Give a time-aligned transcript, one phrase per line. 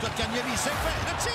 [0.00, 0.98] C'est fait.
[1.06, 1.32] Le tir.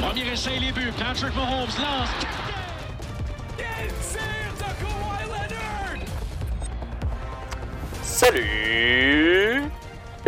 [0.00, 0.92] Premier essai, les buts.
[0.98, 2.10] Patrick Mahomes lance.
[8.02, 9.62] Salut!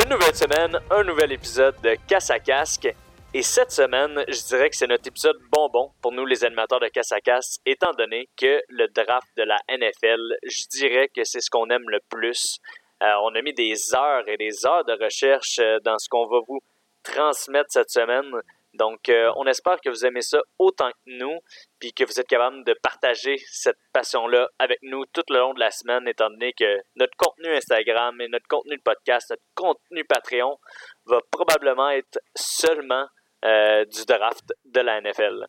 [0.02, 2.88] Une nouvelle semaine, un nouvel épisode de Casse à Casque.
[3.32, 6.86] Et cette semaine, je dirais que c'est notre épisode bonbon pour nous les animateurs de
[6.88, 11.40] Casse à Casque, étant donné que le draft de la NFL, je dirais que c'est
[11.40, 12.60] ce qu'on aime le plus.
[13.04, 16.26] Euh, on a mis des heures et des heures de recherche euh, dans ce qu'on
[16.26, 16.60] va vous
[17.02, 18.30] transmettre cette semaine.
[18.72, 21.38] Donc, euh, on espère que vous aimez ça autant que nous,
[21.78, 25.60] puis que vous êtes capable de partager cette passion-là avec nous tout le long de
[25.60, 30.04] la semaine, étant donné que notre contenu Instagram et notre contenu de podcast, notre contenu
[30.04, 30.58] Patreon
[31.06, 33.06] va probablement être seulement
[33.44, 35.46] euh, du draft de la NFL.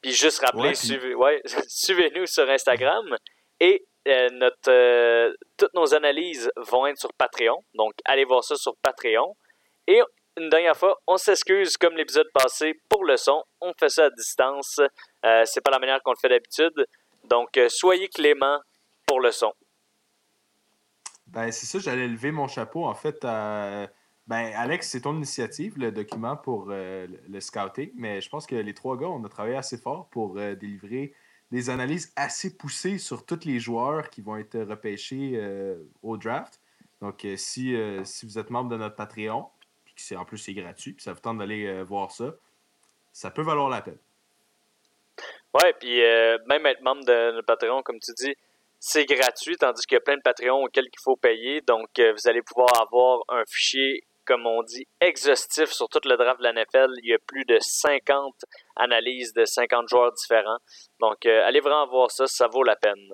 [0.00, 3.16] Puis juste rappeler, Ouais, puis- suivez- ouais, suivez-nous sur Instagram
[3.60, 7.62] et euh, euh, toutes nos analyses vont être sur Patreon.
[7.74, 9.36] Donc, allez voir ça sur Patreon.
[9.86, 10.00] Et
[10.36, 13.44] une dernière fois, on s'excuse comme l'épisode passé pour le son.
[13.60, 14.80] On fait ça à distance.
[15.24, 16.86] Euh, c'est pas la manière qu'on le fait d'habitude.
[17.24, 18.58] Donc, euh, soyez clément
[19.06, 19.52] pour le son.
[21.26, 22.84] Ben, c'est ça, j'allais lever mon chapeau.
[22.84, 23.88] En fait, ben,
[24.28, 28.74] Alex, c'est ton initiative, le document pour euh, le- scouting, mais je pense que les
[28.74, 31.14] trois gars, on a travaillé assez fort pour délivrer
[31.52, 36.58] des analyses assez poussées sur tous les joueurs qui vont être repêchés euh, au draft.
[37.02, 39.46] Donc, euh, si, euh, si vous êtes membre de notre Patreon,
[39.84, 42.32] puis c'est en plus c'est gratuit, puis ça vous tente d'aller voir ça,
[43.12, 43.98] ça peut valoir la peine.
[45.52, 46.00] Ouais, puis
[46.46, 48.34] même être membre de notre Patreon, comme tu dis,
[48.80, 51.60] c'est gratuit, tandis qu'il y a plein de Patreons auxquels il faut payer.
[51.60, 56.38] Donc, vous allez pouvoir avoir un fichier, comme on dit, exhaustif sur tout le draft
[56.40, 56.90] de la NFL.
[57.02, 58.44] Il y a plus de 50
[58.76, 60.58] analyses de 50 joueurs différents.
[61.00, 63.08] Donc, euh, allez vraiment voir ça, ça vaut la peine.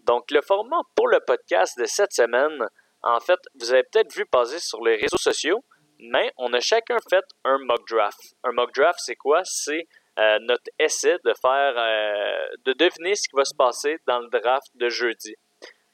[0.00, 2.66] Donc, le format pour le podcast de cette semaine,
[3.02, 5.62] en fait, vous avez peut-être vu passer sur les réseaux sociaux,
[5.98, 8.18] mais on a chacun fait un mock draft.
[8.44, 9.42] Un mock draft, c'est quoi?
[9.44, 9.86] C'est
[10.18, 14.28] euh, notre essai de faire, euh, de deviner ce qui va se passer dans le
[14.28, 15.34] draft de jeudi.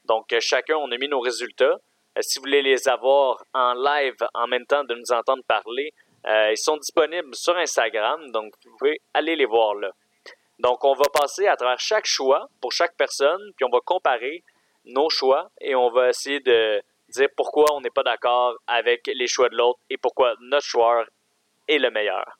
[0.05, 1.77] Donc, chacun, on a mis nos résultats.
[2.17, 5.93] Euh, si vous voulez les avoir en live en même temps de nous entendre parler,
[6.25, 9.91] euh, ils sont disponibles sur Instagram, donc vous pouvez aller les voir là.
[10.59, 14.43] Donc, on va passer à travers chaque choix pour chaque personne, puis on va comparer
[14.85, 19.27] nos choix et on va essayer de dire pourquoi on n'est pas d'accord avec les
[19.27, 21.05] choix de l'autre et pourquoi notre joueur
[21.67, 22.39] est le meilleur.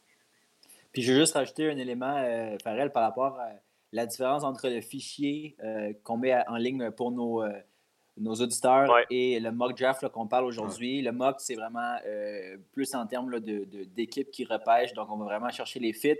[0.93, 3.49] Puis je veux juste rajouter un élément, euh, Farrell, par rapport à
[3.91, 7.43] la différence entre le fichier euh, qu'on met en ligne pour nos,
[8.17, 9.05] nos auditeurs Ouais.
[9.09, 11.01] et le mock draft qu'on parle aujourd'hui.
[11.01, 14.93] Le mock, c'est vraiment euh, plus en termes là, de, de- d'équipe qui repêche.
[14.93, 16.15] Donc, on va vraiment chercher les fits.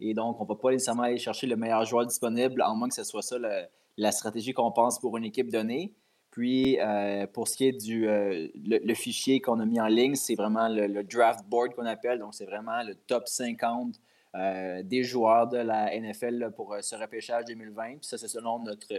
[0.00, 2.88] Et donc, on ne va pas nécessairement aller chercher le meilleur joueur disponible, à moins
[2.88, 3.64] que ce soit ça le-
[3.96, 5.92] la stratégie qu'on pense pour une équipe donnée.
[6.30, 9.86] Puis, euh, pour ce qui est du euh, le, le fichier qu'on a mis en
[9.86, 12.20] ligne, c'est vraiment le, le draft board qu'on appelle.
[12.20, 13.96] Donc, c'est vraiment le top 50
[14.34, 17.84] euh, des joueurs de la NFL là, pour euh, ce repêchage 2020.
[17.96, 18.92] Puis ça, c'est selon notre,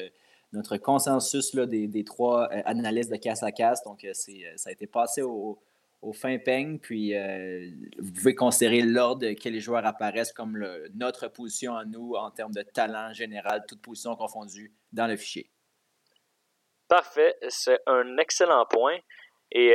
[0.52, 3.84] notre consensus là, des, des trois euh, analystes de casse à casse.
[3.84, 5.60] Donc, euh, euh, ça a été passé au,
[6.02, 6.80] au fin peigne.
[6.80, 7.14] Puis,
[8.00, 10.58] vous pouvez considérer l'ordre que les joueurs apparaissent comme
[10.96, 15.50] notre position à nous en termes de talent général, toutes positions confondues dans le fichier.
[16.88, 18.98] Parfait, c'est un excellent point.
[19.52, 19.74] Et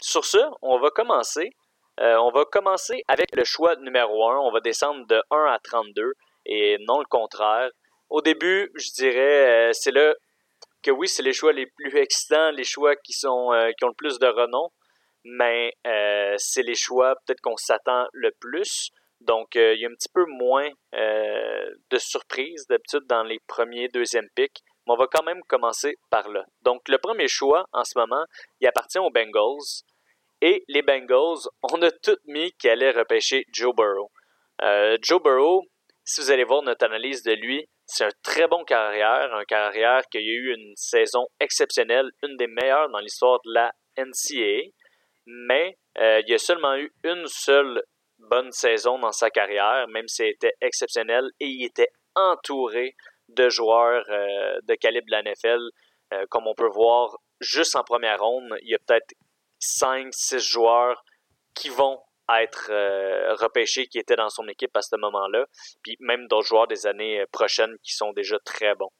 [0.00, 1.50] sur ce, on va commencer.
[1.98, 4.38] On va commencer avec le choix numéro 1.
[4.38, 6.14] On va descendre de 1 à 32
[6.46, 7.70] et non le contraire.
[8.08, 10.14] Au début, je dirais, euh, c'est là
[10.82, 13.88] que oui, c'est les choix les plus excitants, les choix qui, sont, euh, qui ont
[13.88, 14.70] le plus de renom,
[15.24, 18.90] mais euh, c'est les choix peut-être qu'on s'attend le plus.
[19.20, 24.28] Donc, il y a un petit peu moins de surprises d'habitude dans les premiers, deuxièmes
[24.34, 24.60] picks.
[24.86, 26.44] Mais on va quand même commencer par là.
[26.60, 28.26] Donc, le premier choix en ce moment,
[28.60, 29.82] il appartient aux Bengals.
[30.42, 34.10] Et les Bengals, on a tout mis qu'ils allaient repêcher Joe Burrow.
[35.00, 35.64] Joe Burrow,
[36.04, 40.02] si vous allez voir notre analyse de lui, c'est un très bon carrière, un carrière
[40.10, 44.70] qui a eu une saison exceptionnelle, une des meilleures dans l'histoire de la NCAA.
[45.26, 47.82] Mais euh, il a seulement eu une seule
[48.18, 52.96] bonne saison dans sa carrière, même si elle était exceptionnelle, et il était entouré
[53.28, 55.60] de joueurs euh, de calibre de la NFL.
[56.12, 59.14] Euh, comme on peut voir, juste en première ronde, il y a peut-être
[59.60, 61.04] 5-6 joueurs
[61.54, 65.46] qui vont être euh, repêchés, qui étaient dans son équipe à ce moment-là,
[65.82, 68.90] puis même d'autres joueurs des années euh, prochaines qui sont déjà très bons.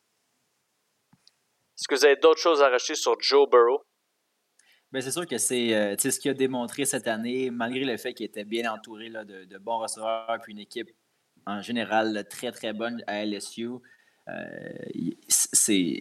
[1.78, 3.82] Est-ce que vous avez d'autres choses à rajouter sur Joe Burrow?
[4.92, 8.14] Ben, c'est sûr que c'est euh, ce qu'il a démontré cette année, malgré le fait
[8.14, 10.88] qu'il était bien entouré de, bons receveurs, puis une équipe
[11.46, 13.68] en général très très bonne à LSU.
[15.28, 16.00] C'est,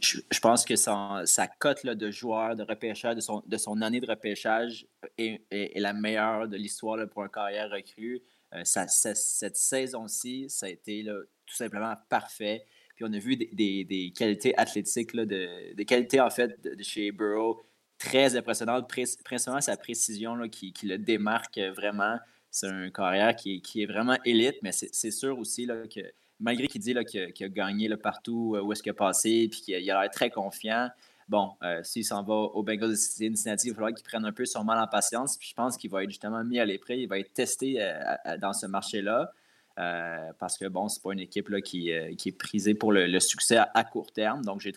[0.00, 3.82] je, pense que sa, sa cote là, de joueur de repêchage, de son, de son
[3.82, 8.22] année de repêchage est, est, la meilleure de l'histoire pour un carrière recrue.
[8.64, 12.64] cette saison-ci, ça a été là, tout simplement parfait.
[12.94, 16.60] Puis on a vu des, des, des qualités athlétiques, là, de, des qualités en fait
[16.62, 17.60] de, chez Burrow
[17.98, 22.18] très impressionnantes, principalement sa précision là, qui, qui, le démarque vraiment.
[22.50, 26.00] C'est un carrière qui, qui, est vraiment élite, mais c'est sûr aussi là, que
[26.40, 29.90] malgré qu'il dit qu'il a, gagné partout euh, où est-ce qu'il a passé, puis qu'il
[29.90, 30.88] a l'air très confiant,
[31.28, 34.32] bon, euh, s'il s'en va au Bengals de Cincinnati, il va falloir qu'il prenne un
[34.32, 35.36] peu son mal en patience.
[35.36, 38.00] Puis je pense qu'il va être justement mis à l'épreuve, il va être testé euh,
[38.40, 39.32] dans ce marché-là.
[39.78, 43.20] Euh, parce que, bon, c'est pas une équipe là, qui, qui, est prisée pour le,
[43.20, 44.44] succès à, court terme.
[44.44, 44.72] Donc, j'ai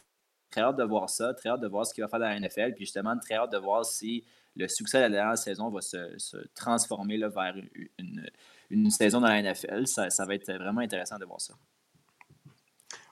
[0.52, 2.40] très hâte de voir ça, très hâte de voir ce qu'il va faire dans la
[2.40, 4.24] NFL, puis justement, très hâte de voir si
[4.56, 7.56] le succès de la dernière saison va se, se transformer vers
[7.98, 8.30] une,
[8.90, 9.88] saison dans la NFL.
[9.88, 11.54] Ça, ça, va être vraiment intéressant de voir ça.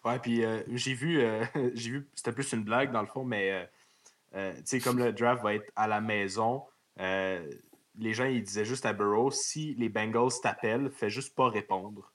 [0.06, 1.22] Ouais, puis euh, j'ai vu,
[1.74, 3.70] j'ai vu, c'était plus une blague dans le fond, mais
[4.34, 6.64] tu sais, comme le draft va être à la maison,
[8.00, 12.12] les gens ils disaient juste à Burrow si les Bengals t'appellent, fais juste pas répondre.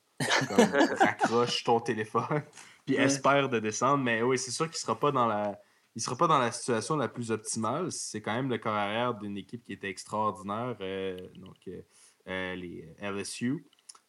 [0.49, 0.59] Comme,
[1.01, 2.43] raccroche ton téléphone,
[2.87, 4.03] puis espère de descendre.
[4.03, 5.59] Mais oui, c'est sûr qu'il sera pas dans la.
[5.97, 7.93] Il sera pas dans la situation la plus optimale.
[7.93, 11.83] C'est quand même le corps arrière d'une équipe qui était extraordinaire, euh, donc euh, euh,
[12.27, 13.67] les LSU.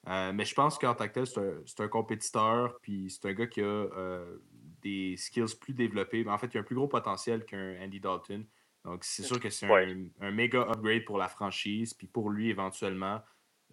[0.08, 3.62] mais je pense qu'en tant que tel, c'est un, compétiteur, puis c'est un gars qui
[3.62, 3.88] a
[4.82, 6.26] des skills plus développés.
[6.28, 8.46] En fait, il a un plus gros potentiel qu'un Andy Dalton.
[8.86, 11.94] Donc, c'est sûr que c'est un, méga upgrade pour la franchise.
[11.94, 13.20] Puis pour lui, éventuellement,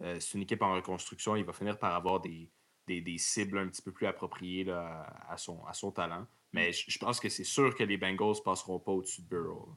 [0.00, 1.36] euh, c'est une équipe en reconstruction.
[1.36, 2.50] Il va finir par avoir des,
[2.88, 6.26] des, cibles un petit peu plus appropriées à, son, à son talent.
[6.52, 9.68] Mais je, pense que c'est sûr que les Bengals ne passeront pas au-dessus de Burrow.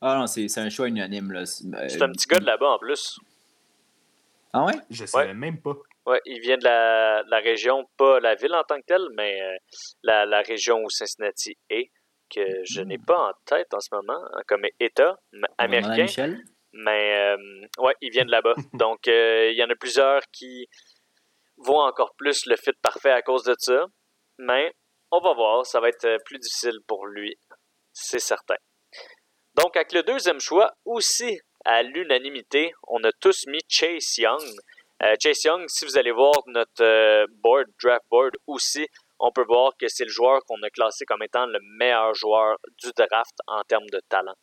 [0.00, 1.44] Ah non, c'est un choix unanime.
[1.44, 3.20] C'est un petit gars de là-bas en plus.
[4.52, 4.74] Ah ouais?
[4.90, 5.74] Je ne savais même pas.
[6.04, 9.40] Ouais, il vient de la, la, région, pas la ville en tant que telle, mais
[9.40, 9.56] euh,
[10.02, 11.90] la, la région où Cincinnati est
[12.28, 13.04] que je n'ai hmm.
[13.04, 15.16] pas en tête en ce moment hein, comme État
[15.58, 16.36] américain.
[16.74, 17.36] Mais euh,
[17.78, 18.54] ouais, ils viennent là-bas.
[18.74, 20.66] Donc, euh, il y en a plusieurs qui
[21.58, 23.84] voient encore plus le fit parfait à cause de ça.
[24.38, 24.72] Mais
[25.10, 27.36] on va voir, ça va être plus difficile pour lui,
[27.92, 28.56] c'est certain.
[29.54, 34.42] Donc, avec le deuxième choix, aussi à l'unanimité, on a tous mis Chase Young.
[35.20, 38.86] Chase Young, si vous allez voir notre board, draft board aussi,
[39.22, 42.56] on peut voir que c'est le joueur qu'on a classé comme étant le meilleur joueur
[42.82, 44.34] du draft en termes de talent.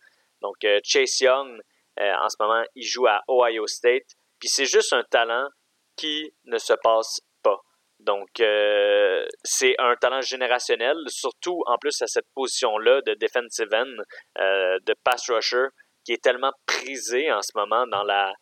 [0.41, 1.59] Donc, euh, Chase Young,
[1.99, 4.07] euh, en ce moment, il joue à Ohio State.
[4.39, 5.49] Puis c'est juste un talent
[5.97, 7.59] qui ne se passe pas.
[7.99, 13.97] Donc, euh, c'est un talent générationnel, surtout en plus à cette position-là de defensive end,
[14.37, 15.67] de pass rusher,
[16.09, 18.33] qui est tellement prisé en ce moment dans la,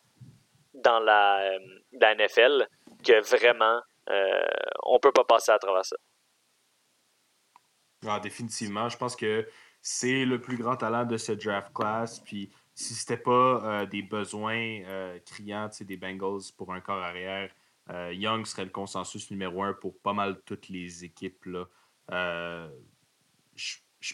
[0.72, 1.50] dans la,
[1.92, 2.66] la NFL
[3.04, 3.82] que vraiment,
[4.84, 5.96] on ne peut pas passer à travers ça.
[8.06, 8.88] Ah, définitivement.
[8.88, 9.46] Je pense que
[9.82, 12.20] c'est le plus grand talent de ce draft class.
[12.20, 17.50] Puis si c'était pas euh, des besoins euh, criants des Bengals pour un corps arrière,
[17.90, 21.46] euh, Young serait le consensus numéro un pour pas mal toutes les équipes.
[22.08, 22.68] Je,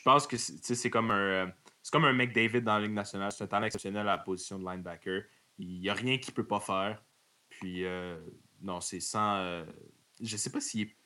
[0.02, 1.52] pense que c'est comme un
[1.84, 3.30] c'est comme un McDavid dans la Ligue nationale.
[3.30, 5.22] C'est un talent exceptionnel à la position de linebacker.
[5.58, 7.04] Il n'y a rien qu'il ne peut pas faire.
[7.48, 7.84] Puis
[8.62, 9.64] non, c'est sans.
[10.20, 10.96] je sais pas s'il est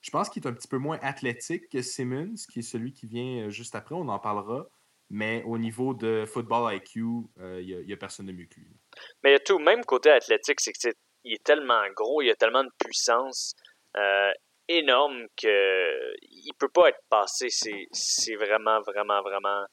[0.00, 3.06] je pense qu'il est un petit peu moins athlétique que Simmons, qui est celui qui
[3.06, 3.94] vient euh, juste après.
[3.94, 4.66] On en parlera.
[5.10, 7.02] Mais au niveau de football IQ,
[7.40, 8.76] euh, il n'y a, personne de mieux que lui.
[9.22, 10.92] Mais il y a tout, même côté athlétique, c'est qu'il
[11.32, 13.54] est, tellement gros, il a tellement de puissance
[13.96, 14.30] euh,
[14.68, 17.48] énorme qu'il ne peut pas être passé.
[17.50, 19.66] C'est vraiment, vraiment, vraiment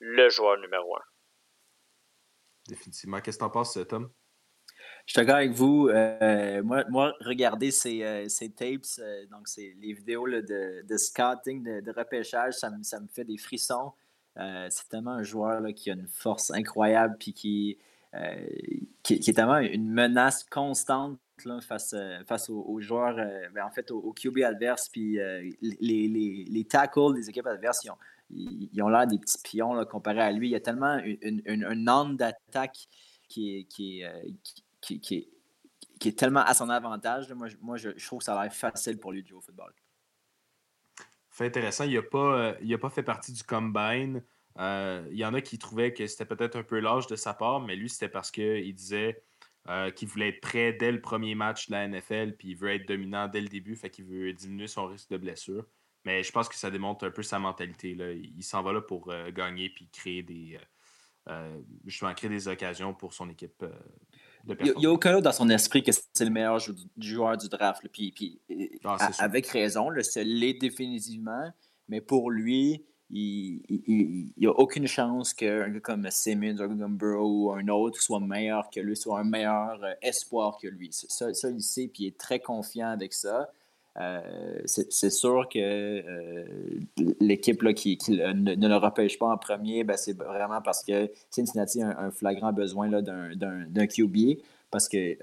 [0.00, 1.02] le joueur numéro un.
[2.68, 3.20] Définitivement.
[3.20, 4.10] Qu'est-ce que tu en penses, Tom?
[5.06, 5.88] Je suis d'accord avec vous.
[5.88, 10.96] Euh, moi, moi, regarder ces, euh, ces tapes, euh, donc c'est les vidéos de, de,
[10.96, 13.92] scouting, de, repêchage, ça me, ça me, fait des frissons.
[14.36, 17.78] c'est tellement un joueur là, qui a une force incroyable puis qui,
[19.02, 21.94] qui, est tellement une menace constante là, face,
[22.26, 23.16] face aux, joueurs,
[23.52, 24.88] ben, en fait, aux, QB adverses.
[24.88, 27.98] Puis les, les, les, tackles des équipes adverses, ils ont,
[28.30, 30.48] ils, ont l'air des petits pions là, comparé à lui.
[30.48, 32.88] Il y a tellement une, une, une d'attaque
[33.28, 34.08] qui qui est
[34.80, 35.28] qui, qui,
[36.08, 37.32] est, tellement à son avantage.
[37.32, 39.72] Moi, moi je, trouve que ça a l'air facile pour lui de jouer au football.
[41.30, 41.84] Fait intéressant.
[41.84, 44.22] Il n'a pas, euh, pas fait partie du combine.
[44.58, 47.34] Euh, il y en a qui trouvaient que c'était peut-être un peu l'âge de sa
[47.34, 49.22] part, mais lui, c'était parce qu'il disait
[49.68, 52.70] euh, qu'il voulait être prêt dès le premier match de la NFL, puis il veut
[52.70, 55.66] être dominant dès le début, fait qu'il veut diminuer son risque de blessure.
[56.04, 57.94] Mais je pense que ça démontre un peu sa mentalité.
[57.94, 58.12] Là.
[58.12, 60.58] Il s'en va là pour gagner puis créer des,
[61.84, 63.64] justement créer des occasions pour son équipe
[64.48, 66.58] Il n'y a, aucun autre dans son esprit que c'est le meilleur
[66.96, 67.86] joueur du draft.
[67.92, 68.40] Puis, puis
[68.84, 71.52] ah, avec raison, le se l'est définitivement.
[71.88, 76.96] Mais pour lui, il n'y a aucune chance qu'un gars comme Simmons, un gars comme
[76.96, 80.90] Burrow ou un autre soit meilleur que lui, soit un meilleur euh, espoir que lui.
[80.92, 83.50] Ça, ça il sait, puis il est très confiant avec ça.
[84.00, 84.20] Euh,
[84.64, 86.44] c'est sûr que euh,
[87.20, 91.88] l'équipe qui, ne, le repêche pas en premier, ben, c'est vraiment parce que Cincinnati a
[91.88, 94.40] un, un flagrant besoin d'un QB.
[94.70, 95.16] Parce que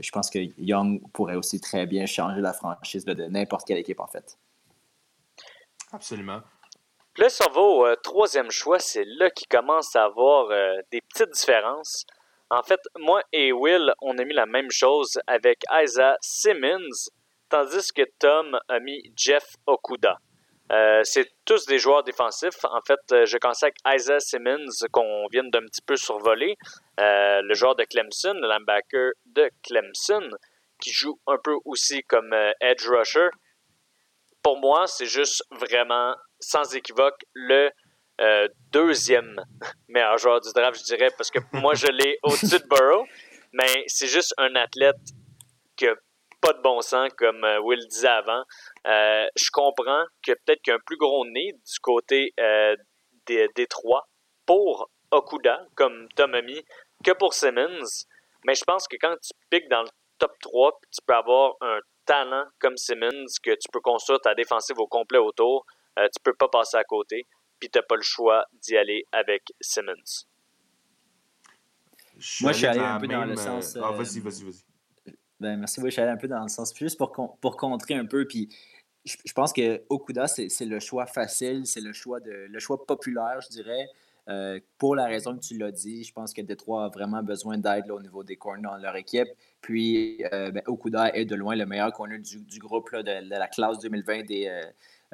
[0.00, 3.98] je pense que Young pourrait aussi très bien changer la franchise de n'importe quelle équipe,
[3.98, 4.38] en fait.
[5.92, 6.42] Absolument.
[7.16, 10.50] Là, si on va au troisième choix, c'est là qu'il commence à avoir
[10.92, 12.06] des petites différences.
[12.50, 17.10] En fait, moi et Will, on a mis la même chose avec Isa Simmons
[17.48, 20.18] tandis que Tom a mis Jeff Okuda.
[20.70, 22.64] Euh, c'est tous des joueurs défensifs.
[22.64, 26.56] En fait, euh, je avec Isaiah Simmons, qu'on vient d'un petit peu survoler,
[27.00, 30.28] euh, le joueur de Clemson, le linebacker de Clemson,
[30.80, 33.28] qui joue un peu aussi comme edge rusher.
[34.42, 37.70] Pour moi, c'est juste vraiment, sans équivoque, le
[38.72, 39.40] deuxième
[39.88, 43.06] meilleur joueur du draft, je dirais, parce que moi, je l'ai au-dessus de Burrow,
[43.52, 44.96] mais c'est juste un athlète
[45.76, 45.94] qui a
[46.40, 48.42] pas de bon sens, comme euh, Will disait avant.
[48.86, 52.76] Euh, je comprends que peut-être qu'il y a un plus gros nez du côté euh,
[53.26, 54.08] des, des trois
[54.46, 56.62] pour Okuda, comme Tom a mis,
[57.04, 58.06] que pour Simmons.
[58.44, 61.80] Mais je pense que quand tu piques dans le top 3, tu peux avoir un
[62.04, 65.66] talent comme Simmons, que tu peux construire ta défensive au complet autour,
[65.96, 67.26] tu peux pas passer à côté,
[67.58, 70.26] puis tu n'as pas le choix d'y aller avec Simmons.
[72.40, 73.76] Moi, je suis allé un peu dans le sens.
[73.82, 74.67] Ah, vas-y, vas-y, vas-y.
[75.40, 75.80] Ben, merci.
[75.80, 76.74] Oui, je suis allé un peu dans le sens.
[76.76, 78.26] Juste pour, pour contrer un peu.
[78.26, 78.48] Puis
[79.04, 83.40] je, pense que Okuda, c'est le choix facile, c'est le choix de le choix populaire,
[83.40, 83.88] je dirais.
[84.28, 87.56] Euh, pour la raison que tu l'as dit, je pense que Détroit a vraiment besoin
[87.56, 89.28] d'aide au niveau des corners dans leur équipe.
[89.62, 93.48] Puis euh, ben, Okuda est de loin le meilleur corner du, du groupe de, la
[93.48, 94.48] classe 2020 des,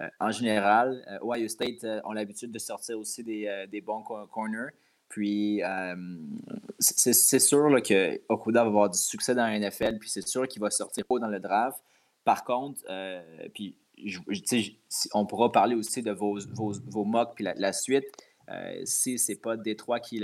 [0.00, 1.04] euh, en général.
[1.22, 4.70] Ohio State ont l'habitude de sortir aussi des, des bons corners.
[5.08, 5.94] Puis, euh,
[6.78, 10.48] c'est sûr là, que Okuda va avoir du succès dans la NFL, puis c'est sûr
[10.48, 11.78] qu'il va sortir haut dans le draft.
[12.24, 13.22] Par contre, euh,
[13.54, 13.76] puis,
[15.12, 18.06] on pourra parler aussi de vos, vos, vos mocks puis la, suite.
[18.48, 20.22] Euh, si ce n'est pas Détroit qui,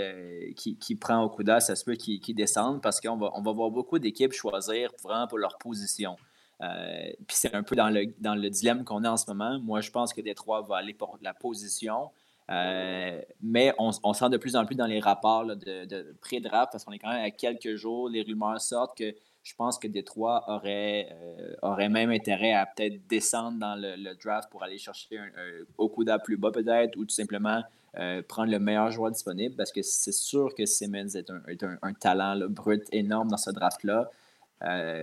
[0.56, 3.70] qui, qui, prend Okuda, ça se peut qu'il descende parce qu'on va, on va voir
[3.70, 6.16] beaucoup d'équipes choisir vraiment pour leur position.
[6.58, 9.60] puis c'est un peu dans le, dans le dilemme qu'on a en ce moment.
[9.60, 12.10] Moi, je pense que Détroit va aller pour la position.
[12.50, 16.92] Euh, mais on, sent de plus en plus dans les rapports de, pré-draft, parce qu'on
[16.92, 21.08] est quand même à quelques jours, les rumeurs sortent que je pense que Détroit aurait,
[21.12, 25.30] euh, aurait même intérêt à peut-être descendre dans le, draft pour aller chercher un,
[25.78, 27.62] un plus bas peut-être, ou tout simplement
[27.98, 32.48] euh, prendre le meilleur joueur disponible, parce que c'est sûr que Simmons est un, talent
[32.48, 34.10] brut énorme dans ce draft-là.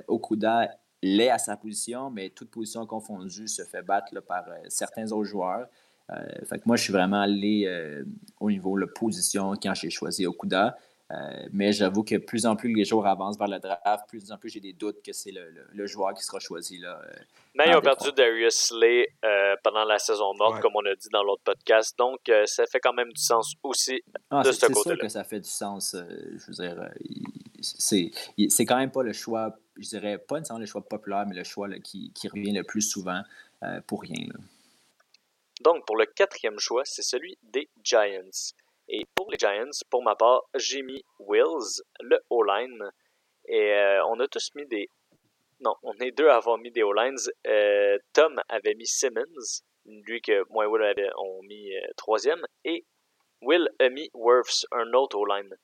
[0.07, 0.69] Okuda
[1.01, 5.67] l'est à sa position, mais toute position confondue se fait battre par certains autres joueurs.
[6.11, 8.03] Euh, fait que moi, je suis vraiment allé euh,
[8.39, 10.77] au niveau de la position quand j'ai choisi Okuda.
[11.09, 14.37] Euh, mais j'avoue que plus en plus les jours avancent vers le draft, plus en
[14.37, 16.79] plus j'ai des doutes que c'est le, joueur qui sera choisi.
[16.79, 16.99] Là,
[17.55, 19.07] mais ils ont perdu Darius Slay
[19.63, 21.97] pendant la saison morte, comme on a dit dans l'autre podcast.
[21.97, 24.81] Donc, ça fait quand même du sens aussi ah, de ce côté-là.
[24.83, 25.95] C'est sûr que ça fait du sens.
[25.95, 26.89] je veux dire,
[27.61, 31.45] c'est quand même pas le choix, je dirais pas nécessairement le choix populaire, mais le
[31.45, 33.21] choix qui, qui, revient le plus souvent
[33.87, 34.27] pour rien.
[34.27, 34.39] Là.
[35.61, 38.53] Donc, pour le quatrième choix, c'est celui des Giants.
[38.89, 42.91] Et pour les Giants, pour ma part, j'ai mis Wills, le O-line.
[43.47, 44.89] Et euh, on a tous mis des.
[45.59, 47.17] Non, on est deux à avoir mis des O-lines.
[47.47, 52.45] Euh, Tom avait mis Simmons, lui que moi et Will avait, ont mis euh, troisième.
[52.63, 52.85] Et
[53.41, 55.55] Will a mis Worths, un autre O-line.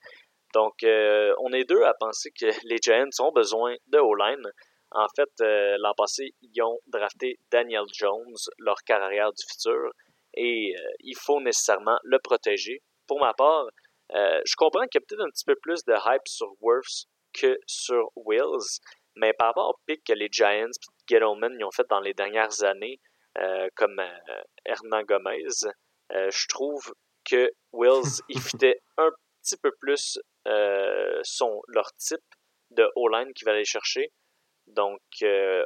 [0.53, 4.51] Donc, on est deux à penser que les Giants ont besoin de O-line.
[4.93, 9.91] En fait, euh, l'an passé, ils ont drafté Daniel Jones, leur carrière du futur,
[10.35, 12.81] et euh, il faut nécessairement le protéger.
[13.07, 13.65] Pour ma part,
[14.13, 17.07] euh, je comprends qu'il y a peut-être un petit peu plus de hype sur Worths
[17.33, 18.79] que sur Wills,
[19.15, 22.63] mais par rapport au pic que les Giants et Gettleman ont fait dans les dernières
[22.63, 22.99] années,
[23.75, 23.99] comme
[24.65, 25.47] Hernan Gomez,
[26.11, 26.93] je trouve
[27.25, 29.09] que Wills, il fitait un
[29.41, 30.19] petit peu plus
[31.23, 32.19] son, leur type
[32.69, 34.11] de O-line qu'il va aller chercher.
[34.67, 35.65] Donc, euh,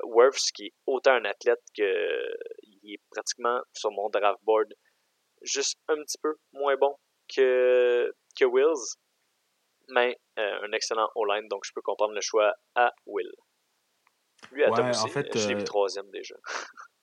[0.56, 4.74] qui est autant un athlète qu'il est pratiquement sur mon draft board,
[5.44, 6.96] juste un petit peu moins bon
[7.34, 8.98] que, que Wills,
[9.90, 13.32] mais euh, un excellent O-line, donc je peux comprendre le choix à Will.
[14.52, 16.36] Lui, à Tom aussi, en fait, je l'ai vu euh, troisième déjà.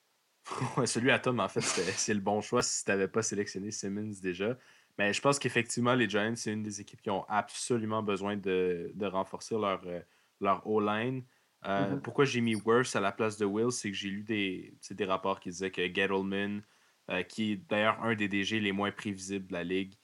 [0.76, 3.70] ouais, celui à Tom, en fait, c'est le bon choix si tu n'avais pas sélectionné
[3.70, 4.56] Simmons déjà.
[4.98, 8.92] Mais je pense qu'effectivement, les Giants, c'est une des équipes qui ont absolument besoin de,
[9.02, 10.00] renforcer leur, euh,
[10.40, 11.24] leur O-line.
[11.66, 12.00] Euh, mm-hmm.
[12.00, 15.04] Pourquoi j'ai mis Worse à la place de Will, c'est que j'ai lu des, des
[15.04, 16.62] rapports qui disaient que Gettleman,
[17.11, 19.94] euh, qui est d'ailleurs un des DG les moins prévisibles de la ligue,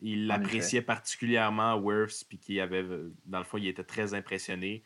[0.00, 2.84] il appréciait particulièrement Worse, puis qu'il avait,
[3.24, 4.82] dans le fond, il était très impressionné.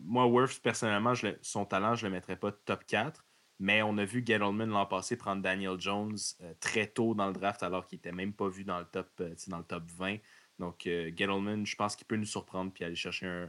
[0.00, 3.24] moi, Worse, personnellement, son talent, je ne le mettrais pas top 4.
[3.58, 7.32] Mais on a vu Gettleman l'an passé prendre Daniel Jones euh, très tôt dans le
[7.32, 10.18] draft alors qu'il n'était même pas vu dans le top, euh, dans le top 20.
[10.58, 13.46] Donc euh, Gettleman, je pense qu'il peut nous surprendre puis aller chercher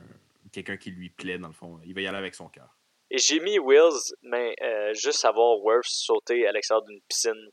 [0.52, 1.80] quelqu'un qui lui plaît dans le fond.
[1.86, 2.78] Il va y aller avec son cœur.
[3.10, 4.56] Et j'ai mis Wills, mais
[4.94, 7.50] juste savoir Worth sauter à l'extérieur d'une piscine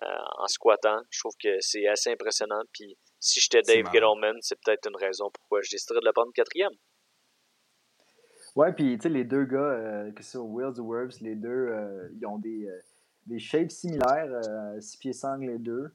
[0.00, 2.62] en squattant, je trouve que c'est assez impressionnant.
[2.72, 6.32] Puis si j'étais Dave Gettleman, c'est peut-être une raison pourquoi je déciderais de le prendre
[6.32, 6.72] quatrième.
[8.56, 11.34] Ouais, puis tu sais, les deux gars, euh, que ce soit Wills ou Wolves, les
[11.34, 12.80] deux, euh, ils ont des, euh,
[13.26, 14.30] des shapes similaires,
[14.80, 15.92] 6 pieds 5 les deux.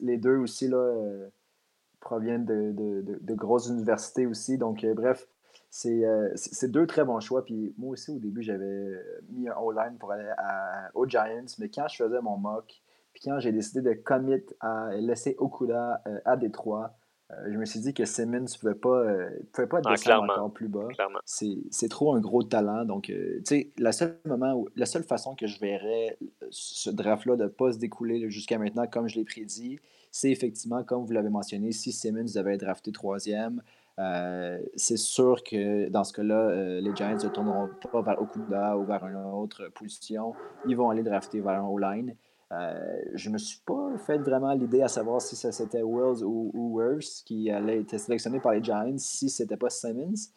[0.00, 1.28] les deux aussi, là,
[2.02, 4.58] proviennent de, de, de, grosses universités aussi.
[4.58, 5.26] Donc, bref,
[5.70, 7.44] c'est deux très bons choix.
[7.44, 8.92] Puis moi aussi, au début, j'avais
[9.30, 10.28] mis un O-line pour aller
[10.94, 11.46] aux Giants.
[11.58, 12.82] Mais quand je faisais mon mock,
[13.12, 16.94] puis quand j'ai décidé de commit à laisser Okuda à Détroit,
[17.32, 20.32] euh, je me suis dit que Simmons ne pouvait pas, euh, pouvait pas ah, descendre
[20.32, 20.88] encore plus bas.
[21.24, 22.84] C'est trop un gros talent.
[22.84, 26.18] Donc, euh, tu sais, la seule moment la seule façon que je verrais
[26.50, 29.78] ce draft-là de ne pas se découler jusqu'à maintenant, comme je l'ai prédit,
[30.12, 33.62] c'est effectivement, comme vous l'avez mentionné, si Simmons devait être drafté troisième,
[34.76, 39.04] c'est sûr que dans ce cas-là, les Giants ne tourneront pas vers Okuda ou vers
[39.06, 40.34] une autre position.
[40.66, 42.14] Ils vont aller drafter vers un O-line.
[42.52, 46.50] Euh, je ne me suis pas fait vraiment l'idée à savoir si c'était Wills ou,
[46.52, 46.80] ou
[47.24, 50.28] qui allait être sélectionné par les Giants, si c'était pas Simmons.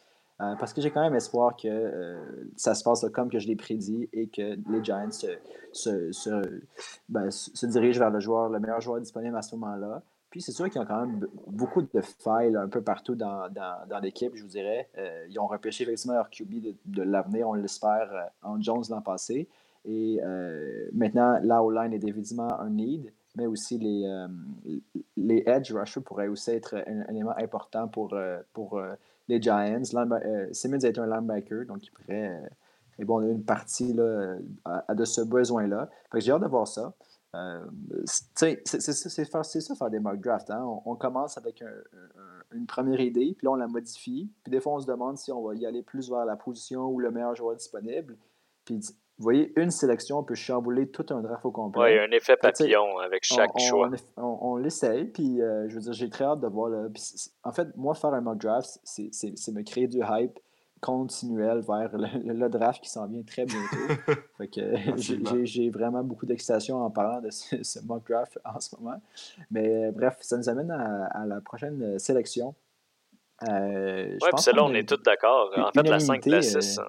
[0.41, 2.19] Euh, parce que j'ai quand même espoir que euh,
[2.57, 5.07] ça se passe comme que je l'ai prédit et que les Giants
[7.07, 10.01] ben, se, dirigent vers le joueur, le meilleur joueur disponible à ce moment-là.
[10.29, 13.49] Puis c'est sûr qu'ils ont quand même beaucoup de failles un peu partout dans,
[14.01, 14.89] l'équipe, je vous dirais.
[15.29, 19.47] ils ont repêché effectivement leur QB de, de l'avenir, on l'espère, en Jones l'an passé.
[19.85, 24.27] Et euh, maintenant, la O-line est évidemment un need, mais aussi les, euh,
[25.15, 28.81] les edge rushers pourraient aussi être un, élément important pour, euh, pour
[29.27, 29.83] les Giants.
[30.51, 32.49] Simmons est un linebacker, donc il pourrait
[32.97, 35.89] et bon, une partie là, à, de ce besoin-là.
[36.15, 36.93] J'ai hâte de voir ça.
[38.05, 40.49] c'est ça, faire des mock drafts.
[40.49, 40.63] Hein.
[40.85, 41.61] On, commence avec
[42.51, 44.31] une première idée, puis là, on la modifie.
[44.43, 46.87] Puis des fois, on se demande si on va y aller plus vers la position
[46.87, 48.17] ou le meilleur joueur disponible.
[48.63, 48.79] Puis
[49.17, 51.81] vous voyez, une sélection peut chambouler tout un draft au complet.
[51.81, 53.89] Oui, il y a un effet papillon avec chaque choix.
[54.17, 56.89] On, l'essaye, puis euh, je veux dire, j'ai très hâte de voir.
[57.43, 60.37] en fait, moi, faire un mock draft, c'est me créer du hype
[60.81, 64.11] continuel vers le, draft qui s'en vient très bientôt.
[64.37, 69.01] fait que j'ai vraiment beaucoup d'excitation en parlant de ce, mock draft en ce moment.
[69.49, 72.53] Mais euh, bref, ça nous amène à, la prochaine sélection.
[73.49, 75.51] Euh, oui, puis celle-là, on est tous d'accord.
[75.57, 76.79] En fait, la 5 la 6.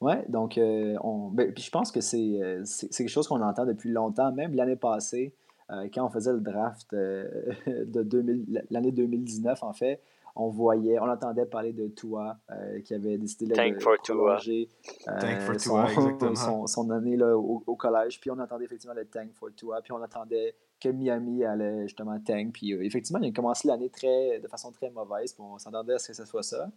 [0.00, 3.66] Oui, donc euh, on, ben, puis je pense que euh, c'est, quelque chose qu'on entend
[3.66, 5.34] depuis longtemps, même l'année passée,
[5.70, 10.00] euh, quand on faisait le draft de 2000, l'année 2019, en fait,
[10.36, 12.38] on voyait, on entendait parler de Tua
[12.84, 14.68] qui avait décidé de prolonger
[16.36, 19.90] son, son, année là, au, collège, puis on entendait effectivement le Tank for Tua, puis
[19.90, 24.46] on attendait que Miami allait justement tank, puis effectivement, il a commencé l'année très, de
[24.46, 26.70] façon très mauvaise, puis on s'attendait à ce que ce soit ça.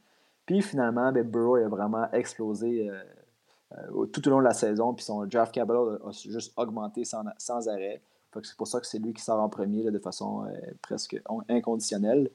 [0.45, 3.01] Puis finalement, ben, Burrow a vraiment explosé euh,
[3.73, 4.93] euh, tout au long de la saison.
[4.93, 8.01] Puis son draft capital a, juste augmenté sans, sans arrêt.
[8.43, 10.51] C'est pour ça que c'est lui qui sort en premier de façon euh,
[10.81, 12.29] presque inconditionnelle.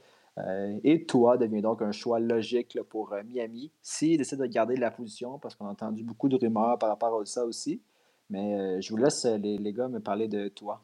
[0.84, 5.38] et toi devient donc un choix logique pour Miami s'il décide de garder la position,
[5.38, 7.80] parce qu'on a entendu beaucoup de rumeurs par rapport à ça aussi.
[8.28, 10.82] Mais je vous laisse, les, les, gars, me parler de toi.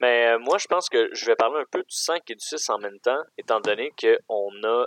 [0.00, 2.70] Mais moi, je pense que je vais parler un peu du 5 et du 6
[2.70, 4.86] en même temps, étant donné qu'on a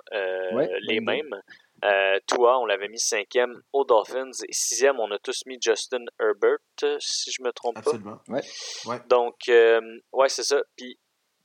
[0.87, 1.35] les mêmes.
[1.83, 6.05] Euh, toi, on l'avait mis cinquième aux Dolphins et sixième, on a tous mis Justin
[6.19, 6.57] Herbert,
[6.99, 7.91] si je me trompe pas.
[7.91, 8.19] Absolument.
[8.27, 8.41] Ouais.
[8.85, 8.99] ouais.
[9.07, 10.61] Donc, euh, ouais, c'est ça.
[10.75, 10.99] Puis,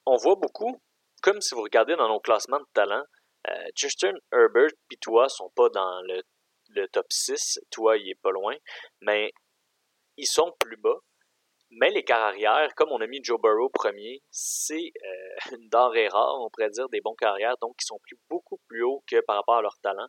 [0.06, 0.80] on voit beaucoup,
[1.22, 3.04] comme si vous regardez dans nos classements de talent,
[3.48, 6.22] euh, Justin Herbert puis toi sont pas dans le,
[6.70, 7.60] le top 6.
[7.70, 8.56] Toi, il est pas loin.
[9.02, 9.32] Mais
[10.16, 10.98] ils sont plus bas.
[11.70, 14.92] Mais les carrières, comme on a mis Joe Burrow premier, c'est
[15.52, 18.82] une denrée rare, on pourrait dire, des bons carrières, donc ils sont plus, beaucoup plus
[18.82, 20.06] hauts que par rapport à leur talent.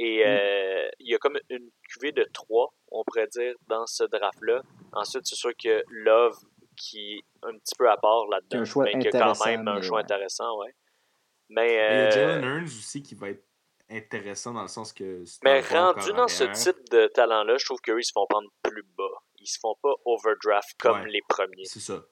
[0.00, 0.26] Et mm.
[0.26, 4.62] euh, il y a comme une cuvée de trois, on pourrait dire, dans ce draft-là.
[4.92, 6.38] Ensuite, c'est sûr que Love,
[6.76, 10.00] qui est un petit peu à part là-dedans, mais qui a quand même un choix
[10.00, 10.72] intéressant, ouais.
[11.50, 13.42] Mais, il y a euh, Jalen Hurns aussi qui va être
[13.90, 15.24] intéressant dans le sens que.
[15.42, 18.84] Mais rendu dans ce type de talent-là, je trouve qu'eux, ils se font prendre plus
[18.96, 19.04] bas.
[19.40, 21.64] Ils se font pas overdraft comme les premiers.
[21.64, 22.04] C'est ça.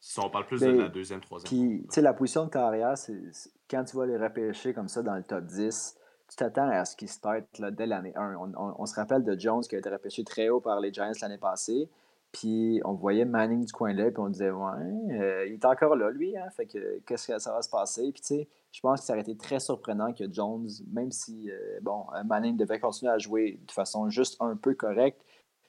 [0.00, 1.48] Si on parle plus de la deuxième, troisième.
[1.48, 4.88] Puis, tu sais, la position de carrière, c'est c'est- quand tu vas les repêcher comme
[4.88, 5.96] ça dans le top 10,
[6.32, 8.36] tu t'attends à ce qu'ils startent là, dès l'année 1.
[8.36, 11.12] On, on- se rappelle de Jones qui a été repêché très haut par les Giants
[11.20, 11.90] l'année passée.
[12.32, 15.94] Puis on voyait Manning du coin là, puis on disait, ouais, euh, il est encore
[15.94, 16.34] là, lui.
[16.34, 16.48] Hein?
[16.56, 18.10] Fait que qu'est-ce que ça va se passer?
[18.12, 21.50] Puis tu sais, je pense que ça aurait été très surprenant que Jones, même si,
[21.50, 25.20] euh, bon, euh, Manning devait continuer à jouer de façon juste un peu correcte,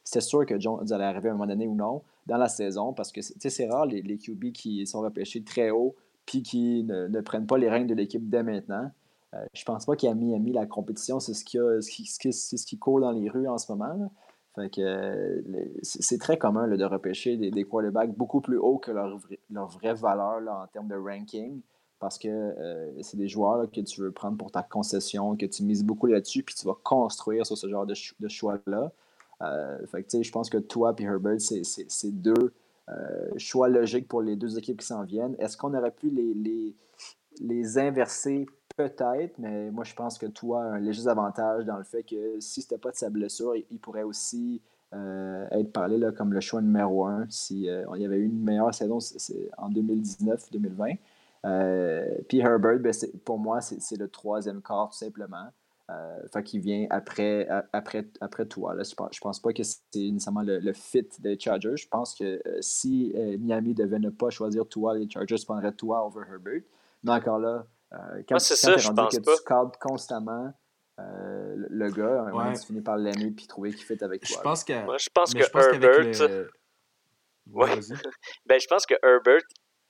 [0.06, 2.93] c'était sûr que Jones allait arriver à un moment donné ou non dans la saison
[2.93, 5.95] parce que tu sais, c'est rare les, les QB qui sont repêchés très haut
[6.26, 8.89] puis qui ne, ne prennent pas les règnes de l'équipe dès maintenant.
[9.33, 11.89] Euh, je pense pas qu'à Miami, la compétition, c'est ce, qui a- ce
[12.65, 14.11] qui, court dans les rues en ce moment.
[15.81, 19.19] c'est très commun là, de repêcher des, des quarterbacks beaucoup plus haut que leur,
[19.49, 21.61] leur vraie valeur là, en termes de ranking
[21.99, 25.63] parce que euh, c'est des joueurs que tu veux prendre pour ta concession, que tu
[25.63, 28.91] mises beaucoup là-dessus, puis tu vas construire sur ce genre de, ch- de choix-là.
[29.41, 29.77] Euh,
[30.21, 32.53] je pense que toi et Herbert, c'est- deux
[32.89, 35.35] euh, choix logiques pour les deux équipes qui s'en viennent.
[35.39, 36.75] Est-ce qu'on aurait pu les,
[37.39, 38.45] les inverser?
[38.75, 42.62] Peut-être, mais moi, je pense que toi un léger avantage dans le fait que si
[42.63, 44.62] c'était pas de sa blessure, il, pourrait aussi
[44.93, 48.25] euh, être parlé là, comme le choix numéro un si euh, il y avait eu
[48.25, 48.97] une meilleure saison
[49.57, 50.97] en 2019-2020.
[51.45, 52.93] Euh, puis Herbert, ben,
[53.25, 55.49] pour moi, c'est le troisième quart tout simplement.
[55.89, 58.73] Euh, fait qu'il vient après, après, après toi.
[58.73, 58.83] Là.
[58.83, 61.75] Je pense, pense pas que c'est nécessairement le, le fit des Chargers.
[61.75, 65.73] Je pense que euh, si euh, Miami devait ne pas choisir toi, les Chargers prendraient
[65.73, 66.62] toi over Herbert.
[67.03, 69.38] Mais encore là, euh, quand, Moi, c'est quand ça, je rendu pense que pas.
[69.38, 70.53] tu cadres constamment
[70.99, 72.58] euh, le, gars, à un moment, Ouais.
[72.60, 74.43] tu finis par l'aimer puis trouver qu'il fit avec Je toi.
[74.43, 74.73] pense que.
[74.84, 76.27] Moi, je pense mais que je pense qu'avec Herbert.
[76.29, 76.51] le-
[77.51, 77.65] Ouais.
[77.69, 77.93] Ouais, vas-y.
[78.45, 79.41] Ben, je pense que Herbert,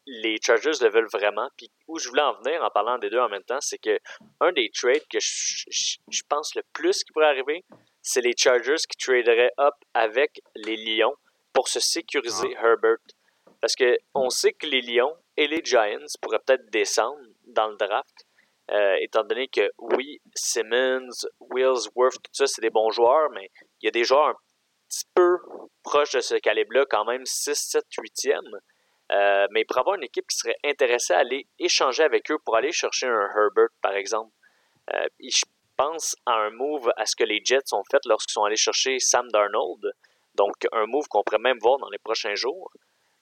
[0.08, 1.48] les Chargers le veulent vraiment.
[1.58, 4.00] Puis où je voulais en venir en parlant des deux en même temps, c'est que
[4.42, 7.63] un des trades que je, je- je pense le plus qui pourrait arriver,
[8.02, 11.16] c'est les Chargers qui traderaient up avec les Lions
[11.54, 12.98] pour se sécuriser Herbert.
[13.62, 17.20] Parce que on sait que les Lions et les Giants pourraient peut-être descendre
[17.54, 18.26] dans le draft,
[18.72, 23.50] euh, étant donné que oui, Simmons, Willsworth, tout ça, c'est des bons joueurs, mais
[23.82, 24.36] il y a des joueurs un
[24.89, 25.38] petit peu
[25.84, 28.39] proches de ce calibre-là, quand même 6, 7, 8e.
[29.12, 32.56] Euh, mais pour avoir une équipe qui serait intéressée à aller échanger avec eux pour
[32.56, 34.32] aller chercher un Herbert, par exemple.
[34.94, 35.44] Euh, je
[35.78, 39.00] pense à un move à ce que les Jets ont fait lorsqu'ils sont allés chercher
[39.00, 39.92] Sam Darnold.
[40.36, 42.72] Donc, un move qu'on pourrait même voir dans les prochains jours.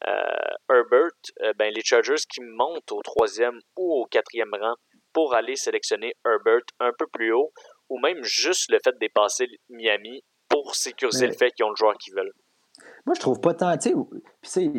[0.08, 1.12] Euh, Herbert,
[1.44, 4.76] euh, ben, les Chargers qui montent au troisième ou au quatrième rang
[5.14, 7.52] pour aller sélectionner Herbert un peu plus haut,
[7.90, 11.70] ou même juste le fait de dépasser Miami pour sécuriser Mais- le fait qu'ils ont
[11.70, 12.34] le joueur qu'ils veulent.
[13.06, 13.78] Moi, je trouve pas tant.
[13.78, 13.94] Tu
[14.44, 14.72] sais,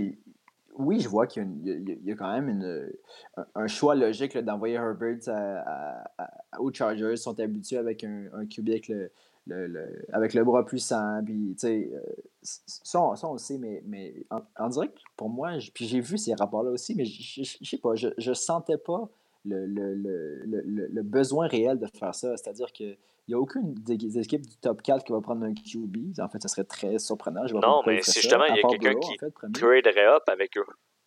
[0.74, 2.90] oui, je vois qu'il y a, y y quand même une-
[3.36, 7.10] un, un choix logique d'envoyer Herbert à- à- à- aux Chargers.
[7.12, 9.12] Ils sont habitués avec un, un QB avec le,
[9.46, 11.20] le- le- avec le bras puissant.
[11.24, 12.00] Puis, tu sais, euh,
[12.42, 16.00] ça, on- ça, on le sait, mais, mais en, en direct, pour moi, puis j'ai
[16.00, 19.08] vu ces rapports-là aussi, mais je sais pas, je, je sentais pas
[19.44, 22.36] le, le, le, le- besoin réel de faire ça.
[22.36, 22.96] C'est-à-dire que.
[23.28, 26.18] Il n'y a aucune des équipes du top 4 qui va prendre un QB.
[26.18, 27.46] En fait, ça serait très surprenant.
[27.46, 30.58] Je Non, mais c'est justement, il y a quelqu'un qui en fait, traderait up avec
[30.58, 30.64] eux.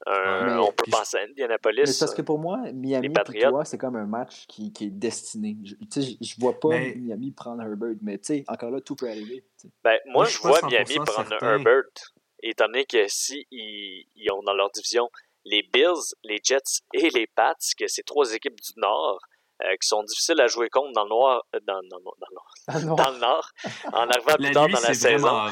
[0.08, 1.82] Mais- on peut penser à Indianapolis.
[1.82, 4.86] Mais c'est parce que pour moi, Miami et toi, c'est comme un match qui, qui
[4.86, 5.58] est destiné.
[5.64, 8.82] Je, tu sais, je, vois pas Mais- Miami prendre Herbert, mais tu sais, encore là,
[8.82, 9.44] tout peut arriver.
[9.84, 11.54] Ben, moi, Moi, je vois 100% Miami prendre certain.
[11.58, 11.84] Herbert,
[12.44, 15.10] étant donné que si ils, ils ont dans leur division
[15.44, 19.20] les Bills, les Jets et les Pats, que c'est trois équipes du Nord
[19.64, 22.96] euh, qui sont difficiles à jouer contre dans le noir, euh, dans, dans- dans le
[22.96, 23.50] dans le Nord,
[23.94, 25.48] en arrivant plus tard dans la saison.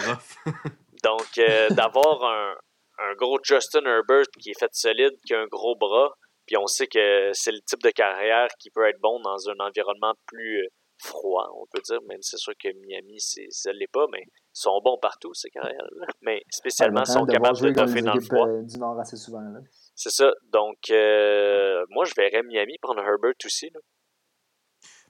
[1.03, 2.55] Donc, euh, d'avoir un,
[2.99, 6.13] un gros Justin Herbert qui est fait solide, qui a un gros bras,
[6.45, 9.59] puis on sait que c'est le type de carrière qui peut être bon dans un
[9.59, 10.67] environnement plus euh,
[11.01, 14.21] froid, on peut dire, même si c'est sûr que Miami, c'est, ça l'est pas, mais
[14.21, 16.05] ils sont bons partout, ces carrières-là.
[16.21, 18.47] Mais spécialement, ils sont capables de toffer dans le froid.
[18.47, 19.41] euh, du Nord assez souvent.
[19.41, 19.59] Là.
[19.95, 20.31] C'est ça.
[20.51, 23.69] Donc, euh, moi, je verrais Miami prendre Herbert aussi.
[23.73, 23.79] là.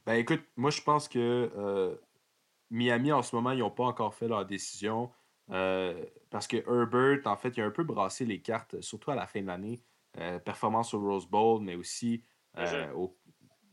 [0.06, 1.96] Ben écoute, moi je pense que euh,
[2.70, 5.10] Miami en ce moment, ils n'ont pas encore fait leur décision.
[5.52, 5.94] euh,
[6.34, 9.28] parce que Herbert, en fait, il a un peu brassé les cartes, surtout à la
[9.28, 9.84] fin de l'année.
[10.18, 12.24] Euh, performance au Rose Bowl, mais aussi
[12.58, 13.16] euh, au.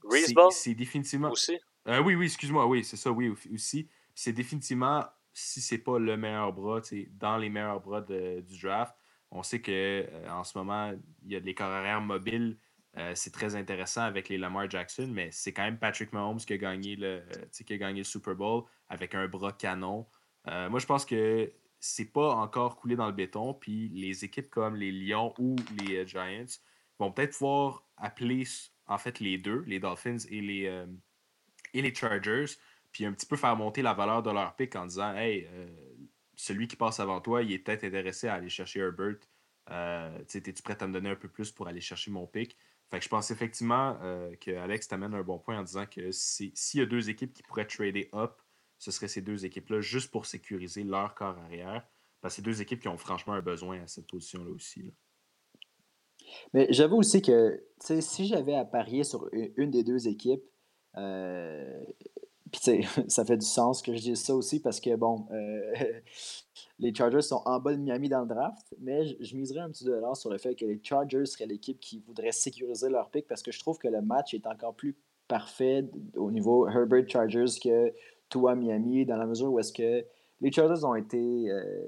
[0.05, 1.31] Reese Ball C'est définitivement.
[1.31, 1.59] aussi.
[1.88, 3.88] Euh, oui, oui, excuse-moi, oui, c'est ça, oui, au- aussi.
[4.14, 8.94] C'est définitivement, si c'est pas le meilleur bras, dans les meilleurs bras de- du draft.
[9.31, 10.92] On sait que en ce moment,
[11.25, 12.59] il y a des carrières mobiles.
[12.99, 16.53] euh, c'est très intéressant avec les Lamar Jackson, mais c'est quand même Patrick Mahomes qui
[16.53, 17.23] a gagné le,
[17.64, 20.07] qui a gagné le Super Bowl avec un bras canon.
[20.46, 23.55] Moi, je pense que c'est pas encore coulé dans le béton.
[23.55, 26.61] Puis les équipes comme les Lions ou les euh, Giants
[26.99, 28.45] vont peut-être pouvoir appeler
[28.87, 30.87] en fait les deux, les Dolphins et les, euh,
[31.75, 32.47] et les Chargers,
[32.93, 35.69] puis un petit peu faire monter la valeur de leur pick en disant Hey, euh,
[36.37, 39.16] celui qui passe avant toi, il est peut-être intéressé à aller chercher Herbert
[39.71, 42.57] Euh, Es-tu prêt à me donner un peu plus pour aller chercher mon pic?
[42.90, 43.95] Fait que je pense effectivement
[44.40, 47.45] que Alex t'amène un bon point en disant que s'il y a deux équipes qui
[47.45, 48.43] pourraient trader up,
[48.81, 51.87] ce seraient ces deux équipes-là juste pour sécuriser leur corps arrière.
[52.23, 54.93] Parce que deux équipes qui ont franchement un besoin à cette position-là aussi.
[56.55, 60.45] Mais j'avoue aussi que si j'avais à parier sur une, des deux équipes,
[60.97, 61.85] euh,
[63.09, 65.73] ça fait du sens que je dise ça aussi parce que bon, euh,
[66.79, 69.85] les Chargers sont en bas de Miami dans le draft, mais je, miserais un petit
[69.85, 73.43] dollar sur le fait que les Chargers seraient l'équipe qui voudrait sécuriser leur pick parce
[73.43, 74.97] que je trouve que le match est encore plus
[75.29, 75.85] parfait
[76.16, 77.93] au niveau Herbert Chargers que
[78.31, 80.05] toi Miami dans la mesure où est-ce que
[80.40, 81.51] les Chargers ont été.
[81.51, 81.85] Euh,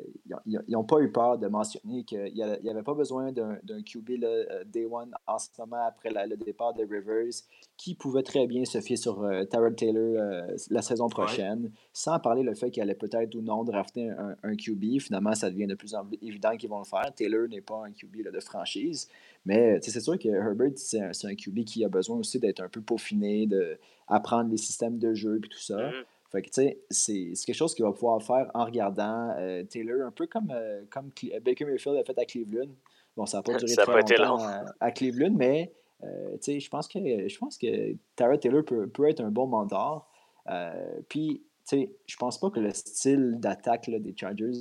[0.47, 4.65] ils n'ont pas eu peur de mentionner qu'il n'y avait pas besoin d'un QB euh,
[4.67, 7.33] Day One en ce moment après le départ de Rivers,
[7.79, 12.55] qui pouvait très bien se fier sur euh, Taylor la saison prochaine, sans parler le
[12.55, 15.01] fait qu'il allait peut-être ou non drafter un, QB.
[15.01, 17.13] Finalement, ça devient de plus en plus évident qu'ils vont le faire.
[17.15, 19.09] Taylor n'est pas un QB de franchise.
[19.47, 22.83] Mais c'est sûr que Herbert, c'est un, QB qui a besoin aussi d'être un peu
[22.83, 25.79] peaufiné, d'apprendre les systèmes de jeu et tout ça.
[25.79, 26.05] Mm-hmm.
[26.33, 30.07] Fait que, tu sais, c'est quelque chose qu'il va pouvoir faire en regardant euh, Taylor,
[30.07, 31.11] un peu comme, euh, comme
[31.42, 32.71] Baker Mayfield a fait à Cleveland.
[33.14, 35.71] Bon, ça n'a pas duré très longtemps à, Cleveland, mais
[36.03, 39.31] euh, tu sais, je pense que je pense que Tara Taylor peut, peut, être un
[39.31, 40.11] bon mentor.
[41.11, 44.53] Puis, tu sais, je pense pas que le style d'attaque des Chargers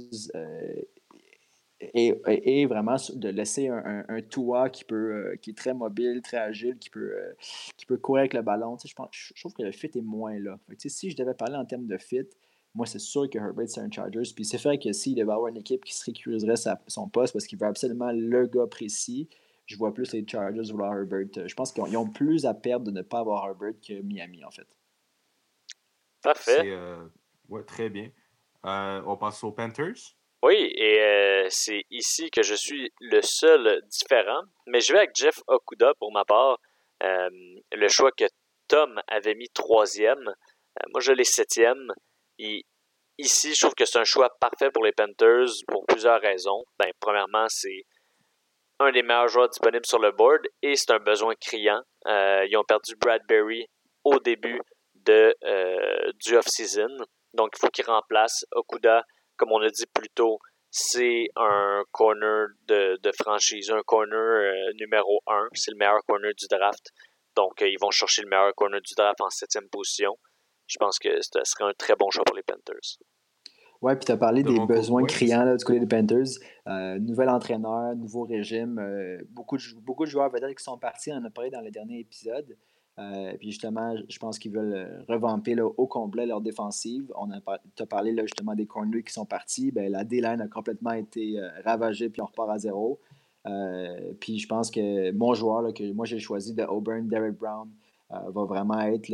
[1.93, 6.37] et, vraiment de laisser un, un, Tua qui, peut, euh, qui est très mobile, très
[6.37, 7.33] agile, qui peut, euh,
[7.77, 8.77] qui peut courir avec le ballon.
[8.83, 10.59] Je, pense, je trouve que le fit est moins là.
[10.77, 12.27] si je devais parler en termes de fit,
[12.73, 14.31] moi, c'est sûr que Herbert, c'est un Chargers.
[14.33, 16.55] Puis c'est vrai que s'il devait avoir une équipe qui sécuriserait
[16.87, 19.29] son poste parce qu'il veut absolument le gars précis,
[19.65, 21.47] je vois plus les Chargers vouloir Herbert.
[21.47, 24.51] Je pense qu'ils ont, plus à perdre de ne pas avoir Herbert que Miami, en
[24.51, 24.67] fait.
[26.21, 26.61] Parfait.
[26.65, 27.03] Euh,
[27.49, 28.11] ouais, très bien.
[28.63, 30.15] on passe aux Panthers.
[30.43, 34.41] Oui, et euh, c'est ici que je suis le seul différent.
[34.65, 36.57] Mais je vais avec Jeff Okuda pour ma part.
[37.03, 37.29] Euh,
[37.71, 38.25] le choix que
[38.67, 40.27] Tom avait mis troisième.
[40.27, 41.91] Euh, moi, je l'ai septième.
[42.39, 42.65] Et
[43.19, 46.63] ici, je trouve que c'est un choix parfait pour les Panthers pour plusieurs raisons.
[46.79, 47.83] Ben, premièrement, c'est
[48.79, 51.83] un des meilleurs joueurs disponibles sur le board et c'est un besoin criant.
[52.07, 53.67] ils ont perdu Bradbury
[54.03, 54.59] au début
[54.95, 55.35] de,
[56.25, 56.97] du off-season.
[57.35, 59.05] Donc, il faut qu'ils remplacent Okuda
[59.41, 60.37] comme on a dit plus tôt,
[60.69, 65.47] c'est un corner de, franchise, un corner euh, numéro 1.
[65.53, 66.91] C'est le meilleur corner du draft.
[67.35, 70.15] Donc, euh, ils vont chercher le meilleur corner du draft en septième position.
[70.67, 72.99] Je pense que ce serait un très bon choix pour les Panthers.
[73.81, 76.37] Oui, puis tu as parlé des besoins criants du côté des Panthers.
[76.67, 78.79] Euh, nouvel entraîneur, nouveau régime.
[79.31, 81.71] beaucoup, de, beaucoup de joueurs peut-être qui sont partis, on en a parlé dans le
[81.71, 82.55] dernier épisode.
[82.99, 87.11] Euh, puis justement, je pense qu'ils veulent euh, revamper au complet leur défensive.
[87.17, 87.39] On a
[87.85, 89.71] parlé là, justement des corners qui sont partis.
[89.71, 92.99] Ben, la D-line a complètement été euh, ravagée, puis on repart à zéro.
[94.19, 97.69] puis je pense que mon joueur là, que moi j'ai choisi de Auburn, Derek Brown,
[98.09, 99.09] va vraiment être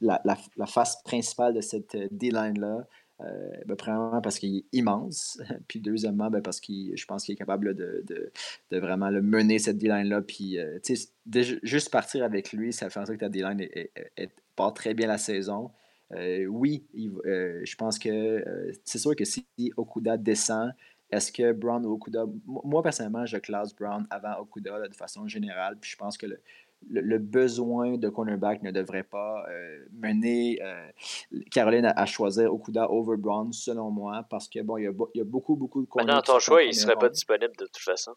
[0.00, 2.86] la, face principale de cette D-line-là.
[3.22, 7.32] Euh, ben, premièrement parce qu'il est immense, puis deuxièmement ben, parce que je pense qu'il
[7.32, 8.04] est capable de,
[8.70, 10.20] de, vraiment le mener cette D-line-là.
[10.20, 10.78] Puis euh,
[11.62, 13.66] juste partir avec lui, ça fait en sorte que ta D-line
[14.54, 15.70] part très bien la saison.
[16.12, 18.44] Euh, oui, je pense que
[18.84, 20.72] c'est sûr que si Okuda descend,
[21.10, 22.26] est-ce que Brown ou Okuda.
[22.46, 25.78] Moi, personnellement, je classe Brown avant Okuda de façon générale.
[25.80, 26.40] Puis je pense que le,
[26.88, 30.88] le, besoin de cornerback ne devrait pas euh, mener euh,
[31.50, 35.56] Caroline à, choisir Okuda over Brown, selon moi, parce que bon, il y a, beaucoup,
[35.56, 36.26] beaucoup de cornerbacks.
[36.26, 38.12] Dans ton choix, il ne serait pas disponible de toute façon.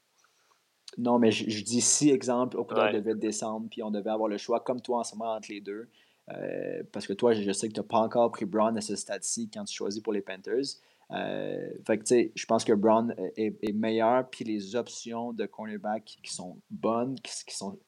[0.97, 4.59] Non, mais je, dis si, exemple, Okuda devait descendre, puis on devait avoir le choix,
[4.59, 5.87] comme toi en ce moment, entre les deux.
[6.31, 8.95] Euh, parce que toi, je, sais que tu n'as pas encore pris Brown à ce
[8.95, 10.77] stade-ci quand tu choisis pour les Panthers.
[11.11, 16.19] Fait que, tu sais, je pense que Brown est, meilleur, puis les options de cornerback
[16.23, 17.79] qui sont bonnes, qui sont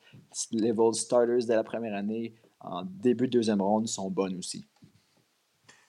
[0.51, 4.67] level starters de la première année en début de deuxième ronde sont bonnes aussi.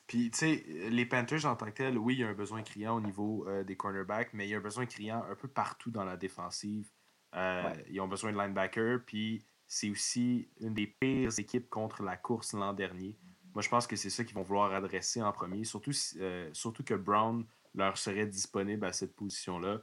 [0.07, 2.63] Puis, tu sais, les Panthers en tant que tels, oui, il y a un besoin
[2.63, 5.49] criant au niveau euh, des cornerbacks, mais il y a un besoin criant un peu
[5.49, 6.91] partout dans la défensive.
[7.35, 12.17] Euh, ils ont besoin de linebacker, puis c'est aussi une des pires équipes contre la
[12.17, 13.17] course l'an dernier.
[13.55, 16.83] Moi, je pense que c'est ça qu'ils vont vouloir adresser en premier, surtout, euh, surtout
[16.83, 19.81] que Brown leur serait disponible à cette position-là.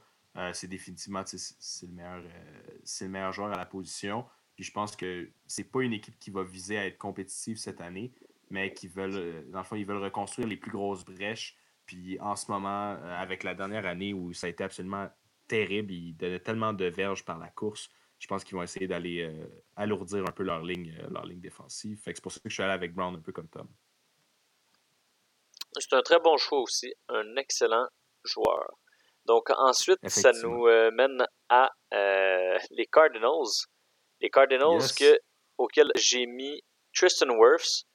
[0.54, 4.26] c'est définitivement c'est le, meilleur, le meilleur joueur à la position.
[4.60, 7.80] Puis je pense que c'est pas une équipe qui va viser à être compétitive cette
[7.80, 8.12] année,
[8.50, 11.56] mais qui veulent, euh, dans le fond, ils veulent reconstruire les plus grosses brèches.
[11.86, 15.08] Puis en ce moment, euh, avec la dernière année où ça a été absolument
[15.48, 19.22] terrible, ils donnaient tellement de verges par la course, je pense qu'ils vont essayer d'aller
[19.24, 22.00] euh, alourdir un peu leur ligne, leur ligne défensive.
[22.02, 23.68] Fait que c'est pour ça que je suis allé avec Brown un peu comme Tom.
[25.78, 27.88] C'est un très bon choix aussi, un excellent
[28.24, 28.80] joueur.
[29.26, 33.68] Donc ensuite, ça nous euh, mène à euh, les Cardinals.
[34.22, 35.20] Les Cardinals que,
[35.58, 36.64] auxquels j'ai mis
[36.96, 37.86] Tristan Wirfs.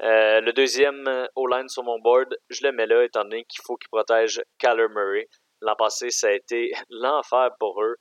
[0.00, 3.76] Euh, le deuxième O-line sur mon board, je le mets là étant donné qu'il faut
[3.76, 5.28] qu'il protège Kyler Murray.
[5.60, 7.96] L'an passé, ça a été l'enfer pour eux.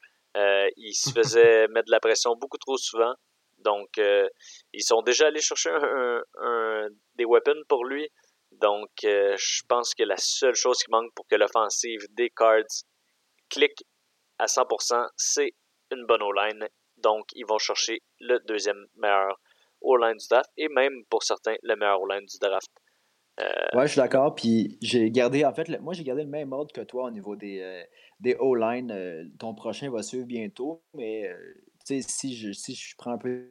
[0.75, 3.13] Ils se faisaient mettre de la pression beaucoup trop souvent.
[3.59, 8.09] Donc, ils sont déjà allés chercher un, des weapons pour lui.
[8.51, 12.63] Donc, euh, je pense que la seule chose qui manque pour que l'offensive des Cards
[13.49, 13.83] clique
[14.39, 15.53] à 100%, c'est
[15.91, 16.67] une bonne O-line.
[16.97, 19.39] Donc, ils vont chercher le deuxième meilleur
[19.81, 22.71] O-line du draft et même pour certains, le meilleur O-line du draft.
[23.39, 24.33] Euh, ouais, je suis d'accord.
[24.33, 27.35] Puis j'ai gardé, en fait, moi j'ai gardé le même ordre que toi au niveau
[27.35, 27.83] des, euh,
[28.19, 29.31] des O-line.
[29.37, 31.29] ton prochain va suivre bientôt, mais
[31.87, 33.49] sais, si je, si je prends un peu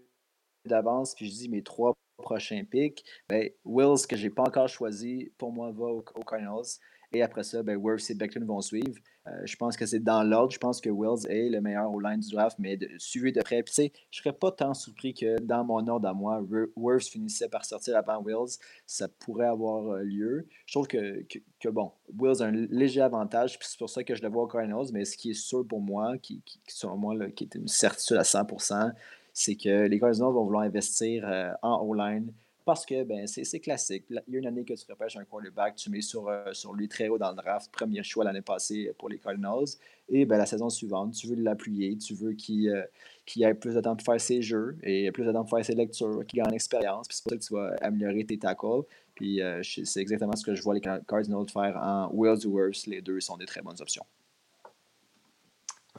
[0.64, 4.68] d'avance puis je dis mes trois prochain pick, ben, Wills, que je n'ai pas encore
[4.68, 6.78] choisi, pour moi, va aux, Cardinals.
[7.16, 8.98] Et après ça, ben, Wirfs et Beckton vont suivre.
[9.26, 10.52] Euh, je pense que c'est dans l'ordre.
[10.52, 13.62] Je pense que Wills est le meilleur au line du draft, mais suivi de près.
[13.62, 16.44] Puis, je ne serais pas tant surpris que dans mon ordre à moi,
[16.76, 18.58] Wirfs finissait par sortir avant Wills.
[18.86, 20.46] Ça pourrait avoir euh, lieu.
[20.66, 21.24] Je trouve que,
[21.58, 21.90] que, bon,
[22.22, 24.92] a un léger avantage, puis c'est pour ça que je le vois aux Cardinals.
[24.92, 28.24] Mais ce qui est sûr pour moi, qui, selon moi, qui est une certitude à
[28.24, 28.92] 100%
[29.38, 32.32] c'est que les Cardinals vont vouloir investir euh, en O-line
[32.66, 34.04] parce que ben, c'est classique.
[34.10, 36.74] Il y a une année que tu repêches un quarterback, tu mets sur, euh, sur
[36.74, 39.78] lui très haut dans le draft, premier choix l'année passée pour les Cardinals.
[40.08, 42.82] Et ben, la saison suivante, tu veux l'appuyer, tu veux qu'il euh,
[43.48, 45.74] ait plus de temps pour faire ses jeux et plus de temps pour faire ses
[45.74, 47.06] lectures, qu'il gagne en expérience.
[47.08, 48.82] c'est pour ça que tu vas améliorer tes tackles.
[49.14, 53.18] Puis c'est exactement ce que je vois les Cardinals faire en Wills ou Les deux
[53.20, 54.04] sont des très bonnes options.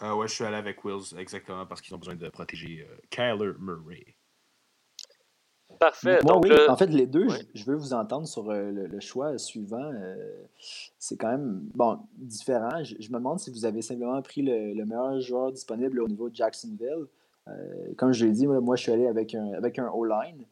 [0.04, 2.98] Euh, ouais, je suis allé avec Wills exactement parce qu'ils ont besoin de protéger euh,
[3.10, 4.17] Kyler Murray.
[5.80, 6.20] Parfait.
[6.24, 6.52] Moi, oui.
[6.68, 9.92] En fait, les deux, je, veux vous entendre sur euh, le, choix suivant.
[11.00, 12.84] c'est quand même bon, différent.
[12.84, 16.36] Je, me demande si vous avez simplement pris le, meilleur joueur disponible au niveau de
[16.36, 17.06] Jacksonville.
[17.98, 20.46] comme je l'ai dit, moi, je suis allé avec un, avec un O-line.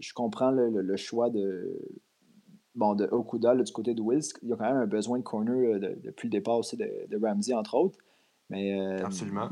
[0.00, 1.78] je comprends le, choix de,
[2.74, 4.32] bon, de Okuda du côté de Wills.
[4.42, 7.18] Il y a quand même un besoin de corner depuis le départ aussi de, de
[7.20, 7.98] Ramsey, entre autres.
[8.50, 9.50] Mais, euh, Absolument.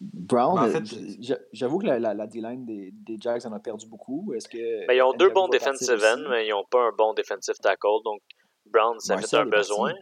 [0.00, 0.82] Brown, ben,
[1.52, 4.32] j'avoue que la, la, D-line des, des, Jags en a perdu beaucoup.
[4.32, 4.86] Est-ce que.
[4.86, 8.02] Ben, ils ont deux bons defensive ends, mais ils n'ont pas un bon defensive tackle.
[8.04, 8.22] Donc,
[8.64, 9.92] Brown, ça fait un besoin.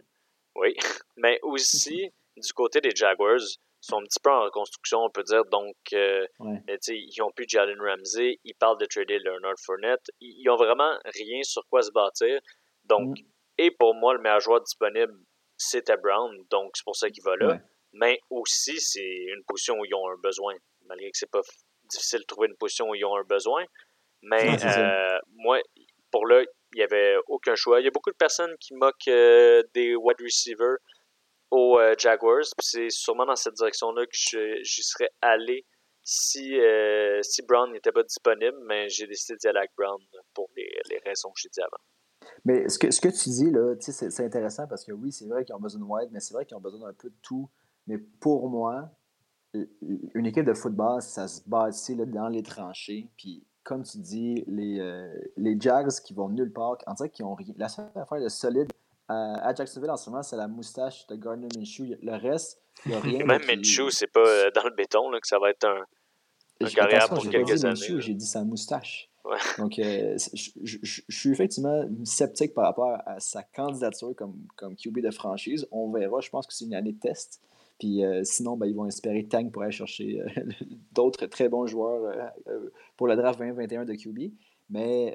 [0.55, 0.73] Oui.
[1.17, 5.23] Mais aussi, du côté des Jaguars, ils sont un petit peu en reconstruction, on peut
[5.23, 5.43] dire.
[5.51, 8.39] Donc, euh, ils n'ont plus Jalen Ramsey.
[8.45, 10.11] Ils parlent de trader Leonard Fournette.
[10.21, 12.39] Ils n'ont vraiment rien sur quoi se bâtir.
[12.85, 13.23] Donc, mm.
[13.57, 15.13] et pour moi, le meilleur joueur disponible,
[15.57, 16.37] c'était Brown.
[16.49, 17.59] Donc, c'est pour ça qu'il va là
[17.93, 20.55] mais aussi c'est une position où ils ont un besoin,
[20.87, 21.41] malgré que c'est pas
[21.85, 23.65] difficile de trouver une position où ils ont un besoin.
[24.21, 25.59] Mais euh, moi,
[26.11, 27.79] pour là, il n'y avait aucun choix.
[27.79, 30.77] Il y a beaucoup de personnes qui moquent euh, des wide receivers
[31.51, 32.45] aux euh, Jaguars.
[32.59, 35.65] C'est sûrement dans cette direction-là que j'y serais allé
[36.03, 36.57] si,
[37.21, 40.01] si Brown n'était pas disponible, mais j'ai décidé d'y aller avec Brown
[40.33, 41.83] pour les, les raisons que j'ai dit avant.
[42.45, 45.45] Mais ce que, ce que tu dis, là, c'est intéressant parce que oui, c'est vrai
[45.45, 47.49] qu'ils ont besoin de wide, mais c'est vrai qu'ils ont besoin d'un peu de tout
[47.89, 48.91] mais pour moi,
[49.53, 53.09] une équipe de football, ça se bâtit là, dans les tranchées.
[53.17, 57.25] Puis, comme tu dis, les, euh, les Jags qui vont nulle part, en dirait qu'ils
[57.25, 57.53] ont rien.
[57.57, 58.71] La seule affaire de solide
[59.07, 61.97] à Jacksonville en ce moment, c'est la moustache de Gardner Minshew.
[62.03, 63.25] Le reste, il n'y a rien.
[63.25, 65.83] Même Minshew, c'est pas euh, dans le béton là, que ça va être un,
[66.61, 67.99] un carrière pour quelques années.
[67.99, 69.09] J'ai dit sa moustache.
[69.57, 70.15] Donc, euh,
[70.63, 75.67] je, suis effectivement sceptique par rapport à sa candidature comme, comme QB de franchise.
[75.71, 76.19] On verra.
[76.21, 77.41] Je pense que c'est une année de test.
[77.79, 80.43] Puis euh, sinon, ben, ils vont espérer Tank pour aller chercher euh,
[80.91, 82.13] d'autres très bons joueurs
[82.47, 84.33] euh, pour le draft 2021 de QB.
[84.69, 85.13] Mais,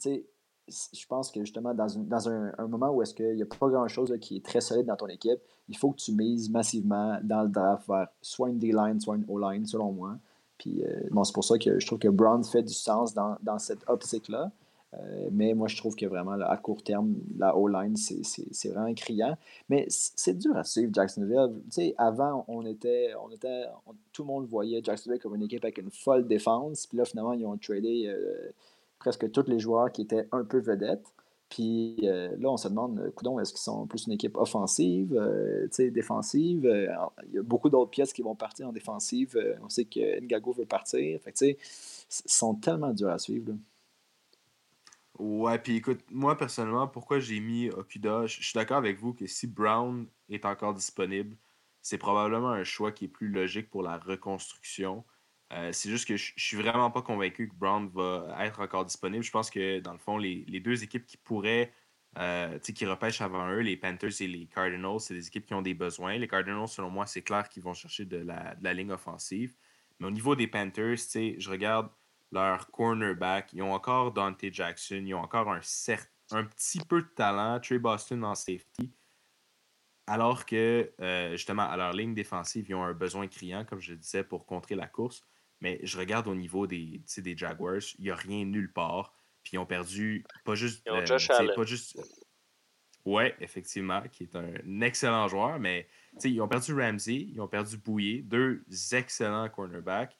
[0.00, 0.26] tu sais,
[0.68, 4.12] je pense que justement, dans, dans un, moment où est-ce qu'il n'y a pas grand-chose
[4.20, 7.48] qui est très solide dans ton équipe, il faut que tu mises massivement dans le
[7.48, 10.16] draft vers soit une D-line, soit une O-line, selon moi.
[10.58, 10.82] Puis,
[11.12, 13.88] bon, c'est pour ça que je trouve que Brown fait du sens dans, dans cette
[13.88, 14.50] optique-là.
[14.94, 19.36] Euh, mais moi, je trouve que vraiment, à court terme, la O-line, c'est vraiment criant.
[19.68, 21.62] Mais c'est dur à suivre, Jacksonville.
[21.96, 23.64] Avant, on était, on était
[24.12, 26.86] tout le monde voyait Jacksonville comme une équipe avec une folle défense.
[26.86, 28.50] Puis là, finalement, ils ont tradé euh,
[28.98, 31.06] presque tous les joueurs qui étaient un peu vedettes.
[31.48, 33.00] Puis euh, là, on se demande,
[33.40, 35.20] est-ce qu'ils sont plus une équipe offensive,
[35.78, 36.64] défensive?
[37.28, 39.36] il y a beaucoup d'autres pièces qui vont partir en défensive.
[39.62, 41.20] on sait que Ngago veut partir.
[41.20, 41.58] Fait sais,
[42.24, 43.52] ils sont tellement durs à suivre.
[45.20, 49.26] Ouais, puis écoute, moi personnellement, pourquoi j'ai mis Okuda, je suis d'accord avec vous que
[49.26, 51.36] si Brown est encore disponible,
[51.82, 55.04] c'est probablement un choix qui est plus logique pour la reconstruction.
[55.52, 59.22] Euh, c'est juste que je, suis vraiment pas convaincu que Brown va être encore disponible.
[59.22, 61.70] Je pense que dans le fond, les, deux équipes qui pourraient
[62.18, 63.60] euh, qui repêchent avant eux.
[63.60, 66.16] Les Panthers et les Cardinals, c'est des équipes qui ont des besoins.
[66.16, 69.54] Les Cardinals, selon moi, c'est clair qu'ils vont chercher de la, de la, ligne offensive.
[69.98, 71.90] Mais au niveau des Panthers, je regarde
[72.32, 73.52] leur cornerback.
[73.52, 75.02] Ils ont encore Dante Jackson.
[75.04, 75.60] Ils ont encore un,
[76.32, 77.60] un petit peu de talent.
[77.60, 78.92] Trey Boston en safety.
[80.06, 83.92] Alors que, euh, justement, à leur ligne défensive, ils ont un besoin criant, comme je
[83.92, 85.22] le disais, pour contrer la course.
[85.60, 89.14] Mais je regarde au niveau des, des Jaguars, il n'y a rien nulle part.
[89.42, 90.82] Puis ils ont perdu pas juste.
[90.86, 91.52] Ils ont Josh Allen.
[91.54, 91.98] Pas juste,
[93.04, 95.88] ouais, effectivement, qui est un excellent joueur, mais
[96.24, 100.18] ils ont perdu Ramsey, ils ont perdu Bouillet, deux excellents cornerbacks.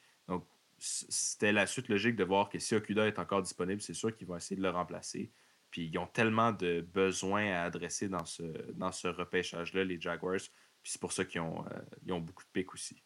[0.82, 4.26] C'était la suite logique de voir que si Okuda est encore disponible, c'est sûr qu'ils
[4.26, 5.30] vont essayer de le remplacer.
[5.70, 10.40] Puis ils ont tellement de besoins à adresser dans ce, dans ce repêchage-là, les Jaguars.
[10.82, 13.04] Puis c'est pour ça qu'ils ont, euh, ont beaucoup de pics aussi.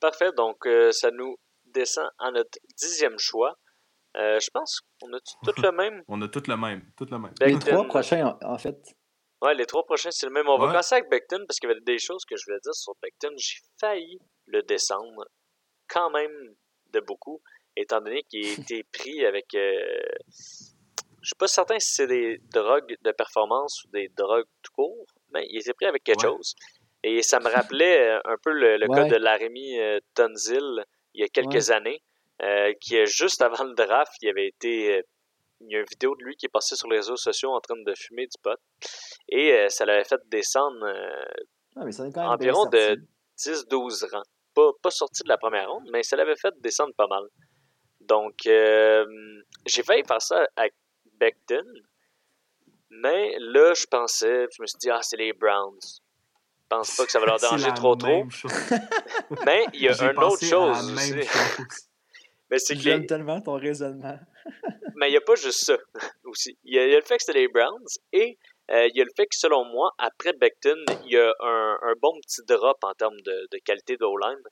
[0.00, 0.32] Parfait.
[0.36, 3.56] Donc, euh, ça nous descend à notre dixième choix.
[4.18, 6.02] Euh, je pense qu'on a tout le même?
[6.08, 6.92] on a tout le même.
[6.94, 7.32] Tout le même.
[7.40, 8.76] Les trois prochains, en, fait.
[9.40, 10.46] Ouais, les trois prochains, c'est le même.
[10.46, 12.74] On va commencer avec Beckton parce qu'il y avait des choses que je voulais dire
[12.74, 13.34] sur Beckton.
[13.38, 15.24] J'ai failli le descendre
[15.94, 16.54] quand même
[16.92, 17.40] de beaucoup,
[17.76, 19.54] étant donné qu'il a été pris avec.
[19.54, 19.80] Euh,
[21.22, 25.06] je suis pas certain si c'est des drogues de performance ou des drogues tout court,
[25.32, 26.54] mais il était pris avec quelque chose.
[27.02, 29.78] Et ça me rappelait euh, un peu le, cas de Larémi
[30.14, 30.84] Tonzil
[31.14, 32.02] il y a quelques années.
[32.42, 34.96] Euh, qui est juste avant le draft, il avait été.
[34.96, 35.02] Euh,
[35.60, 37.60] il y a une vidéo de lui qui est passée sur les réseaux sociaux en
[37.60, 38.58] train de fumer du pot.
[39.28, 40.84] Et euh, ça l'avait fait descendre
[41.76, 43.00] ah, environ de
[43.38, 44.22] 10-12 rangs.
[44.54, 47.24] Pas, pas sorti de la première ronde, mais ça l'avait fait descendre pas mal.
[48.00, 50.74] Donc, j'ai failli faire ça avec
[51.18, 51.64] Beckton.
[52.90, 55.78] Mais là, je pensais, je me suis dit, ah, c'est les Browns.
[55.82, 58.24] Je pense pas que ça va leur déranger trop trop.
[59.46, 61.14] mais il y a une autre chose aussi.
[62.50, 64.18] Mais c'est J'aime tellement ton raisonnement.
[64.96, 65.76] mais il n'y a pas juste ça
[66.24, 66.58] aussi.
[66.62, 68.38] Il y, a, le fait que c'était les Browns et
[68.70, 71.78] euh, il y a le fait que, selon moi, après Beckton, il y a un,
[71.82, 74.42] un bon petit drop en termes de, de qualité de line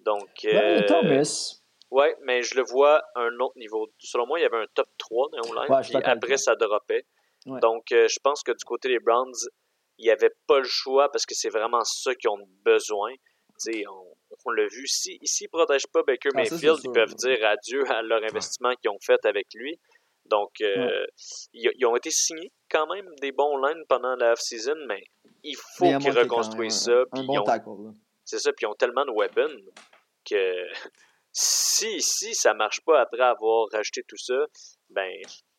[0.00, 0.28] Donc.
[0.44, 1.60] Euh, Thomas.
[1.90, 3.88] Ouais, mais je le vois à un autre niveau.
[3.98, 7.06] Selon moi, il y avait un top 3 dans O-line, puis après, ça dropait.
[7.46, 9.32] Donc, euh, je pense que du côté des Browns,
[9.96, 13.12] il n'y avait pas le choix parce que c'est vraiment ça qu'ils ont besoin.
[13.66, 14.86] On, on l'a vu.
[14.86, 18.22] Si, ici, ils ne protègent pas Baker ah, Mayfield, ils peuvent dire adieu à leur
[18.22, 19.80] investissement qu'ils ont fait avec lui.
[20.28, 21.06] Donc, euh,
[21.52, 25.02] ils, ont été signés quand même des bons lines pendant la off-season, mais
[25.42, 27.04] il faut qu'ils reconstruisent ça.
[28.24, 29.56] C'est ça, puis ils ont tellement de weapons
[30.28, 30.66] que
[31.32, 34.46] si, si ça marche pas après avoir rajouté tout ça,
[34.90, 35.10] ben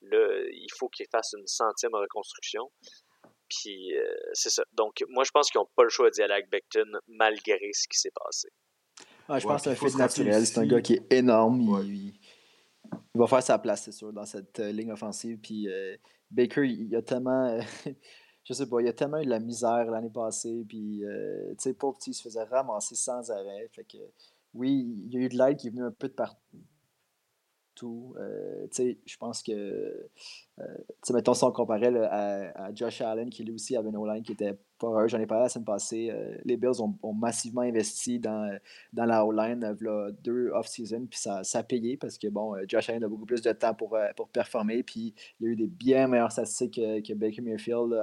[0.02, 2.72] là, il faut qu'ils fassent une centième reconstruction.
[3.50, 4.64] Puis euh, c'est ça.
[4.74, 7.88] Donc, moi, je pense qu'ils n'ont pas le choix d'y aller avec Beckton malgré ce
[7.88, 8.50] qui s'est passé.
[9.30, 10.46] je pense que c'est un fait naturel.
[10.46, 11.82] C'est un gars qui est énorme.
[11.84, 12.14] Il,
[13.16, 15.40] va faire sa place, c'est sûr, dans cette euh, ligne offensive.
[15.40, 15.96] Puis euh,
[16.32, 17.60] Baker, il, a tellement.
[18.44, 20.66] je sais pas, il a tellement eu de la misère l'année passée.
[20.68, 23.68] Puis, tu sais, pauvre il se faisait ramasser sans arrêt.
[23.72, 23.98] Fait que,
[24.54, 26.58] oui, il y a eu de l'aide qui est venue un peu de partout
[27.86, 30.78] euh, je pense que, euh,
[31.12, 34.58] mettons, si on comparait à, Josh Allen, qui lui aussi avait une O-line qui était
[34.80, 38.58] pas j'en ai parlé la semaine passée, euh, les Bills ont, massivement investi dans,
[38.94, 39.78] dans la O-line
[40.24, 43.42] deux off-season, puis ça, ça, a payé parce que, bon, Josh Allen a beaucoup plus
[43.42, 47.42] de temps pour, pour performer, puis il a eu des bien meilleures statistiques que, Baker
[47.42, 48.02] Mayfield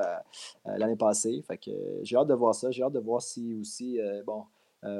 [0.67, 1.43] l'année passée.
[1.47, 1.71] Fait que
[2.03, 4.45] j'ai hâte de voir ça, j'ai hâte de voir si aussi, bon,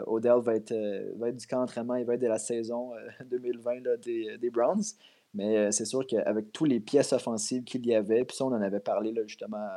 [0.07, 2.93] Odell va être, euh, va être du camp d'entraînement, il va être de la saison
[3.31, 4.83] 2020 euh, des, des, Browns.
[5.35, 8.63] Mais c'est sûr qu'avec toutes les pièces offensives qu'il y avait, puis ça, on en
[8.63, 9.69] avait parlé là, justement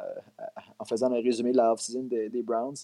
[0.77, 2.77] en faisant un résumé de la off-season des, des, Browns.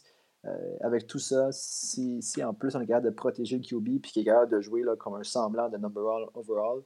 [0.82, 4.12] avec tout ça, si, si, en plus on est capable de protéger le QB puis
[4.12, 6.82] qu'il est capable de jouer là, comme un semblant de number one overall,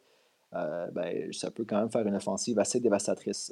[0.93, 3.51] ben, ça peut quand même faire une offensive assez dévastatrice.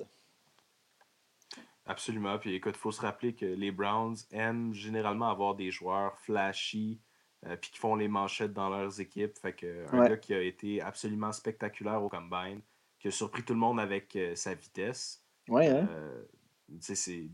[1.88, 2.38] Absolument.
[2.38, 7.00] Puis écoute, il faut se rappeler que les Browns aiment généralement avoir des joueurs flashy
[7.46, 9.38] euh, puis qui font les manchettes dans leurs équipes.
[9.38, 12.62] Fait que un gars qui a été absolument spectaculaire au combine,
[13.00, 15.24] qui a surpris tout le monde avec euh, sa vitesse.
[15.48, 15.88] Ouais, hein?
[15.92, 16.24] euh,
[16.82, 17.30] c'est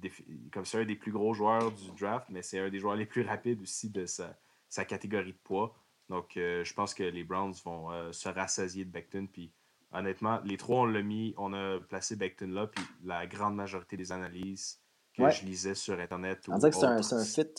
[0.51, 3.07] comme c'est un des plus gros joueurs du draft, mais c'est un des joueurs les
[3.07, 4.37] plus rapides aussi de sa,
[4.69, 5.75] sa catégorie de poids.
[6.09, 9.51] Donc, je pense que les Browns vont se rassasier de Beckton puis
[9.93, 13.95] honnêtement, les trois, on l'a mis, on a placé Beckton là, puis la grande majorité
[13.95, 14.81] des analyses
[15.13, 16.43] que je lisais sur Internet.
[16.47, 17.53] On dirait que c'est un, fit.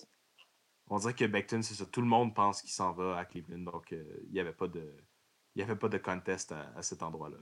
[0.88, 1.86] On dirait que Beckton, c'est ça.
[1.86, 4.68] Tout le monde pense qu'il s'en va à Cleveland, donc euh, il n'y avait pas
[4.68, 4.92] de.
[5.54, 7.36] Il avait pas de contest à, cet endroit-là.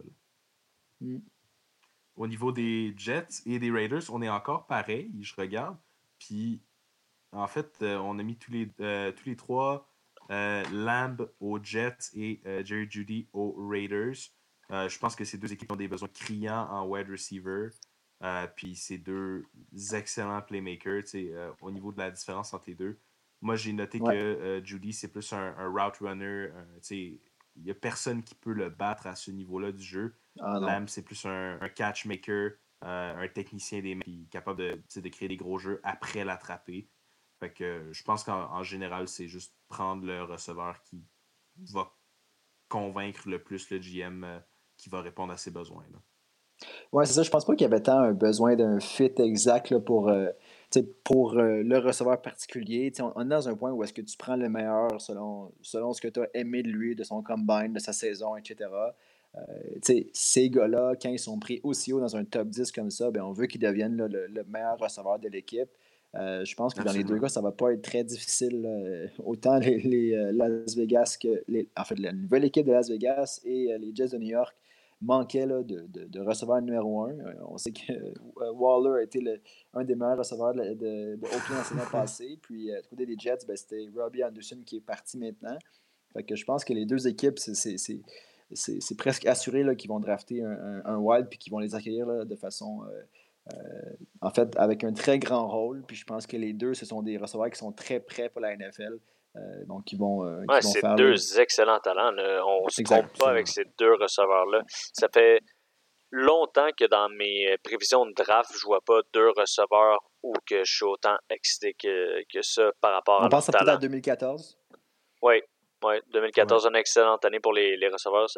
[1.00, 1.20] Mm.
[2.16, 5.78] Au niveau des Jets et des Raiders, on est encore pareil, je regarde.
[6.18, 6.60] Puis,
[7.32, 9.88] en fait, euh, on a mis tous les, euh, tous les trois
[10.28, 14.16] Lamb aux Jets et Jerry Judy aux Raiders.
[14.72, 17.68] Euh, je pense que ces deux équipes ont des besoins criants en wide receiver.
[18.22, 19.44] Euh, puis c'est deux
[19.92, 22.98] excellents playmakers euh, au niveau de la différence entre les deux.
[23.40, 26.50] Moi, j'ai noté que Judy, c'est plus un, route runner.
[26.90, 27.18] il
[27.56, 30.14] n'y a personne qui peut le battre à ce niveau-là du jeu.
[30.38, 32.52] Ah, Lamb, c'est plus un, catchmaker,
[32.82, 36.88] un technicien des mains, capable de, de créer des gros jeux après l'attraper.
[37.40, 41.04] Fait que je pense qu'en général, c'est juste prendre le receveur qui
[41.72, 41.92] va
[42.68, 44.40] convaincre le plus le GM
[44.82, 45.84] qui va répondre à ses besoins.
[46.92, 47.22] Oui, c'est ça.
[47.22, 50.28] Je pense pas qu'il y avait tant un besoin d'un fit exact pour, euh,
[51.04, 52.92] pour euh, le receveur particulier.
[52.98, 55.92] On, on, est dans un point où est-ce que tu prends le meilleur selon, selon
[55.92, 58.70] ce que tu as aimé de lui, de son combine, de sa saison, etc.
[60.12, 63.22] ces gars-là, quand ils sont pris aussi haut dans un top 10 comme ça, ben,
[63.22, 65.70] on veut qu'ils deviennent le, meilleur receveur de l'équipe.
[66.14, 69.10] Euh, je pense que dans les deux cas, ça ne va pas être très difficile.
[69.24, 71.42] autant les, euh, Las Vegas que.
[71.48, 74.28] Les, en fait, la nouvelle équipe de Las Vegas et euh, les Jets de New
[74.28, 74.54] York
[75.02, 77.16] manquaient de, de, de, numéro un.
[77.48, 77.92] on sait que
[78.54, 79.20] Waller a été
[79.74, 82.38] un des meilleurs receveurs de, de, de Oakland saison passée.
[82.40, 85.58] Puis, du côté des Jets, ben, c'était Robbie Anderson qui est parti maintenant.
[86.12, 90.82] Fait que je pense que les deux équipes, c'est presque assuré qu'ils vont drafter un,
[90.84, 92.82] un, wild puis qu'ils vont les accueillir de façon
[93.52, 95.82] euh, en fait, avec un très grand rôle.
[95.86, 98.40] Puis je pense que les deux, ce sont des receveurs qui sont très prêts pour
[98.40, 98.98] la NFL.
[99.36, 102.12] Euh, donc, ils vont, euh, c'est deux excellents talents.
[102.46, 104.62] On ne se trompe pas avec ces deux receveurs-là.
[104.92, 105.40] Ça fait
[106.10, 110.64] longtemps que dans mes prévisions de draft, je ne vois pas deux receveurs ou que
[110.64, 114.58] je suis autant excité que, que ça par rapport à On pense peut-être à 2014.
[115.22, 115.40] Oui,
[115.84, 118.28] ouais, 2014, une excellente année pour les, les receveurs.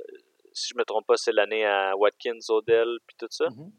[0.52, 3.46] Si je ne me trompe pas, c'est l'année à Watkins, Odell, puis tout ça.
[3.46, 3.70] Mm-hmm.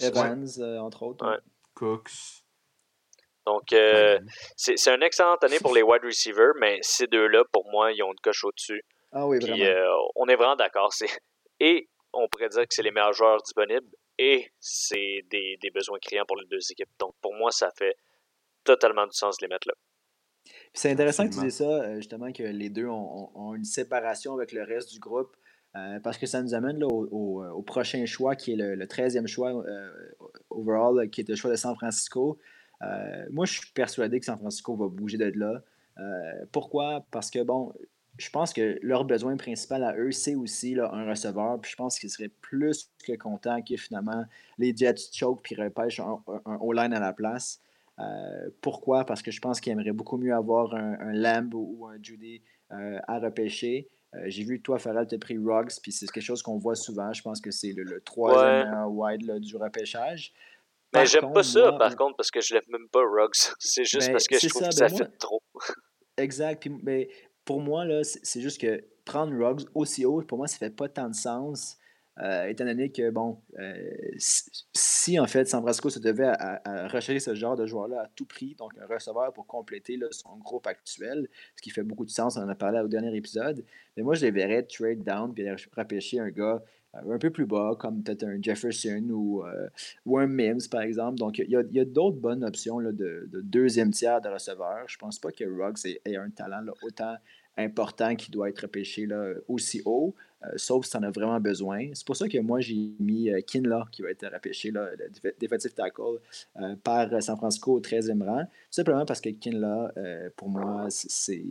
[0.00, 1.42] Evans, euh, entre autres.
[1.74, 2.43] Cooks.
[3.46, 4.18] Donc, euh,
[4.56, 8.10] c'est une excellente année pour les wide receivers, mais ces deux-là, pour moi, ils ont
[8.10, 8.82] une coche au-dessus.
[9.12, 9.64] Ah oui, vraiment.
[9.64, 10.90] Euh, on est vraiment d'accord.
[11.60, 13.86] Et on pourrait dire que c'est les meilleurs joueurs disponibles
[14.18, 16.88] et c'est des, des, besoins criants pour les deux équipes.
[16.98, 17.96] Donc, pour moi, ça fait
[18.64, 19.74] totalement du sens de les mettre là.
[20.72, 24.52] C'est intéressant que tu dises ça, justement, que les deux ont, ont, une séparation avec
[24.52, 25.36] le reste du groupe.
[25.76, 29.26] Euh, parce que ça nous amène là, au, au, prochain choix, qui est le, 13e
[29.26, 29.90] choix euh,
[30.50, 32.38] overall, qui est le choix de San Francisco.
[32.84, 35.62] Euh, moi, je suis persuadé que San Francisco va bouger de là.
[36.52, 37.04] pourquoi?
[37.10, 37.72] Parce que, bon,
[38.18, 41.60] je pense que leur besoin principal à eux, c'est aussi là, un receveur.
[41.60, 44.24] Puis je pense qu'ils seraient plus que contents que finalement
[44.58, 47.60] les Jets choke puis repêchent un, un, O-line à la place.
[48.60, 49.04] pourquoi?
[49.04, 52.42] Parce que je pense qu'ils aimeraient beaucoup mieux avoir un, un Lamb ou un Judy
[52.70, 53.88] à repêcher.
[54.16, 56.74] Euh, j'ai vu toi, Farrell, tu as pris Ruggs, puis c'est quelque chose qu'on voit
[56.74, 57.12] souvent.
[57.12, 60.32] Je pense que c'est le, troisième wide du repêchage.
[60.94, 63.34] Mais j'aime pas ça, par contre, parce que je lève même pas Ruggs.
[63.58, 65.42] C'est juste ben, parce que je trouve que ça ben, fait trop.
[66.16, 66.60] exact.
[66.60, 67.08] Puis, mais
[67.44, 71.08] pour moi, c'est juste que prendre Ruggs aussi haut, pour moi, ça fait pas tant
[71.08, 71.76] de sens.
[72.22, 77.18] Euh, étant donné que, bon, euh, si, en fait San Francisco se devait à, rechercher
[77.18, 81.28] ce genre de joueur-là à tout prix, donc un receveur pour compléter son groupe actuel,
[81.56, 83.64] ce qui fait beaucoup de sens, on en a parlé au dernier épisode,
[83.96, 85.44] mais moi je les verrais trade down puis
[85.76, 89.42] repêcher un gars euh, un peu plus bas, comme peut-être un Jefferson ou,
[90.06, 91.18] ou, un Mims, par exemple.
[91.18, 94.84] Donc, il y a, d'autres bonnes options là, de, deuxième tiers de receveur.
[94.86, 97.16] Je pense pas que Ruggs ait, un talent autant
[97.56, 100.14] important qui doit être repêché là, aussi haut.
[100.44, 101.88] Euh, sauf si tu en as vraiment besoin.
[101.94, 105.34] C'est pour ça que moi, j'ai mis euh, Kinla, qui va être repêché, là, le
[105.40, 106.18] defensive tackle,
[106.60, 108.44] euh, par San Francisco au 13e rang.
[108.70, 109.92] Simplement parce que Kinla,
[110.36, 111.44] pour moi, c'est.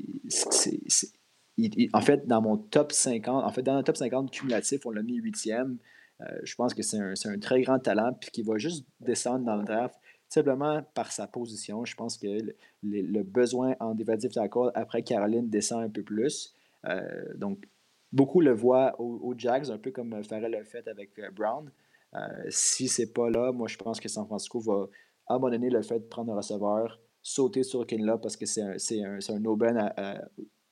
[1.93, 5.03] En fait, dans mon top 50, en fait, dans le top 50 cumulatif, on l'a
[5.03, 5.77] mis 8e.
[6.43, 9.57] je pense que c'est un, un, très grand talent, puis qui va juste descendre dans
[9.57, 9.95] le draft
[10.29, 11.85] simplement par sa position.
[11.85, 12.27] Je pense que
[12.81, 16.55] le, besoin en defensive tackle après Caroline descend un peu plus.
[17.35, 17.65] donc,
[18.13, 21.71] Beaucoup le voient aux, Jags, un peu comme Farrell l'a fait avec euh, Brown.
[22.13, 24.87] Euh, si c'est pas là, moi je pense que San Francisco va
[25.25, 29.19] abandonner le fait de prendre un receveur, sauter sur Kinla parce que c'est un, un,
[29.27, 29.91] un no-ben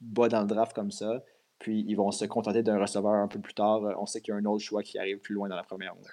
[0.02, 1.24] bas dans le draft comme ça.
[1.60, 3.82] Puis ils vont se contenter d'un receveur un peu plus tard.
[4.00, 5.94] On sait qu'il y a un autre choix qui arrive plus loin dans la première
[5.94, 6.08] ronde.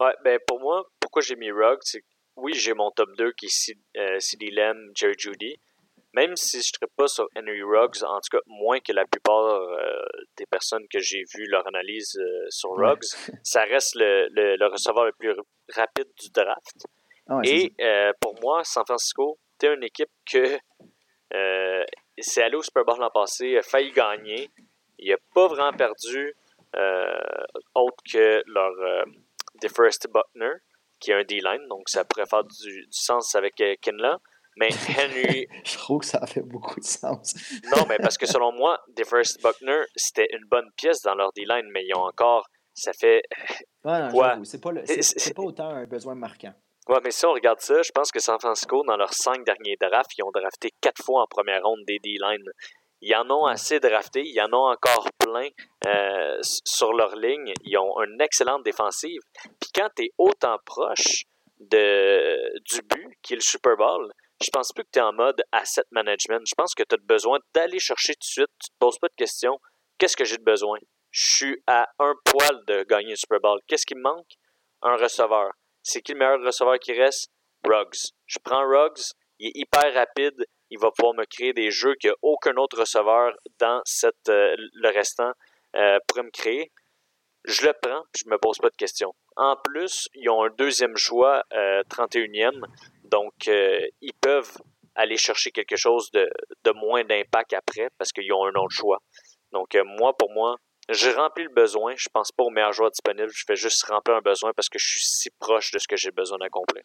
[0.00, 2.02] Ouais, ben pour moi, pourquoi j'ai mis Ruggs, c'est
[2.36, 5.56] oui, j'ai mon top 2 qui est CD euh, Lamb, Jerry Judy
[6.14, 9.44] même si je ne pas sur Henry Ruggs, en tout cas moins que la plupart
[9.44, 10.02] euh,
[10.36, 13.04] des personnes que j'ai vu leur analyse euh, sur Ruggs,
[13.42, 15.32] ça reste le, le, receveur le plus
[15.74, 16.86] rapide du draft.
[17.28, 20.58] Ah Et euh, pour moi, San Francisco, c'est une équipe que
[22.20, 24.50] c'est allé au Super Bowl l'an passé, a failli gagner.
[24.98, 26.34] Il n'a pas vraiment perdu
[27.74, 28.72] autre que leur
[29.62, 30.54] DeForest Buckner,
[31.00, 34.18] qui est un D-line, donc ça pourrait faire du, du sens avec Kenla.
[34.56, 35.46] Mais Henry.
[35.64, 37.34] je trouve que ça a fait beaucoup de sens.
[37.76, 41.68] non, mais parce que selon moi, DeForest Buckner, c'était une bonne pièce dans leur D-line,
[41.72, 43.22] mais ils ont encore ça fait.
[43.84, 44.38] Ouais, quoi?
[44.44, 46.52] C'est pas, le- c'est- c'est pas autant un besoin marquant.
[46.88, 50.16] Mais si on regarde ça, je pense que San Francisco, dans leurs cinq derniers drafts,
[50.16, 52.44] ils ont drafté quatre fois en première ronde des D-line.
[53.00, 55.48] Ils en ont assez drafté, ils en ont encore plein
[55.86, 57.52] euh, sur leur ligne.
[57.62, 59.20] Ils ont une excellente défensive.
[59.60, 61.24] Puis quand tu es autant proche
[61.60, 64.10] de, du but, qui est le Super Bowl,
[64.42, 66.42] je pense plus que tu es en mode asset management.
[66.48, 68.50] Je pense que tu as besoin d'aller chercher tout de suite.
[68.64, 69.58] Tu te poses pas de questions.
[69.98, 70.78] Qu'est-ce que j'ai de besoin?
[71.10, 73.60] Je suis à un poil de gagner le Super Bowl.
[73.66, 74.30] Qu'est-ce qui me manque?
[74.82, 75.50] Un receveur.
[75.90, 77.30] C'est qui le meilleur receveur qui reste?
[77.64, 78.12] Ruggs.
[78.26, 79.00] Je prends Ruggs,
[79.38, 83.80] il est hyper rapide, il va pouvoir me créer des jeux qu'aucun autre receveur dans
[84.28, 85.32] euh, le restant
[85.76, 86.70] euh, pourrait me créer.
[87.46, 89.14] Je le prends, puis je me pose pas de questions.
[89.36, 92.60] En plus, ils ont un deuxième choix, euh, 31e,
[93.04, 94.58] donc euh, ils peuvent
[94.94, 96.28] aller chercher quelque chose de,
[96.64, 98.98] de moins d'impact après parce qu'ils ont un autre choix.
[99.52, 100.56] Donc moi, pour moi,
[100.88, 101.94] j'ai rempli le besoin.
[101.96, 103.30] Je pense pas au meilleur joueur disponible.
[103.32, 105.96] Je fais juste remplir un besoin parce que je suis si proche de ce que
[105.96, 106.82] j'ai besoin d'accomplir.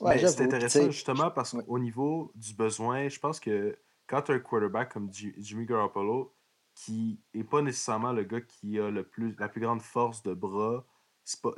[0.00, 4.34] Ouais, c'est intéressant justement parce qu'au niveau du besoin, je pense que quand tu as
[4.34, 6.34] un quarterback comme Ji- Jimmy Garoppolo,
[6.74, 10.34] qui n'est pas nécessairement le gars qui a le plus, la plus grande force de
[10.34, 10.84] bras,
[11.22, 11.52] c'est pas,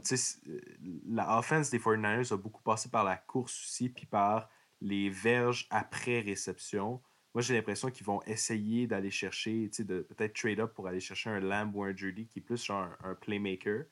[1.08, 4.48] la offense des 49ers a beaucoup passé par la course aussi, puis par
[4.80, 7.00] les verges après réception.
[7.36, 11.28] Moi, j'ai l'impression qu'ils vont essayer d'aller chercher, de peut-être trade up pour aller chercher
[11.28, 13.84] un Lamb ou un Jurdy qui est plus genre un, playmaker.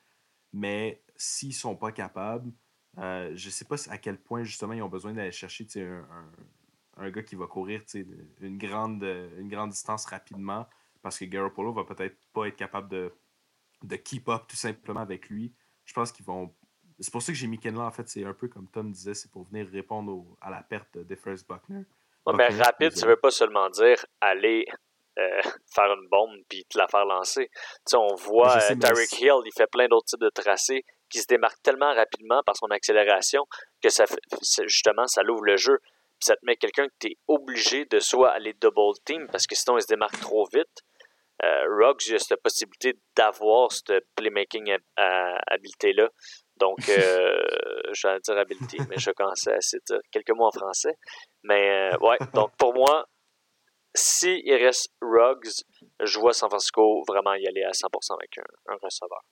[0.55, 2.51] Mais s'ils sont pas capables,
[2.97, 6.32] euh, je sais pas à quel point justement ils ont besoin d'aller chercher un, un-
[6.97, 7.82] un gars qui va courir
[8.40, 9.03] une, grande,
[9.36, 10.66] une grande distance rapidement
[11.03, 13.12] parce que Garoppolo va peut-être pas être capable de,
[13.82, 15.53] de keep up tout simplement avec lui.
[15.84, 16.55] Je pense qu'ils vont.
[16.99, 19.12] C'est pour ça que j'ai mis Kenla en fait, c'est un peu comme Tom disait,
[19.12, 21.84] c'est pour venir répondre à la perte de DeForest Buckner.
[22.27, 24.64] Ouais, mais rapide, ça veut pas seulement dire aller
[25.18, 25.41] euh,
[25.75, 27.49] faire une bombe puis te la faire lancer.
[27.53, 28.75] Tu sais, on voit euh,
[29.20, 32.66] Hill, il fait plein d'autres types de tracés qui se démarquent tellement rapidement par son
[32.70, 33.45] accélération
[33.83, 34.05] que ça
[34.66, 35.79] justement, ça l'ouvre le jeu.
[35.81, 39.47] Puis ça te met quelqu'un que tu es obligé de soit aller double team parce
[39.47, 40.83] que sinon il se démarque trop vite.
[41.43, 46.09] Euh, Ruggs, a cette possibilité d'avoir cette playmaking hab- à- habilité-là.
[46.57, 47.37] Donc, euh,
[47.93, 50.95] j'allais dire habilité, mais je commençais à dire quelques mots en français.
[51.45, 53.07] Mais euh, ouais, donc pour moi,
[53.95, 55.62] si il reste Ruggs,
[56.03, 59.22] je vois San Francisco vraiment y aller à 100% avec un, un receveur.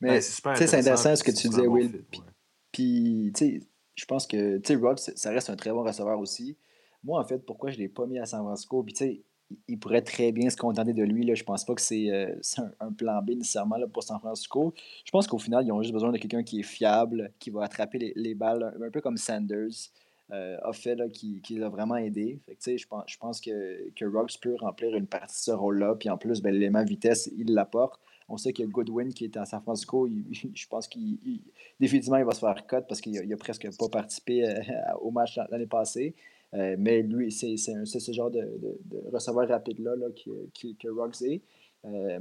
[0.00, 2.04] Mais Ouais, c'est intéressant ce que tu disais, Will.
[2.72, 3.60] Puis- tu sais,
[3.94, 6.56] je pense que, tu sais, Ruggs, ça reste un très bon receveur aussi.
[7.02, 8.82] Moi, en fait, pourquoi je ne l'ai pas mis à San Francisco?
[8.82, 9.22] Puis, tu sais,
[9.68, 11.24] il- pourrait très bien se contenter de lui.
[11.24, 11.34] Là.
[11.34, 14.18] Je pense pas que c'est euh, c'est un, un plan B nécessairement là, pour San
[14.20, 14.74] Francisco.
[15.04, 17.64] Je pense qu'au final, ils ont juste besoin de quelqu'un qui est fiable, qui va
[17.64, 21.56] attraper les, les balles, un, un peu comme Sanders euh, a fait, là, qui, qui
[21.56, 22.40] l'a vraiment aidé.
[22.46, 25.50] Fait que, je pense, je pense que, que Ruggs peut remplir une partie de ce
[25.52, 25.94] rôle-là.
[25.94, 28.00] Puis en plus, ben, l'élément vitesse, il l'apporte.
[28.28, 31.42] On sait que Goodwin, qui est à San Francisco, je pense qu'il il-
[31.78, 34.60] définitivement il va se faire cut parce qu'il n'a presque pas participé euh,
[35.00, 36.14] au match l'année passée.
[36.54, 41.42] Euh, mais lui, c'est ce genre de, de- receveur rapide-là là, que Ruggs est.
[41.84, 42.18] Euh,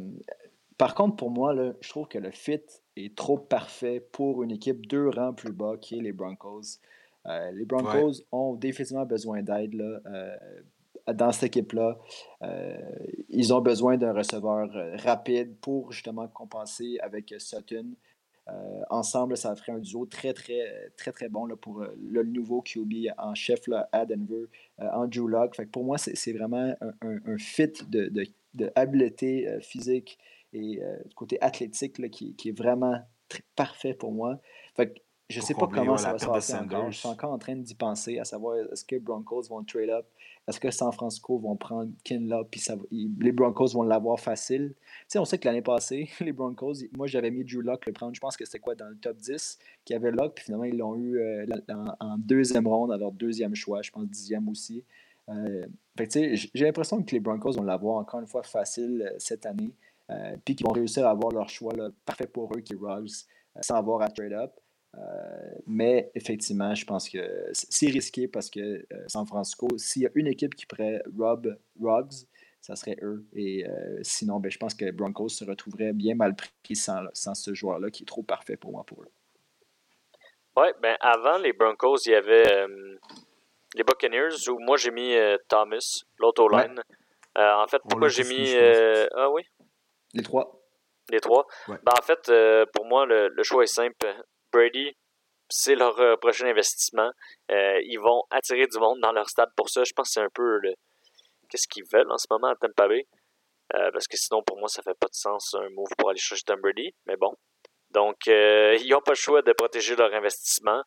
[0.77, 2.59] par contre, pour moi, là, je trouve que le fit
[2.97, 6.79] est trop parfait pour une équipe deux rangs plus bas qui est les Broncos.
[7.27, 10.35] Euh, les Broncos ont définitivement besoin d'aide là, euh,
[11.13, 11.97] dans cette équipe-là.
[12.43, 12.77] Euh,
[13.29, 17.91] ils ont besoin d'un receveur euh, rapide pour justement compenser avec Sutton.
[18.91, 23.07] Ensemble, ça ferait un duo très, très, très, très bon là, pour le nouveau QB
[23.17, 24.45] en chef là, à Denver,
[24.77, 25.55] Andrew Luck.
[25.55, 29.49] Fait que pour moi, c'est c'est vraiment un, un- un fit de, de, de habileté
[29.61, 30.19] physique
[30.53, 32.99] et du côté athlétique là, qui, qui est vraiment
[33.29, 34.39] très parfait pour moi.
[34.75, 36.91] Fait que je sais pas comment ça va se passer encore.
[36.91, 40.05] Je suis encore en train d'y penser, à savoir est-ce que Broncos vont trade up,
[40.47, 44.75] est-ce que San Francisco vont prendre Kinla, puis ça les Broncos vont l'avoir facile?
[44.75, 47.93] Tu sais, on sait que l'année passée, les Broncos, moi j'avais mis Drew Lock le
[47.93, 50.65] prendre, je pense que c'était quoi, dans le top 10, qui avait Lock, puis finalement
[50.65, 54.47] ils l'ont eu euh, en, en deuxième ronde, à leur deuxième choix, je pense dixième
[54.47, 54.83] aussi.
[55.29, 55.65] Euh,
[56.53, 59.73] j'ai l'impression que les Broncos vont l'avoir encore une fois facile euh, cette année,
[60.45, 63.25] puis qu'ils vont réussir à avoir leur choix là, parfait pour eux, qui est Ruggs,
[63.59, 64.51] sans avoir à trade up.
[64.97, 67.19] Euh, mais effectivement, je pense que
[67.53, 71.57] c'est risqué parce que euh, San Francisco, s'il y a une équipe qui pourrait rob
[71.81, 72.25] Ruggs,
[72.61, 73.25] ça serait eux.
[73.33, 77.35] Et euh, sinon, ben, je pense que Broncos se retrouverait bien mal pris sans, sans
[77.35, 79.09] ce joueur-là qui est trop parfait pour moi pour eux.
[80.57, 82.97] Ouais, ben avant les Broncos, il y avait euh,
[83.75, 86.79] les Buccaneers où moi j'ai mis euh, Thomas, l'auto line.
[87.37, 88.53] Euh, en fait, On pourquoi j'ai mis.
[88.55, 89.41] euh, ah oui,
[90.13, 90.61] Les trois.
[91.11, 91.45] les trois.
[91.67, 91.75] Ouais.
[91.83, 94.07] Ben, en fait, euh, pour moi, le, le choix est simple.
[94.55, 94.95] Brady,
[95.49, 97.11] c'est leur euh, prochain investissement.
[97.51, 99.83] Euh, ils vont attirer du monde dans leur stade pour ça.
[99.83, 100.59] Je pense que c'est un peu.
[101.49, 103.05] Qu'est-ce qu'ils veulent en ce moment à Tampa Bay?
[103.91, 106.43] parce que sinon, pour moi, ça fait pas de sens un move pour aller chercher
[106.45, 106.93] Tom Brady.
[107.07, 107.33] Mais bon.
[107.89, 110.81] Donc, ils n'ont pas le choix de protéger leur investissement.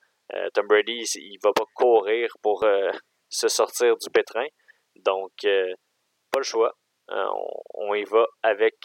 [0.55, 2.65] Tom Brady, il va pas courir pour
[3.29, 4.47] se sortir du pétrin.
[4.97, 6.73] Donc, pas le choix.
[7.09, 8.77] On, on, y va avec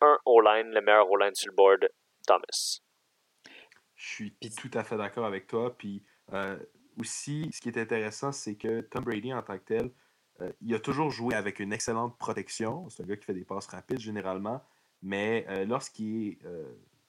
[0.00, 1.88] un O-line, le meilleur O-line sur le board,
[2.26, 2.80] Thomas.
[4.02, 5.76] Je suis tout à fait d'accord avec toi.
[5.78, 6.58] Puis euh,
[6.98, 9.92] aussi, ce qui est intéressant, c'est que Tom Brady, en tant que tel,
[10.40, 12.90] euh, il a toujours joué avec une excellente protection.
[12.90, 14.60] C'est un gars qui fait des passes rapides généralement.
[15.02, 16.38] Mais euh, lorsqu'il est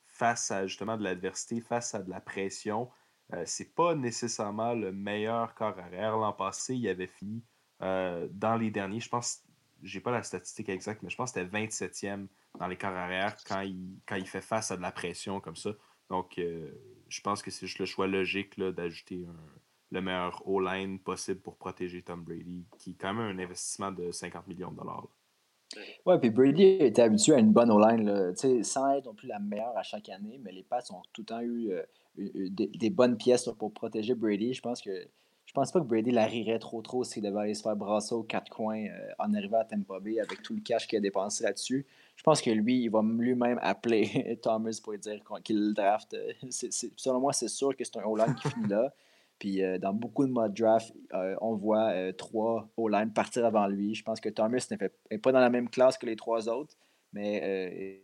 [0.05, 2.91] face à justement de l'adversité, face à de la pression,
[3.45, 6.17] c'est pas nécessairement le meilleur corps arrière.
[6.17, 7.43] L'an passé, il avait fini
[7.79, 9.41] dans les derniers, je pense,
[9.81, 12.27] j'ai pas la statistique exacte, mais je pense que c'était 27e
[12.59, 15.55] dans les corps arrière quand il, quand il fait face à de la pression comme
[15.55, 15.71] ça.
[16.09, 16.69] Donc, euh,
[17.09, 19.25] je pense que c'est juste le choix logique d'ajouter
[19.91, 24.11] le meilleur O-line possible pour protéger Tom Brady, qui est quand même un investissement de
[24.11, 25.07] 50 millions de dollars.
[26.05, 29.77] Oui, puis Brady était habitué à une bonne O-line, sans être non plus la meilleure
[29.77, 31.83] à chaque année, mais les Pats ont tout le temps eu euh,
[32.17, 34.53] des, bonnes pièces pour protéger Brady.
[34.53, 35.07] Je pense que
[35.45, 38.15] je pense pas que Brady la rirait trop trop s'il devait aller se faire brasser
[38.15, 41.01] aux quatre coins euh, en arrivant à Tampa Bay avec tout le cash qu'il a
[41.01, 41.85] dépensé là-dessus
[42.15, 46.15] je pense que lui, il va lui-même appeler Thomas pour lui dire qu'il le draft.
[46.97, 48.93] selon moi, c'est sûr que c'est un O-line qui finit là.
[49.39, 53.67] Puis euh, dans beaucoup de modes draft, euh, on voit euh, trois O-line partir avant
[53.67, 53.93] lui.
[53.95, 56.75] Je pense que Thomas n'est pas dans la même classe que les trois autres,
[57.11, 58.01] mais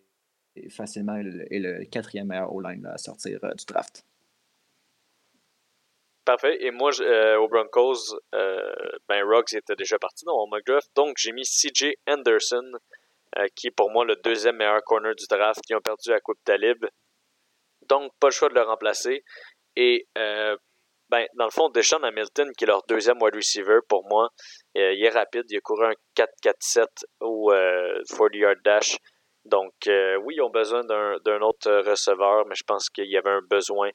[0.69, 4.05] facilement est le quatrième meilleur O-line à sortir du draft.
[6.25, 6.63] Parfait.
[6.63, 6.91] Et moi,
[7.39, 10.89] au Broncos, ben, Ruggs était déjà parti dans mon mock draft.
[10.95, 12.77] Donc, j'ai mis CJ Anderson euh,
[13.55, 16.39] qui est pour moi le deuxième meilleur corner du draft, qui ont perdu à Coupe
[16.43, 16.85] Talib.
[17.87, 19.23] Donc, pas le choix de le remplacer.
[19.75, 20.55] Et euh,
[21.09, 24.29] ben, dans le fond, Deshaun Hamilton, qui est leur deuxième wide receiver, pour moi,
[24.77, 25.45] euh, il est rapide.
[25.49, 26.85] Il a couru un 4-4-7
[27.21, 28.97] ou 40-yard dash.
[29.45, 33.41] Donc, oui, ils ont besoin d'un autre receveur, mais je pense qu'il y avait un
[33.41, 33.89] besoin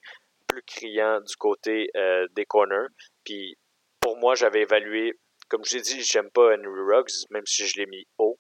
[0.49, 1.91] plus criant du côté
[2.33, 2.89] des corners.
[3.25, 3.57] Puis,
[4.01, 5.13] pour moi, j'avais évalué,
[5.49, 8.39] comme je l'ai dit, j'aime pas Henry Ruggs, même si je l'ai mis haut.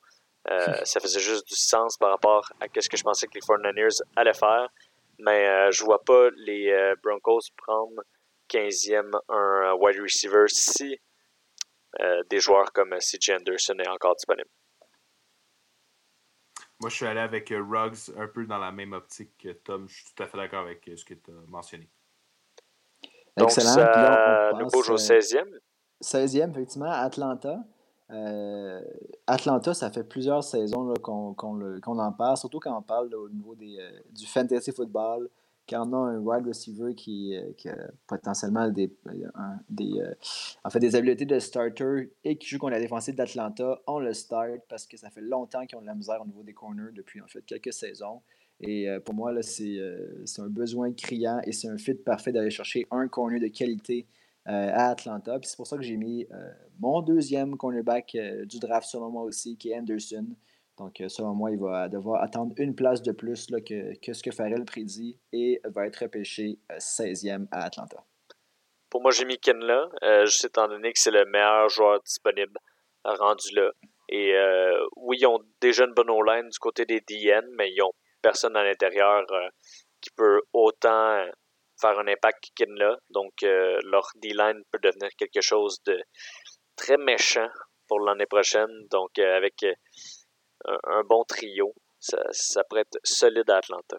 [0.51, 3.41] Euh, ça faisait juste du sens par rapport à ce que je pensais que les
[3.41, 4.69] 49ers allaient faire.
[5.19, 8.03] Mais euh, je vois pas les euh, Broncos prendre
[8.51, 10.99] 15e un wide receiver si
[12.29, 13.35] des joueurs comme C.J.
[13.35, 14.49] Anderson est encore disponible.
[16.81, 19.89] Moi, je suis allé avec Ruggs un peu dans la même optique que Tom.
[19.89, 21.89] Je suis tout à fait d'accord avec ce que tu as mentionné.
[23.37, 23.75] Donc, Excellent.
[23.75, 25.61] Ça nous bouge au 16e.
[26.03, 27.61] 16e, effectivement, Atlanta.
[28.15, 28.81] Euh,
[29.27, 33.79] Atlanta, ça fait plusieurs saisons qu'on en parle, surtout quand on parle au niveau des,
[33.81, 35.29] euh, du fantasy football,
[35.69, 38.95] quand on a un wide receiver qui, euh, qui a potentiellement des,
[39.71, 40.03] des,
[40.63, 44.13] en fait, des habiletés de starter et qui joue contre la défensive d'Atlanta, on le
[44.13, 46.93] start parce que ça fait longtemps qu'ils ont de la misère au niveau des corners
[46.93, 48.21] depuis en fait quelques saisons.
[48.61, 49.81] Et pour moi, c'est
[50.39, 54.07] un besoin criant et c'est un fit parfait d'aller chercher un corner de qualité
[54.47, 55.39] à Atlanta.
[55.43, 59.23] c'est pour ça que j'ai mis euh, mon deuxième cornerback euh, du draft, selon moi
[59.23, 60.27] aussi, qui est Anderson.
[60.77, 64.65] Donc, selon moi, il va devoir attendre une place de plus que, ce que Farrell
[64.65, 68.05] prédit et va être repêché 16e à Atlanta.
[68.91, 69.89] Pour moi, j'ai mis Ken là,
[70.25, 72.59] juste étant donné que c'est le meilleur joueur disponible
[73.05, 73.71] rendu là.
[74.09, 74.35] Et
[74.97, 78.57] oui, ils ont déjà une bonne O-line du côté des DN, mais ils n'ont personne
[78.57, 79.25] à l'intérieur
[80.01, 81.25] qui peut autant
[81.85, 82.97] faire un impact là.
[83.11, 86.01] Donc, euh, leur D-line peut devenir quelque chose de
[86.77, 87.49] très méchant
[87.89, 88.71] pour l'année prochaine.
[88.91, 93.99] Donc, euh, avec euh, un, bon trio, ça, ça, pourrait être solide à Atlanta.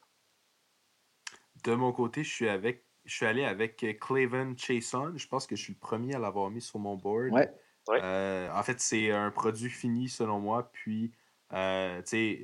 [1.64, 5.14] De mon côté, je suis avec je suis allé avec Cleveland Chason.
[5.16, 7.32] Je pense que je suis le premier à l'avoir mis sur mon board.
[7.34, 8.50] Ouais.
[8.52, 10.72] en fait, c'est un produit fini selon moi.
[10.74, 11.12] Puis,
[11.52, 11.56] tu
[12.06, 12.40] sais,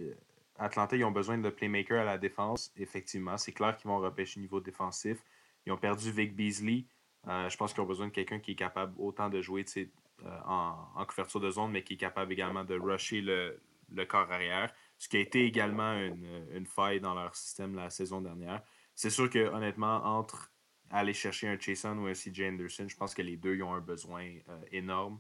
[0.62, 2.72] Atlanta, ils ont besoin de playmaker à la défense.
[2.78, 5.18] Effectivement, c'est clair qu'ils vont repêcher au niveau défensif.
[5.66, 6.86] Ils ont perdu Vic Beasley.
[7.28, 10.40] Euh, je pense qu'ils ont besoin de quelqu'un qui est capable autant de jouer euh,
[10.46, 13.60] en, couverture de zone, mais qui est capable également de rusher le,
[14.06, 18.62] corps arrière, ce qui a été également une, faille dans leur système la saison dernière.
[18.94, 20.52] C'est sûr que honnêtement, entre
[20.92, 23.82] aller chercher un Chason ou un CJ Anderson, je pense que les deux ont un
[23.82, 25.20] besoin euh, énorme.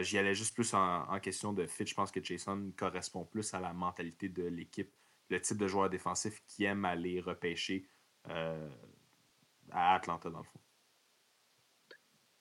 [0.00, 1.86] J'y allais juste plus en, question de fit.
[1.86, 4.92] Je pense que Jason correspond plus à la mentalité de l'équipe,
[5.30, 7.86] le type de joueur défensif qui aime aller repêcher
[9.72, 10.60] à Atlanta, dans le fond.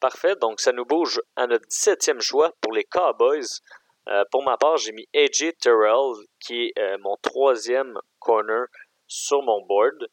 [0.01, 0.35] Parfait.
[0.35, 3.61] Donc, ça nous bouge à notre 17e choix pour les Cowboys.
[4.09, 8.65] Euh, pour ma part, j'ai mis AJ Terrell, qui est euh, mon troisième corner
[9.07, 10.07] sur mon board.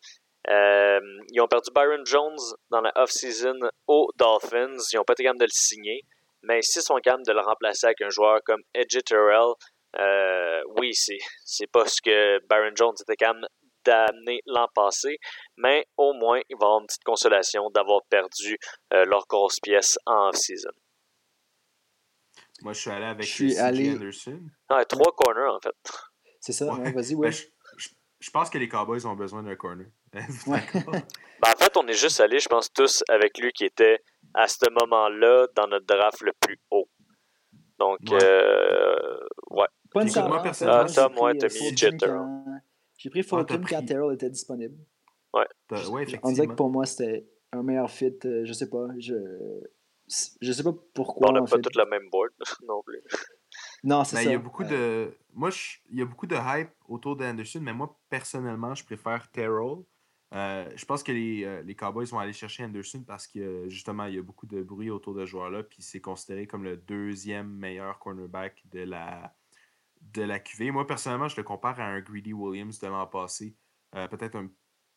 [0.50, 1.00] Euh,
[1.30, 2.36] ils ont perdu Byron Jones
[2.70, 4.76] dans la off-season aux Dolphins.
[4.92, 6.04] Ils n'ont pas été capables de le signer
[6.42, 9.52] mais s'ils sont capables de le remplacer avec un joueur comme Edgy Terrell,
[9.98, 11.16] Euh, oui, c'est,
[11.46, 13.46] c'est pas ce que Baron Jones était capable
[13.86, 15.16] d'amener l'an passé,
[15.56, 18.58] mais au moins, il va avoir une petite consolation d'avoir perdu
[18.92, 20.68] euh, leur grosse pièce en off-season.
[22.62, 24.40] Moi, je suis allé avec Je suis allé- Anderson.
[24.68, 25.74] Ah, trois corners, en fait.
[26.40, 26.92] C'est ça, Ouais.
[26.92, 27.32] vas-y, Ben, ouais.
[27.32, 27.44] je,
[27.78, 27.88] je-
[28.20, 29.86] je pense que les Cowboys ont besoin d'un corner.
[30.46, 30.62] Ouais.
[31.40, 34.00] Ben, en fait, on est juste allés, je pense, tous avec lui qui était
[34.34, 36.88] à ce moment-là dans notre draft le plus haut.
[37.78, 38.18] Donc, Ouais.
[38.22, 39.18] euh,
[39.50, 39.66] ouais.
[39.92, 41.76] Pas moi, personnellement, Moi, Ah, Tom, ouais, pris, t'as euh, mis
[42.98, 44.76] J'ai pris Ah, Fulton t'as quand Terrell était disponible.
[45.32, 46.46] T'as- ouais, On dirait effectivement.
[46.46, 48.18] que pour moi, c'était un meilleur fit.
[48.24, 48.86] euh, Je sais pas.
[48.98, 49.14] Je,
[50.40, 51.28] je sais pas pourquoi.
[51.28, 51.60] on n'a pas fait.
[51.60, 52.30] toute la même board
[52.66, 53.02] non plus.
[53.84, 54.28] Non, c'est Ben, ça.
[54.30, 55.16] il y a beaucoup Euh, de.
[55.34, 59.30] Moi, je- il y a beaucoup de hype autour d'Anderson, mais moi, personnellement, je préfère
[59.30, 59.76] Terrell.
[60.34, 64.04] Euh, je pense que les, euh, les Cowboys vont aller chercher Anderson parce que justement,
[64.04, 66.76] il y a beaucoup de bruit autour de ce joueur-là, puis c'est considéré comme le
[66.76, 69.34] deuxième meilleur cornerback de la,
[70.02, 70.70] de la QV.
[70.70, 73.56] Moi, personnellement, je le compare à un Greedy Williams de l'an passé.
[73.94, 74.50] Euh, Peut-être un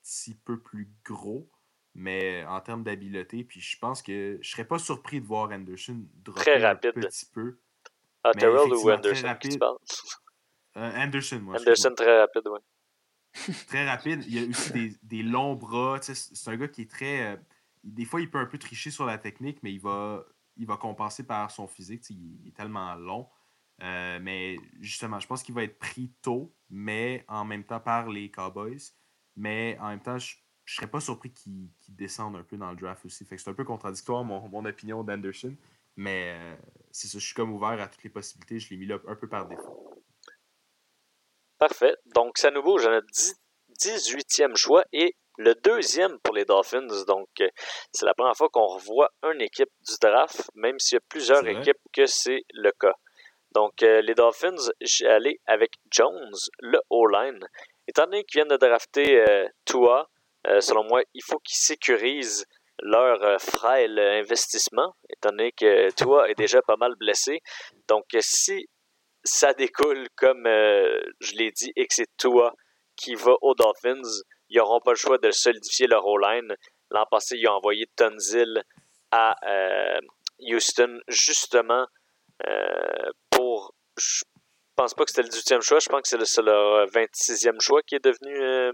[0.04, 1.50] petit peu plus gros,
[1.96, 6.06] mais en termes d'habileté, puis je pense que je serais pas surpris de voir Anderson
[6.16, 6.92] dropper Très rapide.
[6.98, 7.58] un petit peu.
[8.24, 9.78] Ah, Terrell ou Anderson, tu parles?
[10.78, 11.58] Euh, Anderson, moi.
[11.58, 12.60] Anderson, très rapide, ouais.
[13.68, 14.24] Très rapide.
[14.28, 16.00] Il a aussi des, des longs bras.
[16.02, 17.34] C'est un gars qui est très.
[17.34, 17.38] euh,
[17.84, 20.24] des fois, il peut un peu tricher sur la technique, mais il va,
[20.58, 22.10] il va compenser par son physique.
[22.10, 23.28] Il, est tellement long.
[23.82, 28.10] Euh, mais justement, je pense qu'il va être pris tôt, mais en même temps par
[28.10, 28.92] les Cowboys.
[29.36, 32.78] Mais en même temps, je ne serais pas surpris qu'il descende un peu dans le
[32.78, 33.26] draft aussi.
[33.26, 35.56] C'est un peu contradictoire, mon, mon opinion d'Anderson.
[35.96, 36.56] Mais euh,
[36.92, 38.60] c'est ça, je suis comme ouvert à toutes les possibilités.
[38.60, 40.01] Je l'ai mis là un peu par défaut.
[41.62, 41.96] Parfait.
[42.16, 43.36] Donc, ça nous bouge à notre dix-
[43.70, 46.88] 18e choix et le deuxième pour les Dolphins.
[47.08, 47.48] Donc, euh,
[47.94, 51.44] c'est la première fois qu'on revoit une équipe du draft, même s'il y a plusieurs
[51.60, 52.96] équipes que c'est le cas.
[53.54, 57.46] Donc, euh, les Dolphins, j'ai allé avec Jones, le O-line.
[57.88, 60.10] Étant donné qu'ils viennent de drafter euh, Tua,
[60.48, 62.44] euh, selon moi, il faut qu'ils sécurisent
[62.82, 67.40] leur frêle investissement, étant donné que Tua est déjà pas mal blessé.
[67.88, 68.66] Donc, si
[69.24, 72.54] ça découle comme euh, je l'ai dit et que c'est Tua
[72.96, 74.02] qui va aux Dolphins,
[74.50, 76.54] ils n'auront pas le choix de solidifier leur O-line.
[76.92, 78.62] L'an passé, ils ont envoyé Tunzil
[79.12, 80.00] à euh,
[80.40, 81.86] Houston justement
[82.48, 83.74] euh, pour.
[83.98, 84.24] Je
[84.76, 87.82] pense pas que c'était le 18e choix, je pense que c'est le- leur 26e choix
[87.84, 88.74] qui est devenu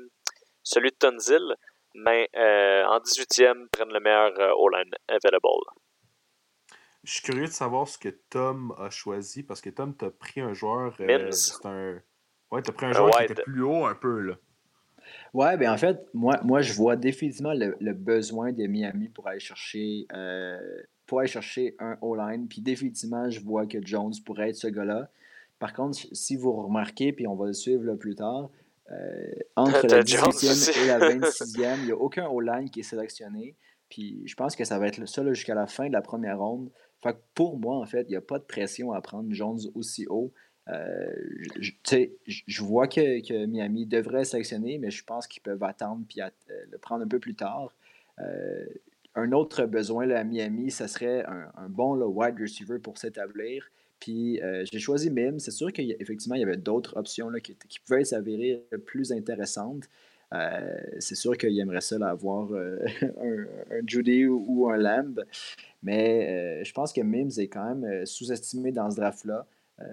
[0.63, 1.55] celui de Tunzil.
[1.95, 5.86] Mais en 18e, ils prennent le meilleur O-line available.
[7.07, 10.41] Je suis curieux de savoir ce que Tom a choisi parce que Tom, t'as pris
[10.41, 10.93] un joueur.
[10.99, 12.01] euh, c'est un.
[12.51, 14.33] Ouais, t'as pris un Un joueur qui était plus haut un peu, là.
[15.33, 19.25] Ouais, ben en fait, moi, moi je vois définitivement le, le besoin de Miami pour
[19.29, 20.59] aller chercher euh,
[21.05, 22.49] pour aller chercher un O-line.
[22.49, 25.09] Puis définitivement, je vois que Jones pourrait être ce gars-là.
[25.59, 28.49] Par contre, si vous remarquez, puis on va le suivre là plus tard,
[28.91, 30.79] euh, entre la Jones 18e aussi.
[30.81, 33.55] et la 26e, il n'y a aucun O-line qui est sélectionné.
[33.89, 36.69] Puis je pense que ça va être ça jusqu'à la fin de la première ronde.
[37.03, 39.59] Fait que pour moi, en fait, il n'y a pas de pression à prendre Jones
[39.75, 40.31] aussi haut.
[40.69, 41.13] Euh,
[41.59, 41.71] je,
[42.25, 46.31] je- vois que, que Miami devrait sélectionner, mais je pense qu'ils peuvent attendre puis at-
[46.49, 47.73] euh, le prendre un peu plus tard.
[48.19, 48.65] Euh,
[49.15, 53.69] un autre besoin là, à Miami, ça serait un, bon wide receiver pour s'établir.
[53.99, 54.39] Puis
[54.71, 55.39] j'ai choisi Mims.
[55.39, 59.85] C'est sûr qu'effectivement, il y avait d'autres options là, qui pouvaient s'avérer plus intéressantes.
[60.33, 62.79] Euh, c'est sûr qu'il aimerait ça là, avoir euh,
[63.21, 63.45] un,
[63.85, 65.23] Judy ou, un Lamb.
[65.83, 69.45] Mais euh, je pense que Mims est quand même sous-estimé dans ce draft-là.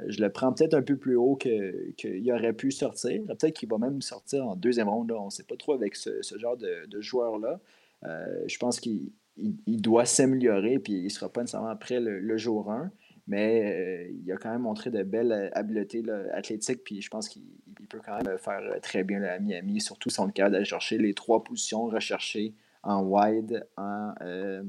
[0.08, 3.22] Je le prends peut-être un peu plus haut qu'il aurait pu sortir.
[3.26, 5.12] Peut-être qu'il va même sortir en deuxième ronde.
[5.12, 7.60] On ne sait pas trop avec ce, ce genre de, de joueur-là.
[8.02, 12.36] Je pense qu'il il- doit s'améliorer, puis il ne sera pas nécessairement prêt le, le
[12.38, 12.90] jour 1.
[13.26, 17.28] Mais euh, il a quand même montré de belles habiletés là, athlétiques, puis je pense
[17.28, 17.42] qu'il
[17.84, 20.32] il peut quand même faire euh, très bien là, à Miami, surtout si on est
[20.32, 24.62] capable d'aller chercher les trois positions recherchées en wide, en euh,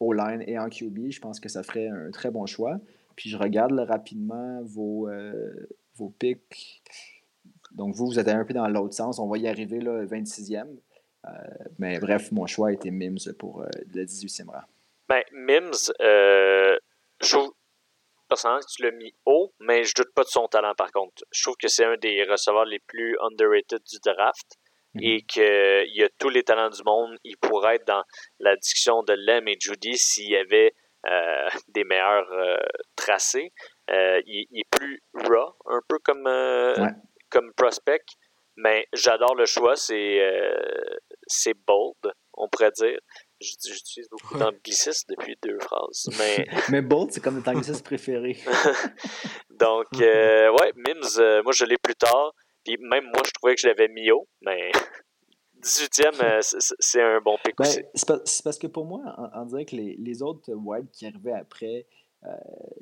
[0.00, 1.10] O-line et en QB.
[1.10, 2.78] Je pense que ça ferait un très bon choix.
[3.16, 6.12] Puis je regarde rapidement vos, euh, vos.
[7.72, 9.18] Donc vous, vous êtes un peu dans l'autre sens.
[9.18, 10.66] On va y arriver là, 26e.
[11.24, 11.30] Euh,
[11.78, 14.62] mais bref, mon choix a été Mims pour euh, le 18e rang.
[15.08, 16.76] Ben, Mims, euh,
[17.22, 17.52] je trouve
[18.34, 21.24] que tu l'as mis haut, mais je doute pas de son talent par contre.
[21.30, 24.56] Je trouve que c'est un des receveurs les plus underrated du draft
[24.94, 25.02] Mhm.
[25.04, 27.16] et qu'il a tous les talents du monde.
[27.24, 28.02] Il pourrait être dans
[28.40, 30.74] la discussion de Lem et Judy s'il y avait
[31.06, 32.56] euh, des meilleurs euh,
[32.94, 33.52] tracés.
[33.90, 36.92] Euh, il, il est plus raw, un peu comme, Ouais.
[37.30, 38.04] comme prospect,
[38.56, 39.76] mais j'adore le choix.
[39.76, 40.20] C'est
[41.26, 42.98] c'est bold, on pourrait dire.
[43.42, 46.08] J'utilise beaucoup d'anglicisme depuis deux phrases.
[46.18, 48.38] Mais, mais Bolt, c'est comme le anglicisme préféré.
[49.50, 52.34] Donc, euh, ouais, Mims, euh, moi, je l'ai plus tard.
[52.64, 54.70] Puis même moi, je trouvais que je l'avais mis haut, mais
[55.62, 56.38] 18e, euh,
[56.78, 57.80] c'est un bon pick ben, aussi.
[58.24, 59.00] C'est parce que pour moi,
[59.34, 61.86] on, dirait que les, les autres wide qui arrivaient après,
[62.22, 62.28] tu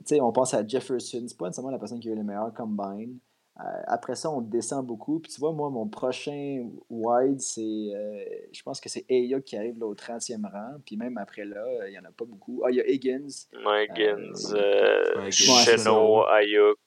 [0.04, 2.52] sais, on pense à Jefferson, c'est pas nécessairement la personne qui a eu le meilleur
[2.52, 3.18] combine.
[3.60, 5.20] Euh, après ça, on descend beaucoup.
[5.20, 7.60] Puis tu vois, moi, mon prochain wide, c'est.
[7.60, 10.80] Euh, je pense que c'est Aya qui arrive là, au 30e rang.
[10.84, 12.62] Puis même après là, il n'y en a pas beaucoup.
[12.64, 13.46] Ah, il y a Higgins.
[13.52, 16.78] Higgins, euh, Chenot, Ayuk.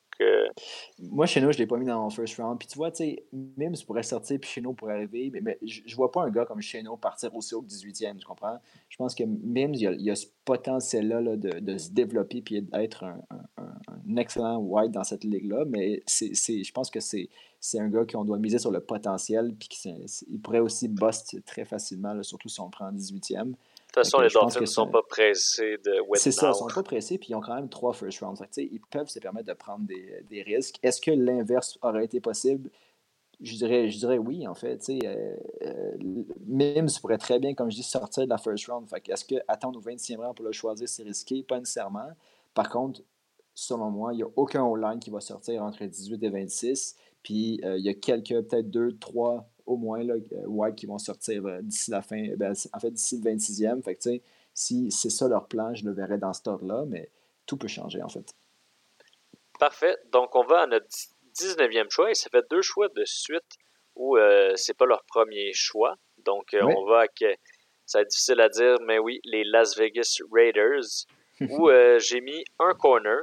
[1.00, 2.60] Moi, Cheno, je ne l'ai pas mis dans mon first round.
[2.60, 2.92] Puis tu vois,
[3.58, 5.30] Mims pourrait sortir, puis Cheno pourrait arriver.
[5.32, 8.18] Mais, mais je ne vois pas un gars comme Cheno partir aussi haut que 18e,
[8.18, 8.60] tu comprends?
[8.90, 13.04] Je pense que Mims, il y a, ce potentiel-là de, de, se développer puis d'être
[13.04, 13.18] un,
[14.18, 15.66] excellent wide dans cette ligue-là.
[15.68, 17.30] Mais je pense que c'est,
[17.76, 19.54] un gars qu'on doit miser sur le potentiel.
[19.56, 19.70] Puis
[20.30, 23.54] il pourrait aussi bust très facilement, surtout si on le prend en 18e.
[23.94, 26.68] De toute façon, les Dolphins ne sont pas pressés de C'est ça, ils ne sont
[26.68, 28.42] pas pressés, puis ils ont quand même trois first rounds.
[28.58, 30.80] ils peuvent se permettre de prendre des, des risques.
[30.82, 32.72] Est-ce que l'inverse aurait été possible?
[33.40, 34.84] Je dirais, je dirais oui, en fait.
[34.90, 35.92] Euh, euh,
[36.48, 38.88] Mims pourrait très bien, comme je dis, sortir de la first round.
[39.08, 41.44] Est-ce qu'attendre au 20e rang pour le choisir, c'est risqué?
[41.44, 42.10] Pas nécessairement.
[42.56, 43.02] Par contre,
[43.54, 46.96] selon moi, il n'y a aucun online qui va sortir entre 18 et 26.
[47.22, 50.98] Puis euh, il y a quelques, peut-être deux, trois au moins là, White qui vont
[50.98, 53.84] sortir euh, d'ici la fin, ben, en fait d'ici le 26e.
[53.84, 54.10] Fait que,
[54.54, 57.10] si c'est ça leur plan, je le verrai dans ce ordre-là, mais
[57.46, 58.34] tout peut changer en fait.
[59.60, 59.98] Parfait.
[60.12, 60.88] Donc on va à notre
[61.36, 63.58] 19e choix et ça fait deux choix de suite
[63.96, 65.96] où euh, c'est pas leur premier choix.
[66.26, 67.24] Donc euh, on va avec,
[67.86, 71.06] ça va être difficile à dire, mais oui, les Las Vegas Raiders
[71.42, 73.22] où j'ai mis un corner.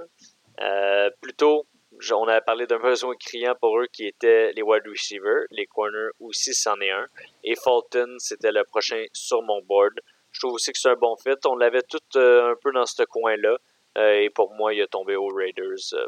[1.20, 1.66] plutôt
[2.12, 6.10] on avait parlé d'un besoin criant pour eux qui était les wide receivers, les corners
[6.20, 7.06] aussi, c'en est un.
[7.44, 10.00] Et Fulton, c'était le prochain sur mon board.
[10.32, 11.36] Je trouve aussi que c'est un bon fit.
[11.46, 13.56] On l'avait tout euh, un peu dans ce coin-là.
[13.98, 16.06] Euh, et pour moi, il a tombé aux Raiders euh,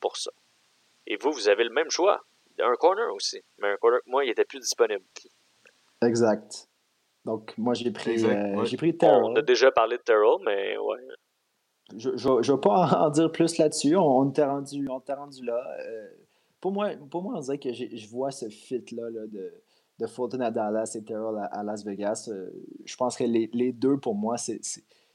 [0.00, 0.30] pour ça.
[1.06, 2.24] Et vous, vous avez le même choix.
[2.60, 3.42] Un corner aussi.
[3.58, 5.04] Mais un corner, moi, il était plus disponible.
[6.02, 6.68] Exact.
[7.24, 9.22] Donc, moi, j'ai pris, j'ai pris Terrell.
[9.24, 10.98] On a déjà parlé de Terrell, mais ouais
[11.96, 13.96] je ne vais pas en dire plus là-dessus.
[13.96, 14.84] On, on t'est rendu,
[15.44, 15.62] là.
[15.80, 16.08] Euh,
[16.60, 19.52] pour, moi, pour moi, on dirait que je vois ce fit-là de,
[19.98, 22.28] de Fulton à Dallas et Terrell à, Las Vegas.
[22.28, 22.50] Euh,
[22.84, 24.60] je pense que les, les deux, pour moi, c'est